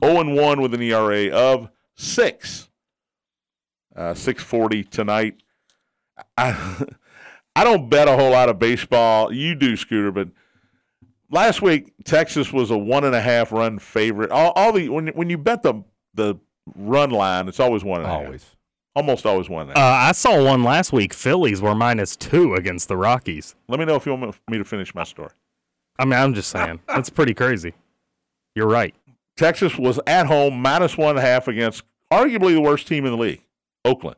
Zero 0.00 0.20
and 0.20 0.36
one 0.36 0.60
with 0.60 0.72
an 0.74 0.82
ERA 0.82 1.30
of 1.30 1.68
six. 1.96 2.68
Uh, 3.94 4.14
six 4.14 4.42
forty 4.42 4.84
tonight. 4.84 5.42
I 6.38 6.84
I 7.56 7.64
don't 7.64 7.90
bet 7.90 8.06
a 8.06 8.12
whole 8.12 8.30
lot 8.30 8.48
of 8.48 8.58
baseball. 8.60 9.32
You 9.32 9.54
do, 9.56 9.76
Scooter, 9.76 10.12
but 10.12 10.28
last 11.30 11.60
week 11.60 11.92
Texas 12.04 12.52
was 12.52 12.70
a 12.70 12.78
one 12.78 13.02
and 13.02 13.14
a 13.14 13.20
half 13.20 13.50
run 13.50 13.80
favorite. 13.80 14.30
All, 14.30 14.52
all 14.54 14.72
the 14.72 14.88
when 14.90 15.08
when 15.08 15.28
you 15.28 15.38
bet 15.38 15.62
the 15.62 15.82
the 16.14 16.36
run 16.74 17.10
line, 17.10 17.48
it's 17.48 17.60
always 17.60 17.84
one 17.84 18.00
and 18.00 18.06
a 18.06 18.12
half. 18.12 18.24
Always. 18.26 18.56
Almost 18.96 19.26
always 19.26 19.50
one 19.50 19.68
Uh. 19.70 19.74
I 19.76 20.12
saw 20.12 20.42
one 20.42 20.64
last 20.64 20.90
week. 20.90 21.12
Phillies 21.12 21.60
were 21.60 21.74
minus 21.74 22.16
two 22.16 22.54
against 22.54 22.88
the 22.88 22.96
Rockies. 22.96 23.54
Let 23.68 23.78
me 23.78 23.84
know 23.84 23.94
if 23.94 24.06
you 24.06 24.14
want 24.14 24.34
me 24.48 24.56
to 24.56 24.64
finish 24.64 24.94
my 24.94 25.04
story. 25.04 25.32
I 25.98 26.06
mean, 26.06 26.14
I'm 26.14 26.32
just 26.32 26.48
saying. 26.48 26.80
That's 26.88 27.10
pretty 27.10 27.34
crazy. 27.34 27.74
You're 28.54 28.66
right. 28.68 28.94
Texas 29.36 29.76
was 29.76 30.00
at 30.06 30.26
home 30.26 30.60
minus 30.62 30.96
one 30.96 31.10
and 31.10 31.18
a 31.18 31.22
half 31.22 31.46
against 31.46 31.82
arguably 32.10 32.54
the 32.54 32.60
worst 32.62 32.88
team 32.88 33.04
in 33.04 33.12
the 33.12 33.18
league, 33.18 33.42
Oakland. 33.84 34.16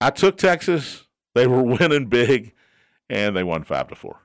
I 0.00 0.10
took 0.10 0.36
Texas. 0.36 1.06
They 1.34 1.46
were 1.46 1.62
winning 1.78 2.06
big, 2.06 2.52
and 3.08 3.34
they 3.34 3.44
won 3.44 3.64
five 3.64 3.88
to 3.88 3.94
four, 3.94 4.18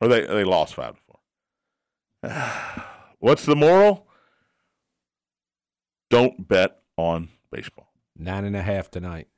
or 0.00 0.06
they 0.06 0.24
they 0.24 0.44
lost 0.44 0.74
five 0.74 0.94
to 0.94 1.00
four. 2.30 2.42
What's 3.18 3.44
the 3.44 3.56
moral? 3.56 4.05
Don't 6.10 6.48
bet 6.48 6.78
on 6.96 7.28
baseball. 7.50 7.88
Nine 8.16 8.44
and 8.44 8.56
a 8.56 8.62
half 8.62 8.90
tonight. 8.90 9.28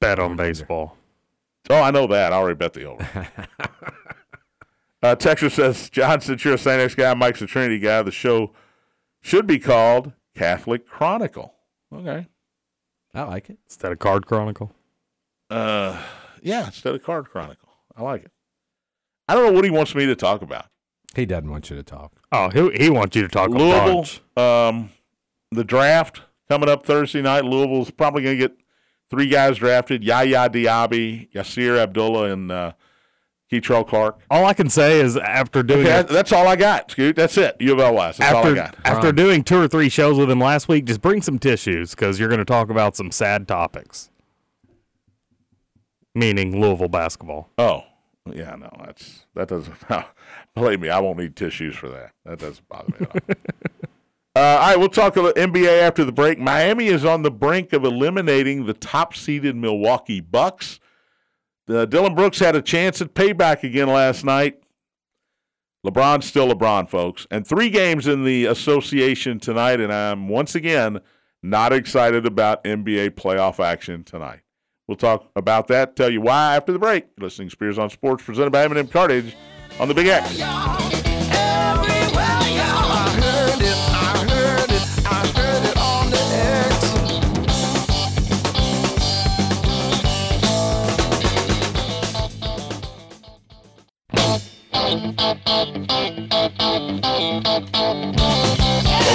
Bet 0.00 0.18
on 0.18 0.36
baseball. 0.36 0.96
Oh, 1.68 1.80
I 1.82 1.90
know 1.90 2.06
that. 2.06 2.32
I 2.32 2.36
already 2.36 2.56
bet 2.56 2.72
the 2.72 2.84
over. 2.84 3.28
uh, 5.02 5.14
Texas 5.16 5.54
says, 5.54 5.90
John, 5.90 6.20
since 6.20 6.44
you're 6.44 6.54
a 6.54 6.58
St. 6.58 6.80
X 6.80 6.94
guy, 6.94 7.12
Mike's 7.14 7.42
a 7.42 7.46
Trinity 7.46 7.78
guy, 7.78 8.02
the 8.02 8.10
show 8.10 8.52
should 9.20 9.46
be 9.46 9.58
called 9.58 10.12
Catholic 10.34 10.86
Chronicle. 10.86 11.54
Okay. 11.92 12.26
I 13.14 13.22
like 13.24 13.50
it. 13.50 13.58
Instead 13.66 13.92
of 13.92 13.98
Card 13.98 14.26
Chronicle. 14.26 14.72
Uh, 15.50 16.00
yeah, 16.42 16.66
instead 16.66 16.94
of 16.94 17.02
Card 17.02 17.28
Chronicle. 17.28 17.68
I 17.96 18.02
like 18.02 18.24
it. 18.24 18.30
I 19.28 19.34
don't 19.34 19.46
know 19.46 19.52
what 19.52 19.64
he 19.64 19.70
wants 19.70 19.94
me 19.94 20.06
to 20.06 20.16
talk 20.16 20.42
about. 20.42 20.66
He 21.14 21.26
doesn't 21.26 21.50
want 21.50 21.70
you 21.70 21.76
to 21.76 21.82
talk. 21.82 22.12
Oh, 22.32 22.48
he, 22.50 22.84
he 22.84 22.90
wants 22.90 23.16
you 23.16 23.22
to 23.22 23.28
talk 23.28 23.48
a 23.48 23.52
Louisville, 23.52 23.94
bunch. 23.96 24.20
um, 24.36 24.90
the 25.50 25.64
draft 25.64 26.22
coming 26.48 26.68
up 26.68 26.84
Thursday 26.84 27.22
night. 27.22 27.44
Louisville's 27.44 27.90
probably 27.90 28.22
going 28.22 28.38
to 28.38 28.48
get 28.48 28.56
three 29.10 29.28
guys 29.28 29.58
drafted 29.58 30.04
Yaya 30.04 30.48
Diaby, 30.48 31.30
Yasir 31.32 31.78
Abdullah, 31.78 32.30
and 32.30 32.50
uh, 32.52 32.72
Keitrell 33.50 33.86
Clark. 33.86 34.20
All 34.30 34.44
I 34.46 34.54
can 34.54 34.68
say 34.68 35.00
is 35.00 35.16
after 35.16 35.62
doing 35.62 35.80
Okay, 35.86 36.00
it- 36.00 36.08
that's 36.08 36.32
all 36.32 36.46
I 36.46 36.54
got, 36.56 36.90
Scoot. 36.90 37.16
That's 37.16 37.36
it. 37.36 37.56
U 37.60 37.72
of 37.72 37.80
L 37.80 37.94
wise. 37.94 38.16
That's 38.18 38.32
all 38.32 38.38
I 38.44 38.48
after 38.50 38.54
got. 38.54 38.76
after 38.84 39.12
doing 39.12 39.42
two 39.42 39.60
or 39.60 39.66
three 39.68 39.88
shows 39.88 40.18
with 40.18 40.30
him 40.30 40.38
last 40.40 40.68
week, 40.68 40.84
just 40.84 41.00
bring 41.00 41.20
some 41.22 41.38
tissues 41.38 41.90
because 41.90 42.20
you're 42.20 42.28
going 42.28 42.38
to 42.38 42.44
talk 42.44 42.70
about 42.70 42.96
some 42.96 43.10
sad 43.10 43.48
topics. 43.48 44.10
Meaning 46.14 46.60
Louisville 46.60 46.88
basketball. 46.88 47.50
Oh, 47.56 47.84
yeah, 48.32 48.54
no, 48.56 48.68
that's 48.84 49.26
that 49.34 49.48
doesn't. 49.48 49.74
believe 50.54 50.80
me, 50.80 50.88
I 50.90 50.98
won't 50.98 51.18
need 51.18 51.36
tissues 51.36 51.76
for 51.76 51.88
that. 51.88 52.12
That 52.24 52.38
doesn't 52.40 52.68
bother 52.68 52.88
me 52.90 52.96
at 53.00 53.10
all. 53.10 53.34
uh, 54.36 54.40
all 54.40 54.58
right, 54.58 54.78
we'll 54.78 54.88
talk 54.88 55.16
a 55.16 55.22
little 55.22 55.42
NBA 55.42 55.82
after 55.82 56.04
the 56.04 56.12
break. 56.12 56.38
Miami 56.38 56.86
is 56.86 57.04
on 57.04 57.22
the 57.22 57.30
brink 57.30 57.72
of 57.72 57.84
eliminating 57.84 58.66
the 58.66 58.74
top-seeded 58.74 59.56
Milwaukee 59.56 60.20
Bucks. 60.20 60.78
Uh, 61.68 61.84
Dillon 61.84 62.14
Brooks 62.14 62.38
had 62.38 62.54
a 62.54 62.62
chance 62.62 63.00
at 63.00 63.14
payback 63.14 63.62
again 63.62 63.88
last 63.88 64.24
night. 64.24 64.60
LeBron's 65.84 66.26
still 66.26 66.48
LeBron, 66.48 66.88
folks, 66.88 67.26
and 67.30 67.46
three 67.46 67.70
games 67.70 68.06
in 68.06 68.24
the 68.24 68.44
association 68.46 69.40
tonight, 69.40 69.80
and 69.80 69.92
I'm 69.92 70.28
once 70.28 70.54
again 70.54 71.00
not 71.42 71.72
excited 71.72 72.26
about 72.26 72.62
NBA 72.64 73.10
playoff 73.10 73.64
action 73.64 74.04
tonight. 74.04 74.40
We'll 74.86 74.96
talk 74.96 75.30
about 75.34 75.68
that, 75.68 75.96
tell 75.96 76.10
you 76.10 76.20
why 76.20 76.56
after 76.56 76.72
the 76.72 76.78
break. 76.78 77.06
You're 77.16 77.24
listening 77.24 77.50
Spears 77.50 77.78
on 77.78 77.90
Sports, 77.90 78.24
presented 78.24 78.50
by 78.50 78.64
M&M 78.64 78.88
Cartage 78.88 79.34
on 79.78 79.88
the 79.88 79.94
Big 79.94 80.08
X. 80.08 81.09
Welcome 95.20 95.42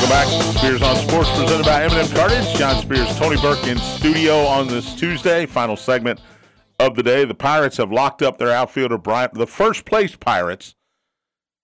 back 0.08 0.28
to 0.28 0.44
Spears 0.56 0.84
on 0.84 0.96
Sports, 0.98 1.32
presented 1.32 1.66
by 1.66 1.84
M&M 1.86 2.08
Cartage. 2.10 2.54
John 2.60 2.80
Spears, 2.80 3.18
Tony 3.18 3.42
Burke 3.42 3.66
in 3.66 3.80
studio 3.80 4.42
on 4.42 4.68
this 4.68 4.94
Tuesday, 4.94 5.48
final 5.48 5.76
segment 5.76 6.22
of 6.80 6.96
the 6.96 7.02
day. 7.02 7.26
The 7.26 7.34
Pirates 7.34 7.78
have 7.78 7.92
locked 7.92 8.22
up 8.22 8.38
their 8.38 8.52
outfielder, 8.52 9.00
Bryan. 9.00 9.32
The 9.34 9.48
first 9.48 9.86
place 9.86 10.16
Pirates 10.16 10.76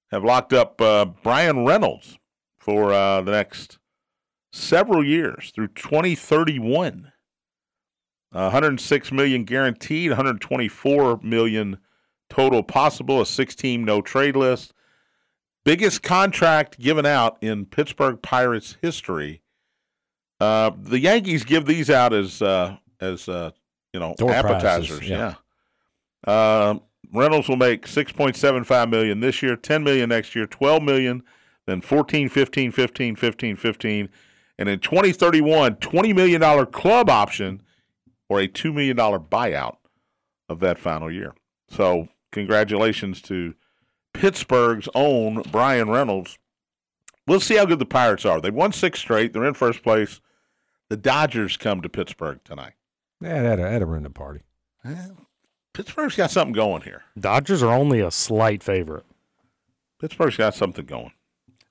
have 0.09 0.23
locked 0.23 0.53
up 0.53 0.81
uh, 0.81 1.05
Bryan 1.05 1.63
Reynolds 1.63 2.17
for 2.57 2.91
uh, 2.91 3.21
the 3.21 3.31
next 3.31 3.77
several 4.51 5.05
years 5.05 5.51
through 5.53 5.67
2031. 5.67 7.11
Uh, 8.33 8.49
106 8.49 9.11
million 9.11 9.43
guaranteed, 9.43 10.09
124 10.09 11.19
million 11.21 11.77
total 12.31 12.63
possible, 12.63 13.21
a 13.21 13.25
six-team 13.25 13.83
no 13.83 14.01
trade 14.01 14.35
list 14.35 14.73
biggest 15.63 16.01
contract 16.01 16.79
given 16.79 17.05
out 17.05 17.37
in 17.41 17.65
Pittsburgh 17.65 18.21
Pirates 18.21 18.77
history. 18.81 19.41
Uh, 20.39 20.71
the 20.75 20.99
Yankees 20.99 21.43
give 21.43 21.65
these 21.65 21.89
out 21.89 22.13
as 22.13 22.41
uh, 22.41 22.77
as 22.99 23.29
uh, 23.29 23.51
you 23.93 23.99
know, 23.99 24.15
Door 24.17 24.31
appetizers. 24.31 24.99
prizes, 24.99 25.09
yeah. 25.09 25.35
yeah. 26.27 26.69
Um, 26.69 26.81
Reynolds 27.13 27.49
will 27.49 27.57
make 27.57 27.87
6.75 27.87 28.89
million 28.89 29.19
this 29.19 29.41
year, 29.41 29.55
10 29.57 29.83
million 29.83 30.09
next 30.09 30.33
year, 30.33 30.47
12 30.47 30.81
million, 30.81 31.23
then 31.67 31.81
14, 31.81 32.29
15, 32.29 32.71
15, 32.71 33.15
15, 33.17 33.55
15, 33.57 34.09
and 34.57 34.69
in 34.69 34.79
2031, 34.79 35.75
20 35.75 36.13
million 36.13 36.41
dollar 36.41 36.65
club 36.65 37.09
option 37.09 37.61
or 38.29 38.39
a 38.39 38.47
2 38.47 38.71
million 38.71 38.95
dollar 38.95 39.19
buyout 39.19 39.77
of 40.47 40.59
that 40.59 40.79
final 40.79 41.11
year. 41.11 41.35
So, 41.69 42.07
congratulations 42.31 43.21
to 43.23 43.55
Pittsburgh's 44.13 44.89
own 44.93 45.41
Bryan 45.43 45.89
Reynolds. 45.89 46.37
We'll 47.27 47.39
see 47.39 47.55
how 47.55 47.65
good 47.65 47.79
the 47.79 47.85
Pirates 47.85 48.25
are. 48.25 48.41
They've 48.41 48.53
won 48.53 48.73
six 48.73 48.99
straight. 48.99 49.33
They're 49.33 49.45
in 49.45 49.53
first 49.53 49.83
place. 49.83 50.21
The 50.89 50.97
Dodgers 50.97 51.55
come 51.55 51.81
to 51.81 51.89
Pittsburgh 51.89 52.39
tonight. 52.43 52.73
Yeah, 53.21 53.41
that'd, 53.41 53.63
that'd 53.63 53.87
ruin 53.87 54.03
the 54.03 54.09
party. 54.09 54.41
Pittsburgh's 55.73 56.15
got 56.15 56.31
something 56.31 56.53
going 56.53 56.81
here. 56.81 57.03
Dodgers 57.17 57.63
are 57.63 57.73
only 57.73 57.99
a 57.99 58.11
slight 58.11 58.63
favorite. 58.63 59.05
Pittsburgh's 59.99 60.37
got 60.37 60.55
something 60.55 60.85
going. 60.85 61.11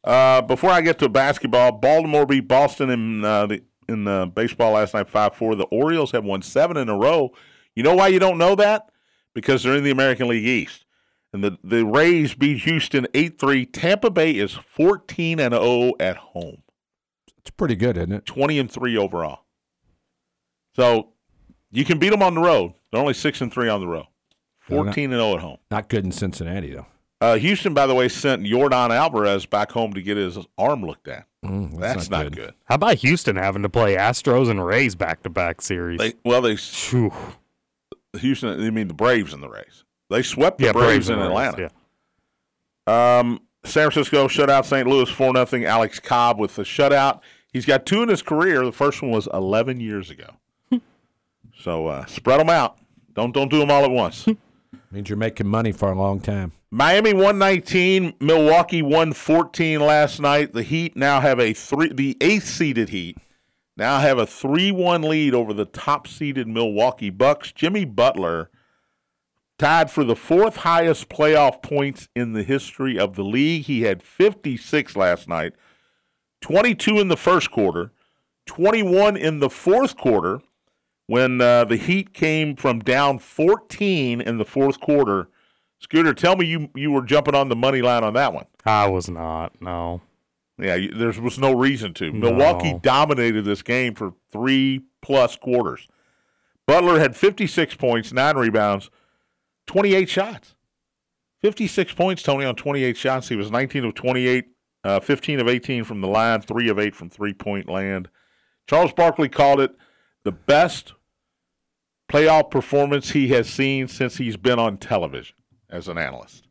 Uh, 0.02 0.40
before 0.40 0.70
I 0.70 0.80
get 0.80 0.98
to 1.00 1.08
basketball, 1.08 1.72
Baltimore 1.72 2.24
beat 2.24 2.48
Boston 2.48 2.88
in 2.88 3.24
uh, 3.24 3.46
the 3.46 3.62
in 3.88 4.06
uh, 4.06 4.26
baseball 4.26 4.72
last 4.72 4.94
night, 4.94 5.11
five 5.11 5.34
four. 5.34 5.54
The 5.56 5.64
Orioles 5.64 6.12
have 6.12 6.24
won 6.24 6.42
seven 6.42 6.76
in 6.76 6.88
a 6.88 6.96
row. 6.96 7.32
You 7.74 7.82
know 7.82 7.94
why 7.94 8.08
you 8.08 8.18
don't 8.18 8.38
know 8.38 8.54
that? 8.54 8.89
Because 9.34 9.62
they're 9.62 9.76
in 9.76 9.84
the 9.84 9.90
American 9.90 10.28
League 10.28 10.46
East, 10.46 10.84
and 11.32 11.42
the 11.44 11.56
the 11.62 11.84
Rays 11.86 12.34
beat 12.34 12.58
Houston 12.62 13.06
eight 13.14 13.38
three. 13.38 13.64
Tampa 13.66 14.10
Bay 14.10 14.32
is 14.32 14.52
fourteen 14.52 15.38
and 15.38 15.54
zero 15.54 15.92
at 16.00 16.16
home, 16.16 16.62
It's 17.38 17.50
pretty 17.50 17.76
good, 17.76 17.96
isn't 17.96 18.12
it? 18.12 18.26
twenty 18.26 18.58
and 18.58 18.70
three 18.70 18.96
overall. 18.96 19.44
So 20.74 21.08
you 21.70 21.84
can 21.84 21.98
beat 21.98 22.10
them 22.10 22.22
on 22.22 22.34
the 22.34 22.40
road. 22.40 22.74
They're 22.90 23.00
only 23.00 23.14
six 23.14 23.40
and 23.40 23.52
three 23.52 23.68
on 23.68 23.80
the 23.80 23.86
road, 23.86 24.06
They're 24.68 24.78
not- 24.78 24.86
fourteen 24.86 25.12
and 25.12 25.20
zero 25.20 25.34
at 25.34 25.40
home. 25.40 25.58
Not 25.70 25.88
good 25.88 26.04
in 26.04 26.12
Cincinnati 26.12 26.72
though. 26.72 26.86
Uh, 27.22 27.36
Houston, 27.36 27.74
by 27.74 27.86
the 27.86 27.94
way, 27.94 28.08
sent 28.08 28.46
Jordan 28.46 28.90
Alvarez 28.90 29.44
back 29.44 29.72
home 29.72 29.92
to 29.92 30.00
get 30.00 30.16
his 30.16 30.38
arm 30.56 30.82
looked 30.82 31.06
at. 31.06 31.26
Mm, 31.44 31.78
That's, 31.78 32.08
not, 32.08 32.32
good. 32.32 32.54
How 32.64 32.76
about 32.76 32.94
Houston 32.96 33.36
having 33.36 33.60
to 33.62 33.68
play 33.68 33.94
Astros 33.94 34.50
and 34.50 34.64
Rays 34.64 34.94
back 34.94 35.22
to 35.24 35.28
back 35.30 35.60
series? 35.60 35.98
They 35.98 36.14
well, 36.24 36.40
they 36.40 36.56
Phew. 36.56 37.12
Houston. 38.18 38.62
I 38.62 38.70
mean 38.70 38.88
the 38.88 38.94
Braves 38.94 39.32
in 39.32 39.40
the 39.40 39.48
race. 39.48 39.84
They 40.08 40.22
swept 40.22 40.58
the 40.58 40.66
yeah, 40.66 40.72
Braves, 40.72 41.08
in 41.08 41.18
and 41.18 41.22
Rays, 41.22 41.30
Atlanta. 41.30 41.70
Yeah. 42.86 43.18
Um, 43.18 43.40
San 43.64 43.90
Francisco 43.90 44.26
shut 44.26 44.50
out 44.50 44.66
St. 44.66 44.86
Louis 44.86 45.08
four 45.08 45.32
nothing. 45.32 45.64
Alex 45.64 46.00
Cobb 46.00 46.38
with 46.38 46.56
the 46.56 46.62
shutout. 46.62 47.20
He's 47.52 47.66
got 47.66 47.86
two 47.86 48.02
in 48.02 48.08
his 48.08 48.22
career. 48.22 48.64
The 48.64 48.72
first 48.72 49.02
one 49.02 49.11
was 49.11 49.28
eleven 49.32 49.80
years 49.80 50.11
ago. 50.11 50.36
so 51.58 51.86
uh, 51.86 52.06
spread 52.06 52.40
them 52.40 52.50
out. 52.50 52.78
Don't 53.14 53.32
don't 53.32 53.50
do 53.50 53.58
them 53.58 53.70
all 53.70 53.84
at 53.84 53.90
once. 53.90 54.26
Means 54.92 55.08
you're 55.08 55.16
making 55.16 55.46
money 55.46 55.70
for 55.70 55.92
a 55.92 55.94
long 55.94 56.20
time. 56.20 56.52
Miami 56.72 57.12
119, 57.12 58.14
Milwaukee 58.20 58.82
114 58.82 59.80
last 59.80 60.20
night. 60.20 60.52
The 60.52 60.64
Heat 60.64 60.96
now 60.96 61.20
have 61.20 61.38
a 61.38 61.52
three 61.52 61.92
the 61.92 62.16
eighth 62.20 62.46
seeded 62.46 62.88
Heat 62.88 63.18
now 63.80 63.98
have 63.98 64.18
a 64.18 64.26
3-1 64.26 65.08
lead 65.08 65.34
over 65.34 65.54
the 65.54 65.64
top 65.64 66.06
seeded 66.06 66.46
Milwaukee 66.46 67.08
Bucks. 67.08 67.50
Jimmy 67.50 67.86
Butler 67.86 68.50
tied 69.58 69.90
for 69.90 70.04
the 70.04 70.14
fourth 70.14 70.56
highest 70.56 71.08
playoff 71.08 71.62
points 71.62 72.08
in 72.14 72.34
the 72.34 72.42
history 72.42 72.98
of 72.98 73.16
the 73.16 73.24
league. 73.24 73.64
He 73.64 73.82
had 73.82 74.02
56 74.02 74.96
last 74.96 75.28
night, 75.28 75.54
22 76.42 77.00
in 77.00 77.08
the 77.08 77.16
first 77.16 77.50
quarter, 77.50 77.90
21 78.44 79.16
in 79.16 79.40
the 79.40 79.50
fourth 79.50 79.96
quarter 79.96 80.42
when 81.06 81.40
uh, 81.40 81.64
the 81.64 81.76
Heat 81.76 82.12
came 82.12 82.56
from 82.56 82.80
down 82.80 83.18
14 83.18 84.20
in 84.20 84.36
the 84.36 84.44
fourth 84.44 84.78
quarter. 84.78 85.28
Scooter, 85.78 86.12
tell 86.12 86.36
me 86.36 86.44
you 86.44 86.68
you 86.74 86.92
were 86.92 87.02
jumping 87.02 87.34
on 87.34 87.48
the 87.48 87.56
money 87.56 87.80
line 87.80 88.04
on 88.04 88.12
that 88.12 88.34
one. 88.34 88.44
I 88.66 88.88
was 88.88 89.08
not. 89.08 89.60
No. 89.62 90.02
Yeah, 90.61 90.78
there 90.94 91.12
was 91.20 91.38
no 91.38 91.56
reason 91.56 91.94
to. 91.94 92.12
Milwaukee 92.12 92.74
dominated 92.82 93.44
this 93.44 93.62
game 93.62 93.94
for 93.94 94.14
three 94.30 94.82
plus 95.02 95.36
quarters. 95.36 95.88
Butler 96.66 97.00
had 97.00 97.16
56 97.16 97.74
points, 97.76 98.12
nine 98.12 98.36
rebounds, 98.36 98.90
28 99.66 100.08
shots. 100.08 100.54
56 101.42 101.94
points, 101.94 102.22
Tony, 102.22 102.44
on 102.44 102.54
28 102.54 102.96
shots. 102.96 103.28
He 103.28 103.36
was 103.36 103.50
19 103.50 103.86
of 103.86 103.94
28, 103.94 104.44
uh, 104.84 105.00
15 105.00 105.40
of 105.40 105.48
18 105.48 105.84
from 105.84 106.00
the 106.00 106.08
line, 106.08 106.42
3 106.42 106.68
of 106.68 106.78
8 106.78 106.94
from 106.94 107.08
three 107.08 107.32
point 107.32 107.68
land. 107.68 108.08
Charles 108.68 108.92
Barkley 108.92 109.28
called 109.28 109.61
it 109.61 109.74
the 110.22 110.32
best 110.32 110.92
playoff 112.11 112.50
performance 112.50 113.11
he 113.11 113.28
has 113.28 113.48
seen 113.48 113.88
since 113.88 114.18
he's 114.18 114.36
been 114.36 114.58
on 114.58 114.76
television 114.76 115.36
as 115.70 115.88
an 115.88 115.96
analyst. 115.96 116.46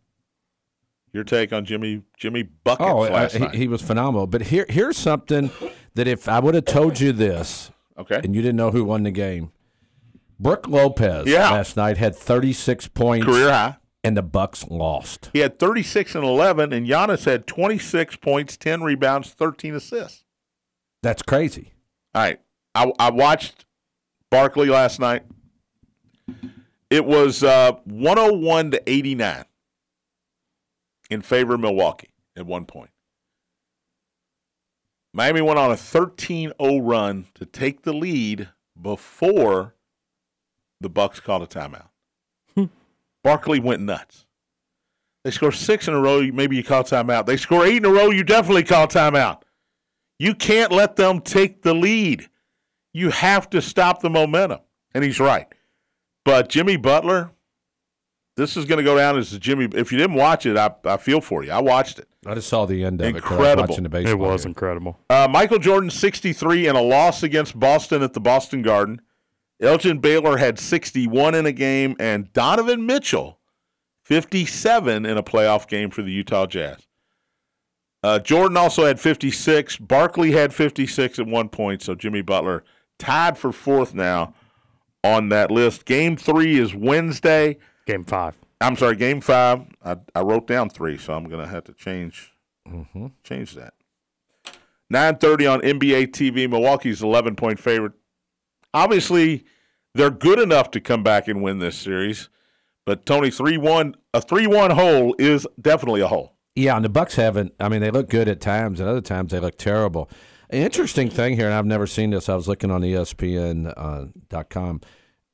Your 1.13 1.23
take 1.23 1.51
on 1.53 1.65
Jimmy 1.65 2.03
Jimmy 2.17 2.43
Buckets 2.43 2.87
Oh, 2.89 3.03
uh, 3.05 3.09
last 3.09 3.33
he, 3.33 3.39
night? 3.39 3.55
he 3.55 3.67
was 3.67 3.81
phenomenal. 3.81 4.27
But 4.27 4.43
here, 4.43 4.65
here's 4.69 4.97
something 4.97 5.49
that 5.95 6.07
if 6.07 6.29
I 6.29 6.39
would 6.39 6.53
have 6.55 6.65
told 6.65 6.99
you 6.99 7.11
this 7.11 7.71
okay. 7.97 8.21
and 8.23 8.35
you 8.35 8.41
didn't 8.41 8.57
know 8.57 8.71
who 8.71 8.83
won 8.85 9.03
the 9.03 9.11
game, 9.11 9.51
Brook 10.39 10.67
Lopez 10.67 11.27
Yeah. 11.27 11.49
last 11.51 11.75
night 11.75 11.97
had 11.97 12.15
36 12.15 12.87
points, 12.89 13.25
Career 13.25 13.49
high. 13.51 13.77
and 14.03 14.15
the 14.15 14.21
Bucks 14.21 14.67
lost. 14.69 15.29
He 15.33 15.39
had 15.39 15.57
36 15.57 16.13
and 16.15 16.23
11, 16.23 16.71
and 16.73 16.85
Giannis 16.87 17.25
had 17.25 17.47
26 17.47 18.17
points, 18.17 18.55
10 18.55 18.83
rebounds, 18.83 19.31
13 19.31 19.73
assists. 19.75 20.23
That's 21.01 21.21
crazy. 21.23 21.73
All 22.13 22.21
right. 22.21 22.39
I, 22.75 22.91
I 22.99 23.09
watched 23.09 23.65
Barkley 24.29 24.67
last 24.69 24.99
night. 24.99 25.23
It 26.89 27.05
was 27.05 27.43
uh, 27.43 27.73
101 27.85 28.71
to 28.71 28.89
89 28.89 29.45
in 31.09 31.21
favor 31.21 31.55
of 31.55 31.59
Milwaukee 31.59 32.09
at 32.35 32.45
one 32.45 32.65
point. 32.65 32.91
Miami 35.13 35.41
went 35.41 35.59
on 35.59 35.71
a 35.71 35.77
13 35.77 36.53
0 36.61 36.79
run 36.79 37.27
to 37.33 37.45
take 37.45 37.81
the 37.81 37.93
lead 37.93 38.49
before 38.79 39.75
the 40.79 40.89
Bucks 40.89 41.19
called 41.19 41.41
a 41.41 41.47
timeout. 41.47 41.89
Hmm. 42.55 42.65
Barkley 43.23 43.59
went 43.59 43.81
nuts. 43.81 44.25
They 45.23 45.31
score 45.31 45.51
six 45.51 45.87
in 45.87 45.93
a 45.93 45.99
row, 45.99 46.21
maybe 46.21 46.55
you 46.55 46.63
call 46.63 46.83
timeout. 46.83 47.25
They 47.25 47.37
score 47.37 47.65
eight 47.65 47.77
in 47.77 47.85
a 47.85 47.89
row, 47.89 48.09
you 48.09 48.23
definitely 48.23 48.63
call 48.63 48.87
timeout. 48.87 49.41
You 50.17 50.35
can't 50.35 50.71
let 50.71 50.95
them 50.95 51.21
take 51.21 51.61
the 51.61 51.73
lead. 51.73 52.29
You 52.93 53.09
have 53.09 53.49
to 53.51 53.61
stop 53.61 54.01
the 54.01 54.09
momentum. 54.09 54.59
And 54.93 55.03
he's 55.03 55.19
right. 55.19 55.47
But 56.25 56.49
Jimmy 56.49 56.77
Butler, 56.77 57.31
this 58.39 58.57
is 58.57 58.65
going 58.65 58.77
to 58.77 58.83
go 58.83 58.97
down 58.97 59.17
as 59.17 59.31
the 59.31 59.37
Jimmy. 59.39 59.67
If 59.73 59.91
you 59.91 59.97
didn't 59.97 60.15
watch 60.15 60.45
it, 60.45 60.57
I, 60.57 60.71
I 60.85 60.97
feel 60.97 61.21
for 61.21 61.43
you. 61.43 61.51
I 61.51 61.59
watched 61.59 61.99
it. 61.99 62.07
I 62.25 62.33
just 62.33 62.47
saw 62.49 62.65
the 62.65 62.83
end 62.83 62.99
of 63.01 63.07
it. 63.15 63.21
'cause 63.21 63.31
I 63.31 63.35
was 63.35 63.39
Incredible. 63.39 63.67
watching 63.69 63.83
the 63.83 63.89
baseball 63.89 64.13
It 64.13 64.17
was 64.31 64.41
game. 64.43 64.49
incredible. 64.51 64.99
Uh, 65.09 65.27
Michael 65.29 65.59
Jordan, 65.59 65.89
63 65.89 66.67
in 66.67 66.75
a 66.75 66.81
loss 66.81 67.21
against 67.23 67.59
Boston 67.59 68.01
at 68.01 68.13
the 68.13 68.19
Boston 68.19 68.61
Garden. 68.61 69.01
Elgin 69.61 69.99
Baylor 69.99 70.37
had 70.37 70.57
61 70.57 71.35
in 71.35 71.45
a 71.45 71.51
game, 71.51 71.95
and 71.99 72.31
Donovan 72.33 72.85
Mitchell, 72.85 73.39
57 74.03 75.05
in 75.05 75.17
a 75.17 75.23
playoff 75.23 75.67
game 75.67 75.89
for 75.89 76.01
the 76.01 76.11
Utah 76.11 76.45
Jazz. 76.45 76.87
Uh, 78.01 78.17
Jordan 78.19 78.55
also 78.57 78.85
had 78.85 78.99
56. 78.99 79.77
Barkley 79.77 80.31
had 80.31 80.53
56 80.53 81.19
at 81.19 81.27
one 81.27 81.49
point, 81.49 81.81
so 81.81 81.95
Jimmy 81.95 82.21
Butler 82.21 82.63
tied 82.97 83.37
for 83.37 83.51
fourth 83.51 83.93
now 83.93 84.33
on 85.03 85.29
that 85.29 85.51
list. 85.51 85.85
Game 85.85 86.15
three 86.15 86.57
is 86.57 86.73
Wednesday. 86.73 87.57
Game 87.89 88.05
five. 88.05 88.37
I'm 88.61 88.77
sorry, 88.77 88.95
game 88.95 89.19
five. 89.19 89.65
I, 89.83 89.97
I 90.13 90.21
wrote 90.21 90.45
down 90.45 90.69
three, 90.69 90.95
so 90.95 91.11
I'm 91.13 91.27
gonna 91.27 91.47
have 91.47 91.63
to 91.63 91.73
change 91.73 92.31
change 93.23 93.55
that. 93.55 93.73
Nine 94.91 95.17
thirty 95.17 95.47
on 95.47 95.59
NBA 95.61 96.09
TV. 96.09 96.47
Milwaukee's 96.47 97.01
eleven 97.01 97.35
point 97.35 97.59
favorite. 97.59 97.93
Obviously, 98.75 99.43
they're 99.95 100.11
good 100.11 100.37
enough 100.37 100.69
to 100.69 100.79
come 100.79 101.01
back 101.01 101.27
and 101.27 101.41
win 101.41 101.57
this 101.57 101.79
series. 101.79 102.29
But 102.85 103.07
Tony, 103.07 103.31
three 103.31 103.57
one 103.57 103.95
a 104.13 104.21
three 104.21 104.45
one 104.45 104.69
hole 104.69 105.15
is 105.17 105.47
definitely 105.59 106.01
a 106.01 106.07
hole. 106.07 106.35
Yeah, 106.55 106.75
and 106.75 106.85
the 106.85 106.89
Bucks 106.89 107.15
haven't. 107.15 107.55
I 107.59 107.69
mean, 107.69 107.81
they 107.81 107.89
look 107.89 108.07
good 108.07 108.27
at 108.27 108.39
times, 108.39 108.79
and 108.79 108.87
other 108.87 109.01
times 109.01 109.31
they 109.31 109.39
look 109.39 109.57
terrible. 109.57 110.11
An 110.51 110.61
interesting 110.61 111.09
thing 111.09 111.37
here, 111.37 111.45
and 111.47 111.55
I've 111.55 111.65
never 111.65 111.87
seen 111.87 112.11
this. 112.11 112.29
I 112.29 112.35
was 112.35 112.47
looking 112.47 112.69
on 112.69 112.83
E 112.83 112.93
ESPN 112.93 113.73
uh, 113.75 114.43
com, 114.43 114.81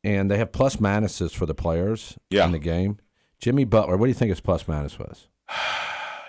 and 0.06 0.30
they 0.32 0.38
have 0.38 0.52
plus 0.54 0.78
minuses 0.78 1.32
for 1.32 1.46
the 1.46 1.56
players 1.56 2.18
Yeah. 2.30 2.46
in 2.46 2.52
the 2.52 2.60
game. 2.60 3.00
Jimmy 3.40 3.66
Butler, 3.66 3.98
what 3.98 4.06
do 4.06 4.10
you 4.10 4.14
think 4.14 4.30
his 4.30 4.40
plus 4.40 4.68
minus 4.68 4.98
was? 5.00 5.28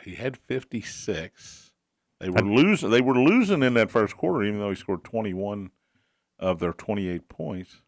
He 0.04 0.14
had 0.14 0.36
fifty 0.36 0.80
six. 0.82 1.72
They 2.20 2.30
were 2.30 2.38
losing. 2.42 2.90
They 2.90 3.00
were 3.00 3.18
losing 3.18 3.64
in 3.64 3.74
that 3.74 3.90
first 3.90 4.16
quarter, 4.16 4.44
even 4.44 4.60
though 4.60 4.70
he 4.70 4.76
scored 4.76 5.02
twenty 5.02 5.34
one 5.34 5.72
of 6.38 6.60
their 6.60 6.72
twenty 6.72 7.08
eight 7.08 7.28
points. 7.28 7.82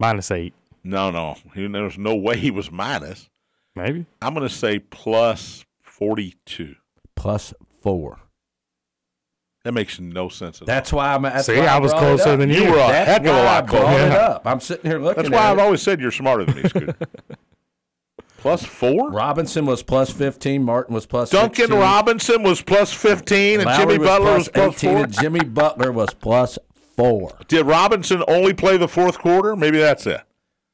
Minus 0.00 0.30
eight. 0.30 0.54
No, 0.82 1.10
no, 1.10 1.36
he, 1.54 1.66
there's 1.66 1.98
no 1.98 2.14
way 2.16 2.38
he 2.38 2.50
was 2.50 2.72
minus. 2.72 3.28
Maybe. 3.76 4.06
I'm 4.22 4.32
going 4.34 4.48
to 4.48 4.52
say 4.54 4.78
plus 4.78 5.66
42. 5.82 6.74
Plus 7.16 7.52
four. 7.82 8.18
That 9.64 9.72
makes 9.74 10.00
no 10.00 10.28
sense 10.28 10.56
at 10.58 10.62
all. 10.62 10.66
That's 10.66 10.92
why 10.92 11.14
I'm. 11.14 11.22
That's 11.22 11.46
See, 11.46 11.56
why 11.56 11.66
I 11.66 11.78
was 11.78 11.92
brought 11.92 12.02
it 12.02 12.06
closer 12.06 12.30
up. 12.30 12.38
than 12.40 12.50
You 12.50 12.64
you. 12.64 12.70
were 12.72 12.76
a 12.78 12.88
That's 12.88 13.08
heck 13.10 13.20
of 13.20 13.26
a 13.26 13.30
why 13.30 13.42
lot 13.44 13.62
I 13.64 13.66
brought 13.66 13.82
closer. 13.84 14.06
it 14.06 14.12
up. 14.12 14.42
I'm 14.46 14.60
sitting 14.60 14.90
here 14.90 14.98
looking. 14.98 15.22
That's 15.22 15.32
why 15.32 15.46
at 15.46 15.52
I've 15.52 15.58
it. 15.58 15.62
always 15.62 15.82
said 15.82 16.00
you're 16.00 16.10
smarter 16.10 16.44
than 16.44 16.62
me, 16.62 16.68
Scooter. 16.68 16.96
plus 18.38 18.64
four. 18.64 19.10
Robinson 19.12 19.66
was 19.66 19.82
plus 19.84 20.10
15. 20.10 20.62
Martin 20.64 20.94
was 20.94 21.06
plus 21.06 21.30
Duncan 21.30 21.66
16. 21.66 21.78
Robinson 21.78 22.42
was 22.42 22.60
plus 22.60 22.92
fifteen, 22.92 23.60
and 23.60 23.66
Lowry 23.66 23.94
Jimmy 23.94 24.04
Butler 24.04 24.34
was 24.34 24.48
plus 24.48 24.74
18, 24.84 24.90
four. 24.94 25.04
and 25.04 25.12
Jimmy 25.12 25.40
Butler 25.44 25.92
was 25.92 26.12
plus 26.14 26.58
four. 26.96 27.30
Did 27.46 27.64
Robinson 27.66 28.24
only 28.26 28.54
play 28.54 28.76
the 28.76 28.88
fourth 28.88 29.18
quarter? 29.18 29.54
Maybe 29.54 29.78
that's 29.78 30.06
it. 30.06 30.20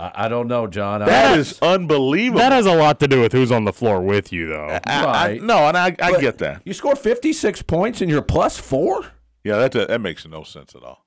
I, 0.00 0.12
I 0.14 0.28
don't 0.28 0.46
know, 0.48 0.66
John. 0.66 1.02
I- 1.02 1.06
That 1.06 1.38
is 1.38 1.58
unbelievable. 1.60 2.38
That 2.40 2.52
has 2.52 2.66
a 2.66 2.74
lot 2.74 3.00
to 3.00 3.08
do 3.08 3.20
with 3.20 3.32
who's 3.32 3.50
on 3.50 3.64
the 3.64 3.72
floor 3.72 4.00
with 4.00 4.32
you, 4.32 4.48
though. 4.48 4.66
I- 4.68 4.80
I- 4.86 5.04
right. 5.30 5.42
no, 5.42 5.66
and 5.68 5.76
I, 5.76 5.86
I 6.00 6.12
But 6.12 6.20
get 6.20 6.38
that. 6.38 6.62
You 6.64 6.72
scored 6.74 6.98
56 6.98 7.62
points 7.62 8.00
and 8.00 8.10
you're 8.10 8.22
plus 8.22 8.58
four? 8.58 9.06
Yeah, 9.44 9.56
that 9.56 9.72
that 9.72 10.00
makes 10.00 10.26
no 10.26 10.42
sense 10.42 10.74
at 10.74 10.82
all. 10.82 11.04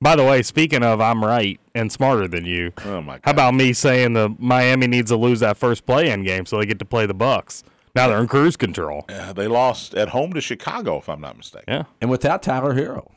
By 0.00 0.16
the 0.16 0.24
way, 0.24 0.42
speaking 0.42 0.82
of, 0.82 1.00
I'm 1.00 1.24
right 1.24 1.58
and 1.74 1.90
smarter 1.90 2.26
than 2.28 2.44
you. 2.44 2.72
Oh 2.84 3.00
my 3.00 3.14
god! 3.14 3.20
How 3.24 3.30
about 3.30 3.54
me 3.54 3.72
saying 3.72 4.12
the 4.14 4.34
Miami 4.38 4.86
needs 4.86 5.10
to 5.10 5.16
lose 5.16 5.40
that 5.40 5.56
first 5.56 5.86
play-in 5.86 6.24
game 6.24 6.44
so 6.44 6.58
they 6.58 6.66
get 6.66 6.78
to 6.80 6.84
play 6.84 7.06
the 7.06 7.14
Bucks? 7.14 7.62
Now 7.94 8.08
they're 8.08 8.18
in 8.20 8.26
cruise 8.26 8.56
control. 8.56 9.04
Uh, 9.08 9.32
they 9.32 9.46
lost 9.46 9.94
at 9.94 10.08
home 10.08 10.32
to 10.32 10.40
Chicago, 10.40 10.98
if 10.98 11.08
I'm 11.08 11.20
not 11.20 11.36
mistaken. 11.36 11.64
Yeah, 11.72 11.84
And 12.00 12.10
without 12.10 12.42
Tyler 12.42 12.74
Herro. 12.74 13.12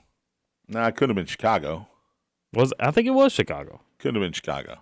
No, 0.69 0.85
it 0.85 0.95
couldn't 0.95 1.15
have 1.17 1.25
been 1.25 1.29
Chicago. 1.31 1.87
was 2.53 2.73
I 2.79 2.91
think 2.91 3.07
it 3.07 3.11
was 3.11 3.33
Chicago. 3.33 3.81
Couldn't 3.97 4.21
have 4.21 4.25
been 4.25 4.33
Chicago. 4.33 4.77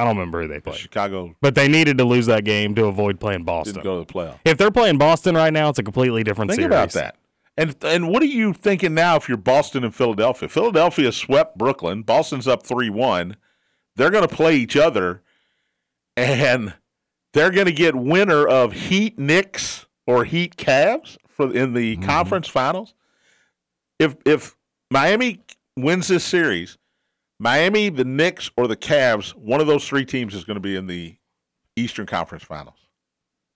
I 0.00 0.04
don't 0.04 0.16
remember 0.16 0.40
who 0.40 0.48
they 0.48 0.60
played, 0.60 0.76
Chicago 0.76 1.36
but 1.42 1.54
they 1.54 1.68
needed 1.68 1.98
to 1.98 2.04
lose 2.04 2.24
that 2.24 2.44
game 2.44 2.74
to 2.76 2.86
avoid 2.86 3.20
playing 3.20 3.44
Boston. 3.44 3.74
didn't 3.74 3.84
go 3.84 4.02
to 4.02 4.06
the 4.06 4.10
playoff. 4.10 4.38
If 4.46 4.56
they're 4.56 4.70
playing 4.70 4.96
Boston 4.96 5.34
right 5.34 5.52
now, 5.52 5.68
it's 5.68 5.78
a 5.78 5.82
completely 5.82 6.24
different 6.24 6.50
Think 6.50 6.60
series. 6.60 6.72
about 6.72 6.92
that. 6.92 7.16
And 7.58 7.76
and 7.82 8.08
what 8.08 8.22
are 8.22 8.26
you 8.26 8.54
thinking 8.54 8.94
now 8.94 9.16
if 9.16 9.28
you're 9.28 9.36
Boston 9.36 9.84
and 9.84 9.94
Philadelphia? 9.94 10.48
Philadelphia 10.48 11.12
swept 11.12 11.58
Brooklyn. 11.58 12.02
Boston's 12.02 12.48
up 12.48 12.64
three 12.64 12.88
one. 12.88 13.36
They're 13.96 14.10
going 14.10 14.26
to 14.26 14.34
play 14.34 14.56
each 14.56 14.74
other, 14.74 15.20
and 16.16 16.72
they're 17.34 17.50
going 17.50 17.66
to 17.66 17.72
get 17.72 17.94
winner 17.94 18.48
of 18.48 18.72
Heat 18.72 19.18
Knicks 19.18 19.84
or 20.06 20.24
Heat 20.24 20.56
Cavs 20.56 21.18
for 21.28 21.54
in 21.54 21.74
the 21.74 21.96
mm-hmm. 21.96 22.06
conference 22.06 22.48
finals. 22.48 22.94
If 23.98 24.16
if 24.24 24.56
Miami 24.90 25.40
wins 25.76 26.08
this 26.08 26.24
series, 26.24 26.78
Miami, 27.42 27.88
the 27.88 28.04
Knicks, 28.04 28.50
or 28.54 28.68
the 28.68 28.76
Cavs, 28.76 29.30
one 29.30 29.62
of 29.62 29.66
those 29.66 29.88
three 29.88 30.04
teams 30.04 30.34
is 30.34 30.44
going 30.44 30.56
to 30.56 30.60
be 30.60 30.76
in 30.76 30.86
the 30.86 31.16
Eastern 31.74 32.04
Conference 32.04 32.44
Finals. 32.44 32.76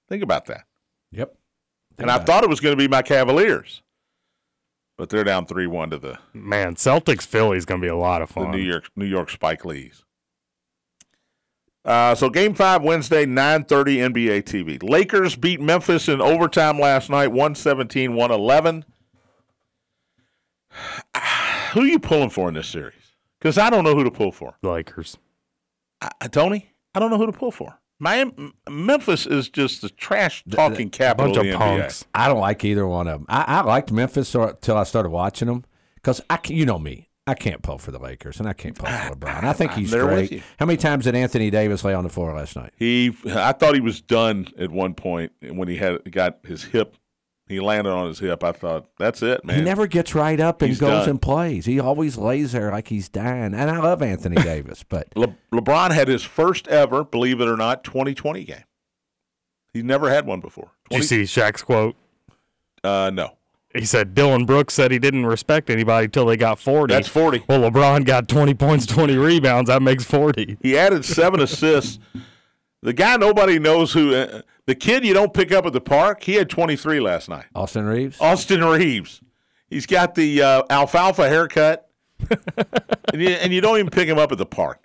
Think 0.09 0.23
about 0.23 0.47
that. 0.47 0.65
Yep. 1.13 1.37
And 1.99 2.11
I 2.11 2.19
thought 2.19 2.43
it 2.45 2.49
was 2.49 2.61
going 2.61 2.73
to 2.73 2.83
be 2.83 2.89
my 2.89 3.03
Cavaliers, 3.03 3.83
but 4.97 5.11
they're 5.11 5.23
down 5.23 5.45
three 5.45 5.67
one 5.67 5.91
to 5.91 5.99
the, 5.99 6.19
Man, 6.33 6.77
Celtics 6.77 7.27
Philly 7.27 7.59
is 7.59 7.67
gonna 7.67 7.83
be 7.83 7.89
a 7.89 7.95
lot 7.95 8.23
of 8.23 8.29
the 8.29 8.35
fun. 8.35 8.51
New 8.51 8.59
York 8.59 8.91
New 8.97 9.05
York 9.05 9.31
Spike 9.31 9.65
Lees. 9.65 10.03
Uh, 11.85 12.15
so 12.15 12.31
game 12.31 12.55
five 12.55 12.83
Wednesday, 12.83 13.27
nine 13.27 13.65
thirty 13.65 13.99
NBA 13.99 14.43
TV. 14.43 14.83
Lakers 14.83 15.37
beat 15.37 15.61
Memphis 15.61 16.09
in 16.09 16.21
overtime 16.21 16.81
last 16.81 17.11
night, 17.11 17.29
117-111. 17.29 18.85
Who 21.73 21.81
are 21.81 21.87
you 21.87 21.99
pulling 22.01 22.31
for 22.31 22.49
in 22.49 22.55
this 22.55 22.69
series? 22.69 23.04
Because 23.45 23.59
I 23.59 23.69
don't 23.69 23.85
know 23.85 23.95
who 23.95 24.05
to 24.05 24.11
pull 24.11 24.33
for. 24.33 24.55
The 24.63 24.71
Lakers. 24.71 25.19
I, 26.01 26.29
Tony, 26.29 26.71
I 26.95 26.99
don't 26.99 27.11
know 27.11 27.19
who 27.19 27.27
to 27.27 27.33
pull 27.33 27.51
for. 27.51 27.79
Miami, 28.01 28.33
Memphis 28.71 29.27
is 29.27 29.51
just 29.51 29.83
the 29.83 29.91
trash 29.91 30.43
talking 30.51 30.89
capital 30.89 31.27
Bunch 31.35 31.37
of 31.47 31.53
of 31.55 31.59
the 31.61 31.65
NBA. 31.65 31.79
punks. 31.81 32.07
I 32.15 32.27
don't 32.29 32.41
like 32.41 32.65
either 32.65 32.87
one 32.87 33.07
of 33.07 33.21
them. 33.21 33.27
I, 33.29 33.45
I 33.47 33.61
liked 33.61 33.93
Memphis 33.93 34.35
until 34.35 34.79
I 34.79 34.85
started 34.85 35.11
watching 35.11 35.49
them 35.49 35.63
because 35.97 36.23
I, 36.31 36.39
can- 36.39 36.57
you 36.57 36.65
know 36.65 36.79
me, 36.79 37.11
I 37.27 37.35
can't 37.35 37.63
pull 37.63 37.77
for 37.77 37.91
the 37.93 37.99
Lakers 37.99 38.41
and 38.41 38.49
I 38.49 38.55
can't 38.55 38.75
pull 38.75 38.89
for 38.89 38.93
LeBron. 39.15 39.45
I 39.45 39.53
think 39.53 39.73
I'm 39.73 39.79
he's 39.79 39.91
great. 39.95 40.43
How 40.59 40.65
many 40.65 40.79
times 40.79 41.05
did 41.05 41.15
Anthony 41.15 41.51
Davis 41.51 41.85
lay 41.85 41.93
on 41.93 42.03
the 42.05 42.11
floor 42.11 42.35
last 42.35 42.57
night? 42.57 42.73
He, 42.79 43.15
I 43.27 43.53
thought 43.53 43.75
he 43.75 43.81
was 43.83 44.01
done 44.01 44.49
at 44.59 44.71
one 44.71 44.95
point 44.95 45.33
when 45.43 45.69
he 45.69 45.77
had 45.77 46.11
got 46.11 46.39
his 46.47 46.65
hip. 46.65 46.97
He 47.47 47.61
landed 47.61 47.91
on 47.91 48.07
his 48.09 48.19
hip. 48.21 48.43
I 48.43 48.53
thought 48.53 48.87
that's 48.99 49.23
it, 49.23 49.45
man. 49.45 49.57
He 49.57 49.63
never 49.63 49.87
gets 49.87 50.15
right 50.15 50.41
up 50.41 50.63
and 50.63 50.71
He's 50.71 50.81
goes 50.81 51.01
done. 51.03 51.11
and 51.11 51.23
plays. 51.23 51.67
He 51.67 51.79
always 51.79 52.17
lays 52.17 52.53
there 52.53 52.71
like 52.71 52.89
he's 52.89 53.09
dying. 53.11 53.53
And 53.55 53.71
I 53.71 53.79
love 53.81 54.01
Anthony 54.03 54.37
Davis, 54.37 54.83
but 54.83 55.09
Le- 55.15 55.37
LeBron 55.53 55.91
had 55.93 56.09
his 56.09 56.23
first 56.23 56.67
ever, 56.69 57.05
believe 57.05 57.41
it 57.43 57.49
or 57.49 57.57
not, 57.59 57.85
2020 57.85 58.45
game. 58.45 58.65
He's 59.75 59.85
never 59.85 60.09
had 60.09 60.25
one 60.27 60.41
before. 60.41 60.71
Did 60.89 60.97
you 60.99 61.03
see 61.03 61.23
Shaq's 61.25 61.63
quote? 61.63 61.97
Uh, 62.83 63.11
no, 63.13 63.37
He 63.75 63.85
said 63.85 64.15
Dillon 64.15 64.45
Brooks 64.47 64.73
said 64.75 64.91
he 64.91 64.99
didn't 64.99 65.27
respect 65.27 65.69
anybody 65.69 66.07
till 66.09 66.27
they 66.27 66.37
got 66.37 66.59
40. 66.59 66.95
that's 66.95 67.09
40. 67.09 67.45
well, 67.49 67.61
LeBron 67.71 68.05
got 68.07 68.29
20 68.29 68.55
points, 68.55 68.87
20 68.87 69.17
rebounds. 69.17 69.69
That 69.69 69.83
makes 69.83 70.05
40. 70.05 70.59
He 70.63 70.79
added 70.79 71.05
seven 71.05 71.41
assists. 71.41 71.99
The 72.85 72.93
guy 72.93 73.17
nobody 73.17 73.59
knows 73.59 73.95
who, 73.95 74.15
uh, 74.15 74.43
the 74.67 74.75
kid 74.75 75.07
you 75.07 75.15
don't 75.15 75.33
pick 75.33 75.51
up 75.53 75.65
at 75.65 75.73
the 75.73 75.81
park. 75.81 76.23
He 76.23 76.35
had 76.35 76.51
23 76.51 77.01
last 77.01 77.31
night. 77.31 77.47
Austin 77.55 77.87
Reaves. 77.87 78.21
Austin 78.21 78.63
Reaves. 78.63 79.23
He's 79.71 79.87
got 79.87 80.15
the 80.15 80.43
uh, 80.43 80.63
alfalfa 80.69 81.27
haircut, 81.27 81.89
and, 82.31 83.23
you, 83.23 83.31
and 83.31 83.55
you 83.55 83.63
don't 83.63 83.79
even 83.79 83.89
pick 83.89 84.07
him 84.07 84.19
up 84.19 84.33
at 84.33 84.39
the 84.39 84.45
park. 84.45 84.83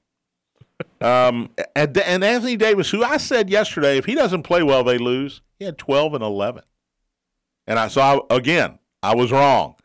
Um, 1.02 1.50
and, 1.76 1.98
and 1.98 2.24
Anthony 2.24 2.56
Davis, 2.56 2.90
who 2.90 3.04
I 3.04 3.18
said 3.18 3.50
yesterday, 3.50 3.98
if 3.98 4.06
he 4.06 4.16
doesn't 4.16 4.44
play 4.44 4.64
well, 4.64 4.86
they 4.86 4.98
lose. 4.98 5.42
He 5.58 5.66
had 5.66 5.78
12 5.78 6.14
and 6.14 6.24
11. 6.24 6.64
And 7.68 7.78
I 7.78 7.90
saw 7.90 8.22
again, 8.30 8.80
I 9.04 9.14
was 9.14 9.30
wrong. 9.34 9.76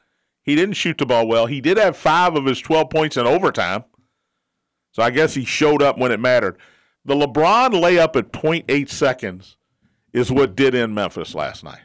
He 0.45 0.55
didn't 0.55 0.75
shoot 0.75 0.99
the 0.99 1.07
ball 1.07 1.27
well. 1.27 1.47
He 1.47 1.61
did 1.61 1.79
have 1.79 1.97
five 1.97 2.37
of 2.37 2.47
his 2.47 2.61
12 2.61 2.91
points 2.91 3.17
in 3.17 3.27
overtime. 3.27 3.83
So 4.93 5.03
I 5.03 5.11
guess 5.11 5.35
he 5.35 5.45
showed 5.45 5.83
up 5.83 5.99
when 5.99 6.13
it 6.13 6.21
mattered. 6.21 6.59
The 7.05 7.15
LeBron 7.15 7.71
layup 7.71 8.17
at 8.17 8.33
0.8 8.33 8.89
seconds 8.89 9.57
is 10.13 10.31
what 10.33 10.57
did 10.57 10.75
in 10.75 10.95
Memphis 10.95 11.35
last 11.35 11.63
night. 11.65 11.83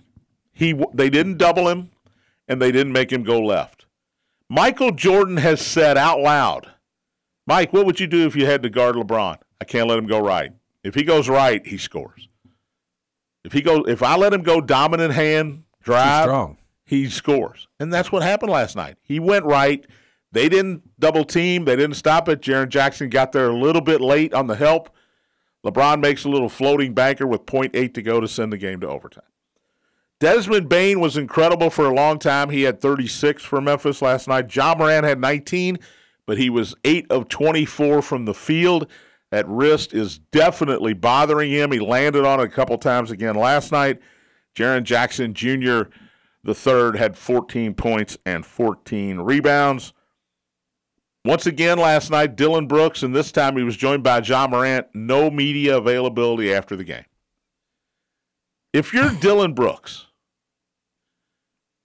He 0.53 0.73
they 0.93 1.09
didn't 1.09 1.37
double 1.37 1.67
him 1.67 1.91
and 2.47 2.61
they 2.61 2.71
didn't 2.71 2.93
make 2.93 3.11
him 3.11 3.23
go 3.23 3.39
left. 3.41 3.85
Michael 4.49 4.91
Jordan 4.91 5.37
has 5.37 5.65
said 5.65 5.97
out 5.97 6.19
loud, 6.19 6.67
"Mike, 7.45 7.71
what 7.73 7.85
would 7.85 7.99
you 7.99 8.07
do 8.07 8.25
if 8.25 8.35
you 8.35 8.45
had 8.45 8.63
to 8.63 8.69
guard 8.69 8.95
LeBron? 8.95 9.37
I 9.61 9.65
can't 9.65 9.87
let 9.87 9.99
him 9.99 10.07
go 10.07 10.19
right. 10.19 10.51
If 10.83 10.95
he 10.95 11.03
goes 11.03 11.27
right, 11.29 11.65
he 11.65 11.77
scores. 11.77 12.27
If 13.43 13.53
he 13.53 13.61
goes 13.61 13.83
if 13.87 14.03
I 14.03 14.15
let 14.15 14.33
him 14.33 14.43
go 14.43 14.61
dominant 14.61 15.13
hand 15.13 15.63
drive, 15.81 16.23
strong. 16.23 16.57
he 16.85 17.09
scores. 17.09 17.67
And 17.79 17.93
that's 17.93 18.11
what 18.11 18.23
happened 18.23 18.51
last 18.51 18.75
night. 18.75 18.97
He 19.01 19.19
went 19.19 19.45
right. 19.45 19.85
They 20.31 20.49
didn't 20.49 20.83
double 20.99 21.25
team. 21.25 21.65
They 21.65 21.75
didn't 21.75 21.95
stop 21.95 22.29
it. 22.29 22.41
Jaren 22.41 22.69
Jackson 22.69 23.09
got 23.09 23.31
there 23.31 23.49
a 23.49 23.55
little 23.55 23.81
bit 23.81 24.01
late 24.01 24.33
on 24.33 24.47
the 24.47 24.55
help. 24.55 24.89
LeBron 25.65 25.99
makes 25.99 26.23
a 26.23 26.29
little 26.29 26.49
floating 26.49 26.93
banker 26.93 27.27
with 27.27 27.45
0.8 27.45 27.93
to 27.93 28.01
go 28.01 28.19
to 28.19 28.27
send 28.27 28.53
the 28.53 28.57
game 28.57 28.79
to 28.81 28.87
overtime. 28.87 29.23
Desmond 30.19 30.67
Bane 30.67 30.99
was 30.99 31.15
incredible 31.15 31.69
for 31.69 31.85
a 31.85 31.93
long 31.93 32.19
time. 32.19 32.49
He 32.49 32.63
had 32.63 32.81
36 32.81 33.43
for 33.43 33.61
Memphis 33.61 34.01
last 34.01 34.27
night. 34.27 34.53
Ja 34.53 34.75
Morant 34.77 35.05
had 35.05 35.19
19, 35.19 35.79
but 36.25 36.37
he 36.37 36.49
was 36.49 36.75
8 36.83 37.07
of 37.09 37.29
24 37.29 38.01
from 38.01 38.25
the 38.25 38.33
field. 38.33 38.87
That 39.31 39.47
wrist 39.47 39.93
is 39.93 40.19
definitely 40.31 40.93
bothering 40.93 41.51
him. 41.51 41.71
He 41.71 41.79
landed 41.79 42.25
on 42.25 42.39
it 42.39 42.43
a 42.43 42.49
couple 42.49 42.77
times 42.77 43.11
again 43.11 43.35
last 43.35 43.71
night. 43.71 43.99
Jaren 44.55 44.83
Jackson 44.83 45.33
Jr., 45.33 45.83
the 46.43 46.55
third, 46.55 46.97
had 46.97 47.17
14 47.17 47.73
points 47.75 48.17
and 48.25 48.45
14 48.45 49.19
rebounds. 49.19 49.93
Once 51.25 51.45
again 51.45 51.77
last 51.77 52.09
night, 52.09 52.35
Dillon 52.35 52.65
Brooks, 52.65 53.03
and 53.03 53.13
this 53.13 53.31
time 53.31 53.57
he 53.57 53.63
was 53.63 53.75
joined 53.75 54.03
by 54.03 54.19
Ja 54.19 54.47
Morant. 54.47 54.87
No 54.93 55.29
media 55.29 55.77
availability 55.77 56.53
after 56.53 56.75
the 56.75 56.83
game. 56.83 57.05
If 58.73 58.93
you're 58.93 59.09
Dillon 59.21 59.53
Brooks, 59.53 60.05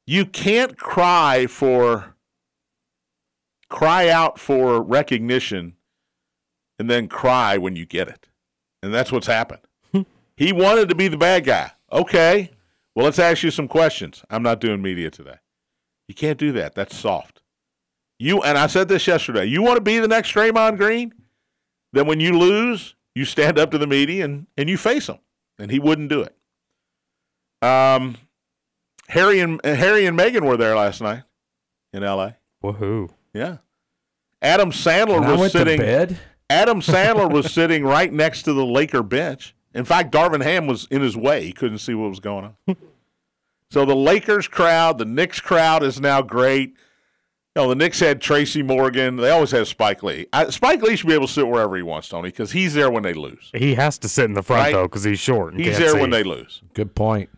you 0.07 0.25
can't 0.27 0.77
cry 0.77 1.47
for 1.47 2.15
cry 3.69 4.09
out 4.09 4.39
for 4.39 4.81
recognition 4.81 5.75
and 6.79 6.89
then 6.89 7.09
cry 7.09 7.57
when 7.59 7.75
you 7.75 7.87
get 7.87 8.09
it. 8.09 8.29
And 8.83 8.93
that's 8.95 9.11
what's 9.11 9.27
happened. 9.27 9.63
he 10.37 10.53
wanted 10.53 10.89
to 10.91 10.95
be 10.95 11.09
the 11.09 11.17
bad 11.17 11.45
guy. 11.45 11.73
Okay. 11.91 12.51
Well, 12.95 13.07
let's 13.07 13.19
ask 13.19 13.43
you 13.43 13.51
some 13.51 13.67
questions. 13.67 14.23
I'm 14.31 14.43
not 14.43 14.61
doing 14.61 14.81
media 14.81 15.11
today. 15.11 15.39
You 16.07 16.15
can't 16.15 16.39
do 16.39 16.53
that. 16.53 16.75
That's 16.75 16.97
soft. 16.97 17.34
You 18.19 18.43
and 18.43 18.57
I 18.57 18.67
said 18.69 18.89
this 18.89 19.07
yesterday. 19.07 19.45
You 19.45 19.63
want 19.63 19.77
to 19.77 19.81
be 19.81 19.99
the 19.99 20.09
next 20.09 20.33
Draymond 20.33 20.77
Green? 20.79 21.13
Then 21.93 22.07
when 22.07 22.21
you 22.21 22.39
lose, 22.39 22.95
you 23.15 23.25
stand 23.25 23.59
up 23.59 23.71
to 23.73 23.79
the 23.79 23.87
media 23.87 24.25
and, 24.25 24.47
and 24.57 24.69
you 24.69 24.77
face 24.79 25.07
them. 25.07 25.19
And 25.59 25.71
he 25.71 25.79
wouldn't 25.79 26.09
do 26.09 26.23
it. 26.23 26.35
Um, 27.67 28.17
Harry 29.09 29.41
and 29.41 29.61
Harry 29.65 30.07
and 30.07 30.19
Meghan 30.19 30.43
were 30.47 30.57
there 30.57 30.75
last 30.77 31.01
night 31.01 31.23
in 31.93 32.03
L.A. 32.03 32.37
Woohoo. 32.63 33.11
Yeah. 33.33 33.59
Adam 34.43 34.71
Sandler 34.73 35.17
And 35.19 35.25
I 35.27 35.31
was 35.33 35.41
went 35.41 35.53
sitting. 35.53 35.79
to 35.79 35.85
bed. 35.85 36.19
Adam 36.51 36.81
Sandler 36.81 37.31
was 37.31 37.53
sitting 37.53 37.85
right 37.85 38.13
next 38.13 38.43
to 38.43 38.53
the 38.53 38.65
Laker 38.67 39.03
bench. 39.03 39.55
In 39.75 39.85
fact, 39.85 40.13
Darvin 40.13 40.43
Ham 40.43 40.67
was 40.67 40.87
in 40.91 41.03
his 41.03 41.17
way. 41.17 41.45
He 41.45 41.53
couldn't 41.53 41.79
see 41.79 41.95
what 41.95 42.11
was 42.11 42.21
going 42.21 42.55
on. 42.67 42.77
So 43.71 43.85
the 43.85 43.97
Lakers 43.97 44.47
crowd, 44.47 44.99
the 44.99 45.05
Knicks 45.05 45.41
crowd 45.41 45.83
is 45.83 46.01
now 46.01 46.23
great. 46.23 46.77
You 47.57 47.63
know, 47.63 47.69
the 47.69 47.77
Knicks 47.77 48.01
had 48.01 48.21
Tracy 48.21 48.63
Morgan. 48.65 49.17
They 49.17 49.31
always 49.31 49.53
have 49.53 49.69
Spike 49.69 50.03
Lee. 50.03 50.27
I, 50.33 50.51
Spike 50.51 50.83
Lee 50.83 50.97
should 50.97 51.07
be 51.07 51.15
able 51.15 51.29
to 51.29 51.33
sit 51.33 51.47
wherever 51.47 51.77
he 51.77 51.83
wants, 51.83 52.09
Tony, 52.09 52.31
because 52.31 52.51
he's 52.51 52.75
there 52.75 52.91
when 52.91 53.05
they 53.05 53.15
lose. 53.15 53.51
He 53.55 53.77
has 53.77 53.97
to 53.99 54.09
sit 54.09 54.25
in 54.25 54.35
the 54.35 54.43
front 54.43 54.63
Right. 54.63 54.73
though 54.73 54.85
because 54.89 55.05
he's 55.05 55.21
short. 55.21 55.53
And 55.55 55.63
He's 55.63 55.77
can't 55.77 55.85
there 55.85 55.93
see. 55.95 56.01
when 56.01 56.11
they 56.11 56.25
lose. 56.25 56.63
Good 56.75 56.97
point. 56.97 57.31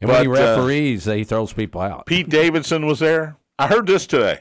And 0.00 0.08
when 0.08 0.22
he 0.22 0.28
But, 0.28 0.38
uh, 0.40 0.56
referees, 0.58 1.06
he 1.06 1.24
throws 1.24 1.52
people 1.52 1.80
out. 1.80 2.06
Pete 2.06 2.28
Davidson 2.28 2.86
was 2.86 3.00
there. 3.00 3.36
I 3.58 3.66
heard 3.66 3.86
this 3.88 4.06
today. 4.06 4.40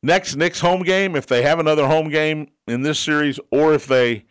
Next 0.00 0.36
Knicks 0.36 0.60
home 0.60 0.82
game, 0.84 1.16
if 1.16 1.26
they 1.26 1.42
have 1.42 1.58
another 1.58 1.88
home 1.88 2.08
game 2.08 2.48
in 2.68 2.82
this 2.82 3.00
series, 3.00 3.40
or 3.50 3.74
if 3.74 3.86
they 3.86 4.26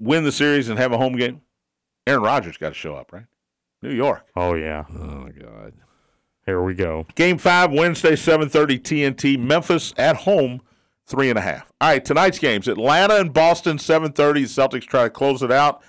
win 0.00 0.24
the 0.24 0.32
series 0.32 0.68
and 0.68 0.76
have 0.78 0.90
a 0.92 0.98
home 0.98 1.14
game, 1.16 1.42
Aaron 2.06 2.22
Rodgers 2.22 2.56
got 2.56 2.70
to 2.70 2.74
show 2.74 2.96
up, 2.96 3.12
right? 3.12 3.26
New 3.80 3.92
York. 3.92 4.26
Oh 4.34 4.54
yeah. 4.54 4.84
Oh 4.90 4.94
my 4.94 5.30
God. 5.30 5.72
Here 6.46 6.60
we 6.62 6.74
go. 6.74 7.06
Game 7.14 7.38
five, 7.38 7.70
Wednesday, 7.72 8.12
7:30 8.16 8.78
TNT. 8.80 9.36
Memphis 9.38 9.94
at 9.96 10.16
home, 10.16 10.60
three 11.06 11.30
and 11.30 11.38
a 11.38 11.42
half. 11.42 11.70
All 11.80 11.90
right, 11.90 12.04
tonight's 12.04 12.38
games: 12.38 12.66
Atlanta 12.68 13.16
and 13.16 13.32
Boston, 13.32 13.78
7:30. 13.78 14.44
Celtics 14.44 14.82
try 14.86 15.04
to 15.04 15.10
close 15.10 15.42
it 15.42 15.52
out, 15.52 15.82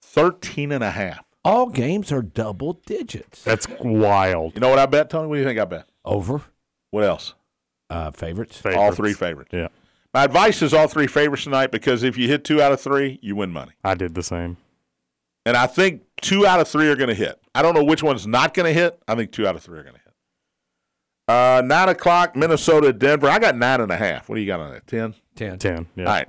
13 0.00 0.72
and 0.72 0.84
a 0.84 0.90
half. 0.92 1.24
All 1.44 1.66
games 1.70 2.12
are 2.12 2.22
double 2.22 2.74
digits. 2.86 3.42
That's 3.42 3.66
wild. 3.80 4.54
You 4.54 4.60
know 4.60 4.68
what 4.68 4.78
I 4.78 4.86
bet, 4.86 5.08
Tony? 5.10 5.26
What 5.28 5.36
do 5.36 5.40
you 5.40 5.46
think 5.46 5.58
I 5.58 5.64
bet? 5.64 5.86
Over 6.04 6.42
What 6.90 7.04
else? 7.04 7.34
uh, 7.88 8.10
favorites. 8.10 8.62
All 8.64 8.92
three 8.92 9.12
favorites. 9.14 9.50
Yeah, 9.52 9.68
My 10.14 10.24
advice 10.24 10.62
is 10.62 10.72
all 10.74 10.86
three 10.86 11.06
favorites 11.08 11.44
tonight 11.44 11.72
because 11.72 12.02
if 12.04 12.16
you 12.16 12.28
hit 12.28 12.44
two 12.44 12.62
out 12.62 12.70
of 12.72 12.80
three, 12.80 13.18
you 13.22 13.34
win 13.36 13.50
money. 13.52 13.72
I 13.82 13.94
did 13.94 14.14
the 14.14 14.22
same. 14.22 14.58
And 15.46 15.56
I 15.56 15.66
think 15.66 16.02
two 16.20 16.46
out 16.46 16.60
of 16.60 16.68
three 16.68 16.88
are 16.88 16.96
going 16.96 17.08
to 17.08 17.14
hit. 17.14 17.40
I 17.54 17.62
don't 17.62 17.74
know 17.74 17.84
which 17.84 18.02
one's 18.02 18.26
not 18.26 18.54
going 18.54 18.72
to 18.72 18.78
hit. 18.78 19.00
I 19.08 19.14
think 19.14 19.32
two 19.32 19.46
out 19.46 19.56
of 19.56 19.62
three 19.62 19.78
are 19.78 19.82
going 19.82 19.94
to 19.94 20.00
hit. 20.00 20.14
Uh, 21.28 21.62
nine 21.64 21.88
o'clock, 21.88 22.36
Minnesota, 22.36 22.92
Denver. 22.92 23.28
I 23.28 23.38
got 23.38 23.56
nine 23.56 23.80
and 23.80 23.92
a 23.92 23.96
half. 23.96 24.28
What 24.28 24.34
do 24.34 24.40
you 24.40 24.46
got 24.46 24.60
on 24.60 24.72
that? 24.72 24.86
Ten. 24.86 25.14
Ten. 25.36 25.58
Ten. 25.58 25.86
Yeah. 25.96 26.04
All 26.04 26.12
right. 26.12 26.28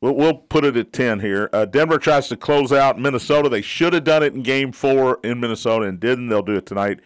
We'll, 0.00 0.14
we'll 0.16 0.34
put 0.34 0.64
it 0.64 0.76
at 0.76 0.92
10 0.92 1.20
here. 1.20 1.48
Uh, 1.52 1.64
Denver 1.64 1.98
tries 1.98 2.28
to 2.28 2.36
close 2.36 2.72
out 2.72 2.98
Minnesota. 2.98 3.48
They 3.48 3.62
should 3.62 3.94
have 3.94 4.04
done 4.04 4.22
it 4.22 4.34
in 4.34 4.42
game 4.42 4.72
four 4.72 5.18
in 5.24 5.40
Minnesota 5.40 5.86
and 5.86 5.98
didn't. 5.98 6.28
They'll 6.28 6.42
do 6.42 6.56
it 6.56 6.66
tonight. 6.66 7.00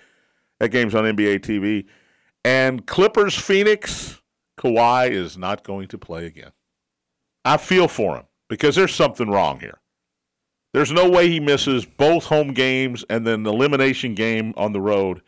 That 0.59 0.71
game's 0.71 0.95
on 0.95 1.05
NBA 1.05 1.41
TV. 1.41 1.87
And 2.45 2.87
Clippers, 2.87 3.37
Phoenix, 3.37 4.21
Kawhi 4.59 5.11
is 5.11 5.37
not 5.37 5.63
going 5.63 5.87
to 5.89 5.99
play 5.99 6.27
again. 6.27 6.51
I 7.45 7.57
feel 7.57 7.89
for 7.89 8.17
him 8.17 8.25
because 8.49 8.75
there's 8.75 8.95
something 8.95 9.31
wrong 9.31 9.61
here. 9.61 9.79
There's 10.75 10.93
no 10.93 11.09
way 11.09 11.29
he 11.29 11.41
misses 11.41 11.85
both 11.87 12.25
home 12.25 12.53
games 12.53 13.05
and 13.09 13.27
then 13.27 13.43
the 13.43 13.53
elimination 13.53 14.15
game 14.15 14.53
on 14.57 14.73
the 14.73 14.81
road 14.81 15.23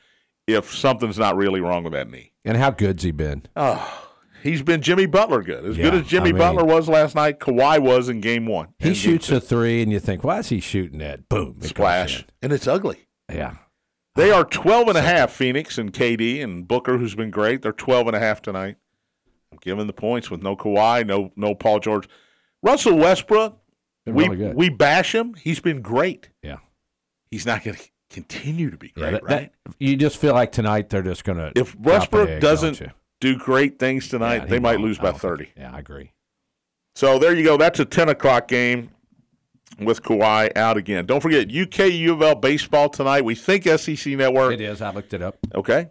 if 0.47 0.75
something's 0.75 1.19
not 1.19 1.37
really 1.37 1.61
wrong 1.61 1.85
with 1.85 1.93
that 1.95 2.11
knee. 2.11 2.33
And 2.45 2.57
how 2.57 2.71
good's 2.71 3.03
he 3.03 3.11
been? 3.11 3.45
Oh, 3.57 4.09
he's 4.43 4.63
been 4.63 4.83
Jimmy 4.83 5.07
Butler 5.07 5.43
good. 5.43 5.65
As 5.65 5.77
good 5.77 5.95
as 5.95 6.07
Jimmy 6.07 6.31
I 6.31 6.33
mean- 6.33 6.39
Butler 6.39 6.65
was 6.65 6.89
last 6.89 7.15
night, 7.15 7.39
Kawhi 7.41 7.79
was 7.81 8.09
in 8.09 8.21
game 8.21 8.47
one. 8.47 8.69
He 8.79 8.95
shoots 8.95 9.31
a 9.31 9.41
three, 9.41 9.83
and 9.83 9.91
you 9.93 10.01
think, 10.01 10.25
why 10.25 10.39
is 10.41 10.49
he 10.49 10.61
shooting 10.61 10.99
that? 10.99 11.29
Boom. 11.29 11.59
it 11.61 11.69
splash, 11.69 12.27
and 12.43 12.53
it's 12.53 12.67
ugly. 12.67 13.07
Yeah. 13.33 13.57
They 14.17 14.33
are 14.33 14.45
12 14.45 14.89
and 14.89 14.99
a 14.99 15.03
half, 15.03 15.31
Phoenix 15.31 15.79
and 15.79 15.93
KD 15.93 16.43
and 16.43 16.67
Booker, 16.67 16.99
who's 16.99 17.15
been 17.15 17.31
great. 17.31 17.63
They're 17.63 17.73
12 17.73 18.09
and 18.09 18.17
a 18.17 18.21
half 18.21 18.43
tonight. 18.43 18.77
I'm 19.53 19.59
giving 19.63 19.87
the 19.87 19.93
points 19.93 20.31
with 20.31 20.43
no 20.43 20.57
Kawhi, 20.57 21.07
no 21.07 21.33
no 21.37 21.55
Paul 21.55 21.79
George. 21.81 22.09
Russell 22.63 22.97
Westbrook, 22.97 23.60
We 24.15 24.25
really 24.25 24.37
good. 24.37 24.55
we 24.57 24.69
bash 24.69 25.15
him. 25.15 25.35
He's 25.35 25.61
been 25.61 25.83
great. 25.83 26.29
Yeah. 26.43 26.59
He's 27.31 27.47
not 27.47 27.63
going 27.65 27.77
to 27.77 27.83
continue 28.11 28.71
to 28.71 28.77
be 28.77 28.93
Yeah, 28.97 29.11
great, 29.11 29.13
that- 29.13 29.23
right? 29.25 29.53
that- 29.65 29.75
you 29.79 29.97
just 29.97 30.17
feel 30.19 30.35
like 30.35 30.53
tonight 30.53 30.91
they're 30.91 31.03
just 31.03 31.25
going 31.25 31.39
to. 31.39 31.53
if 31.55 31.75
Westbrook 31.79 32.41
doesn't 32.41 32.83
do 33.21 33.37
great 33.39 33.79
things 33.79 34.09
tonight, 34.09 34.49
they 34.49 34.59
might 34.59 34.81
lose 34.81 34.99
by 34.99 35.13
30. 35.13 35.51
Yeah, 35.57 35.73
I 35.75 35.79
agree. 35.79 36.13
So 36.97 37.19
there 37.19 37.35
you 37.35 37.45
go. 37.45 37.57
That's 37.57 37.79
a 37.81 37.85
10 37.85 38.09
o'clock 38.09 38.49
game 38.49 38.91
with 39.79 40.03
Kawhi 40.03 40.55
out 40.57 40.77
again. 40.77 41.07
Don't 41.07 41.21
forget 41.21 41.49
UK 41.55 41.87
U 41.93 42.13
of 42.15 42.23
L 42.23 42.35
baseball 42.35 42.89
tonight. 42.89 43.25
We 43.25 43.35
think 43.37 43.65
SEC 43.65 44.17
Network. 44.17 44.55
It 44.55 44.61
is. 44.61 44.83
I 44.83 44.91
looked 44.93 45.15
it 45.15 45.23
up. 45.23 45.39
Okay. 45.55 45.89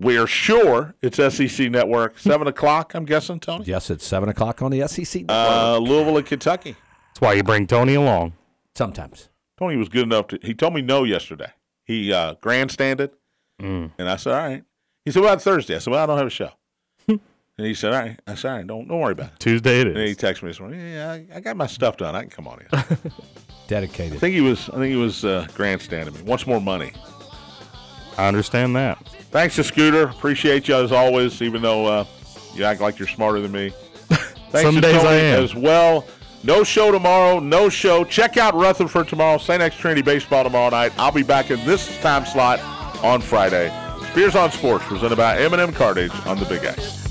We 0.00 0.16
are 0.16 0.26
sure 0.26 0.94
it's 1.02 1.18
SEC 1.18 1.70
Network. 1.70 2.18
7 2.18 2.46
o'clock, 2.48 2.94
I'm 2.94 3.04
guessing, 3.04 3.38
Tony? 3.38 3.66
Yes, 3.66 3.88
it's 3.90 4.04
seven 4.04 4.28
o'clock 4.30 4.60
on 4.62 4.70
the 4.72 4.88
SEC. 4.88 5.26
Uh, 5.28 5.78
Louisville 5.78 6.16
and 6.16 6.26
Kentucky. 6.26 6.74
That's 7.22 7.30
why 7.30 7.36
you 7.36 7.44
bring 7.44 7.68
Tony 7.68 7.94
along. 7.94 8.32
Sometimes. 8.74 9.28
Tony 9.56 9.76
was 9.76 9.88
good 9.88 10.02
enough 10.02 10.26
to. 10.26 10.40
He 10.42 10.54
told 10.54 10.74
me 10.74 10.82
no 10.82 11.04
yesterday. 11.04 11.52
He 11.84 12.12
uh, 12.12 12.34
grandstanded, 12.40 13.12
and 13.60 13.92
I 13.96 14.16
said, 14.16 14.32
"All 14.32 14.48
right." 14.48 14.64
He 15.04 15.12
said, 15.12 15.20
"What 15.20 15.28
about 15.28 15.42
Thursday?" 15.42 15.76
I 15.76 15.78
said, 15.78 15.92
"Well, 15.92 16.02
I 16.02 16.06
don't 16.06 16.18
have 16.18 16.26
a 16.26 16.30
show." 16.30 16.50
and 17.06 17.20
he 17.58 17.74
said, 17.74 17.92
"All 17.92 18.00
right." 18.00 18.18
I 18.26 18.34
said, 18.34 18.50
"All 18.50 18.56
right, 18.56 18.66
don't 18.66 18.88
don't 18.88 18.98
worry 18.98 19.12
about 19.12 19.34
it." 19.34 19.38
Tuesday 19.38 19.82
it 19.82 19.86
And 19.86 19.98
he 19.98 20.16
texted 20.16 20.42
me 20.42 20.48
this 20.48 20.58
morning. 20.58 20.80
Yeah, 20.80 21.12
I, 21.12 21.26
I 21.36 21.38
got 21.38 21.56
my 21.56 21.68
stuff 21.68 21.96
done. 21.96 22.16
I 22.16 22.22
can 22.22 22.30
come 22.30 22.48
on 22.48 22.58
in. 22.60 23.12
Dedicated. 23.68 24.14
I 24.14 24.18
think 24.18 24.34
he 24.34 24.40
was. 24.40 24.68
I 24.70 24.72
think 24.72 24.86
he 24.86 24.96
was 24.96 25.24
uh, 25.24 25.46
grandstanding 25.54 26.16
me. 26.16 26.22
Wants 26.22 26.44
more 26.44 26.60
money. 26.60 26.92
I 28.18 28.26
understand 28.26 28.74
that. 28.74 28.98
Thanks 29.30 29.54
to 29.56 29.62
Scooter. 29.62 30.08
Appreciate 30.08 30.66
you 30.66 30.74
as 30.74 30.90
always, 30.90 31.40
even 31.40 31.62
though 31.62 31.86
uh, 31.86 32.04
you 32.52 32.64
act 32.64 32.80
like 32.80 32.98
you're 32.98 33.06
smarter 33.06 33.40
than 33.40 33.52
me. 33.52 33.70
Thanks 34.50 34.62
Some 34.62 34.74
to 34.74 34.80
days 34.80 35.00
Tony 35.00 35.08
I 35.08 35.14
am. 35.14 35.44
as 35.44 35.54
well. 35.54 36.04
No 36.44 36.64
show 36.64 36.90
tomorrow. 36.90 37.38
No 37.38 37.68
show. 37.68 38.04
Check 38.04 38.36
out 38.36 38.54
Rutherford 38.54 39.08
tomorrow. 39.08 39.38
St. 39.38 39.62
X 39.62 39.76
Trinity 39.76 40.02
baseball 40.02 40.42
tomorrow 40.44 40.70
night. 40.70 40.92
I'll 40.98 41.12
be 41.12 41.22
back 41.22 41.50
in 41.50 41.64
this 41.64 42.00
time 42.00 42.26
slot 42.26 42.60
on 43.04 43.20
Friday. 43.20 43.70
Spears 44.10 44.34
on 44.34 44.50
Sports 44.50 44.84
presented 44.86 45.16
by 45.16 45.38
M&M 45.38 45.72
Cartage 45.72 46.12
on 46.26 46.38
the 46.38 46.44
Big 46.46 46.64
X. 46.64 47.02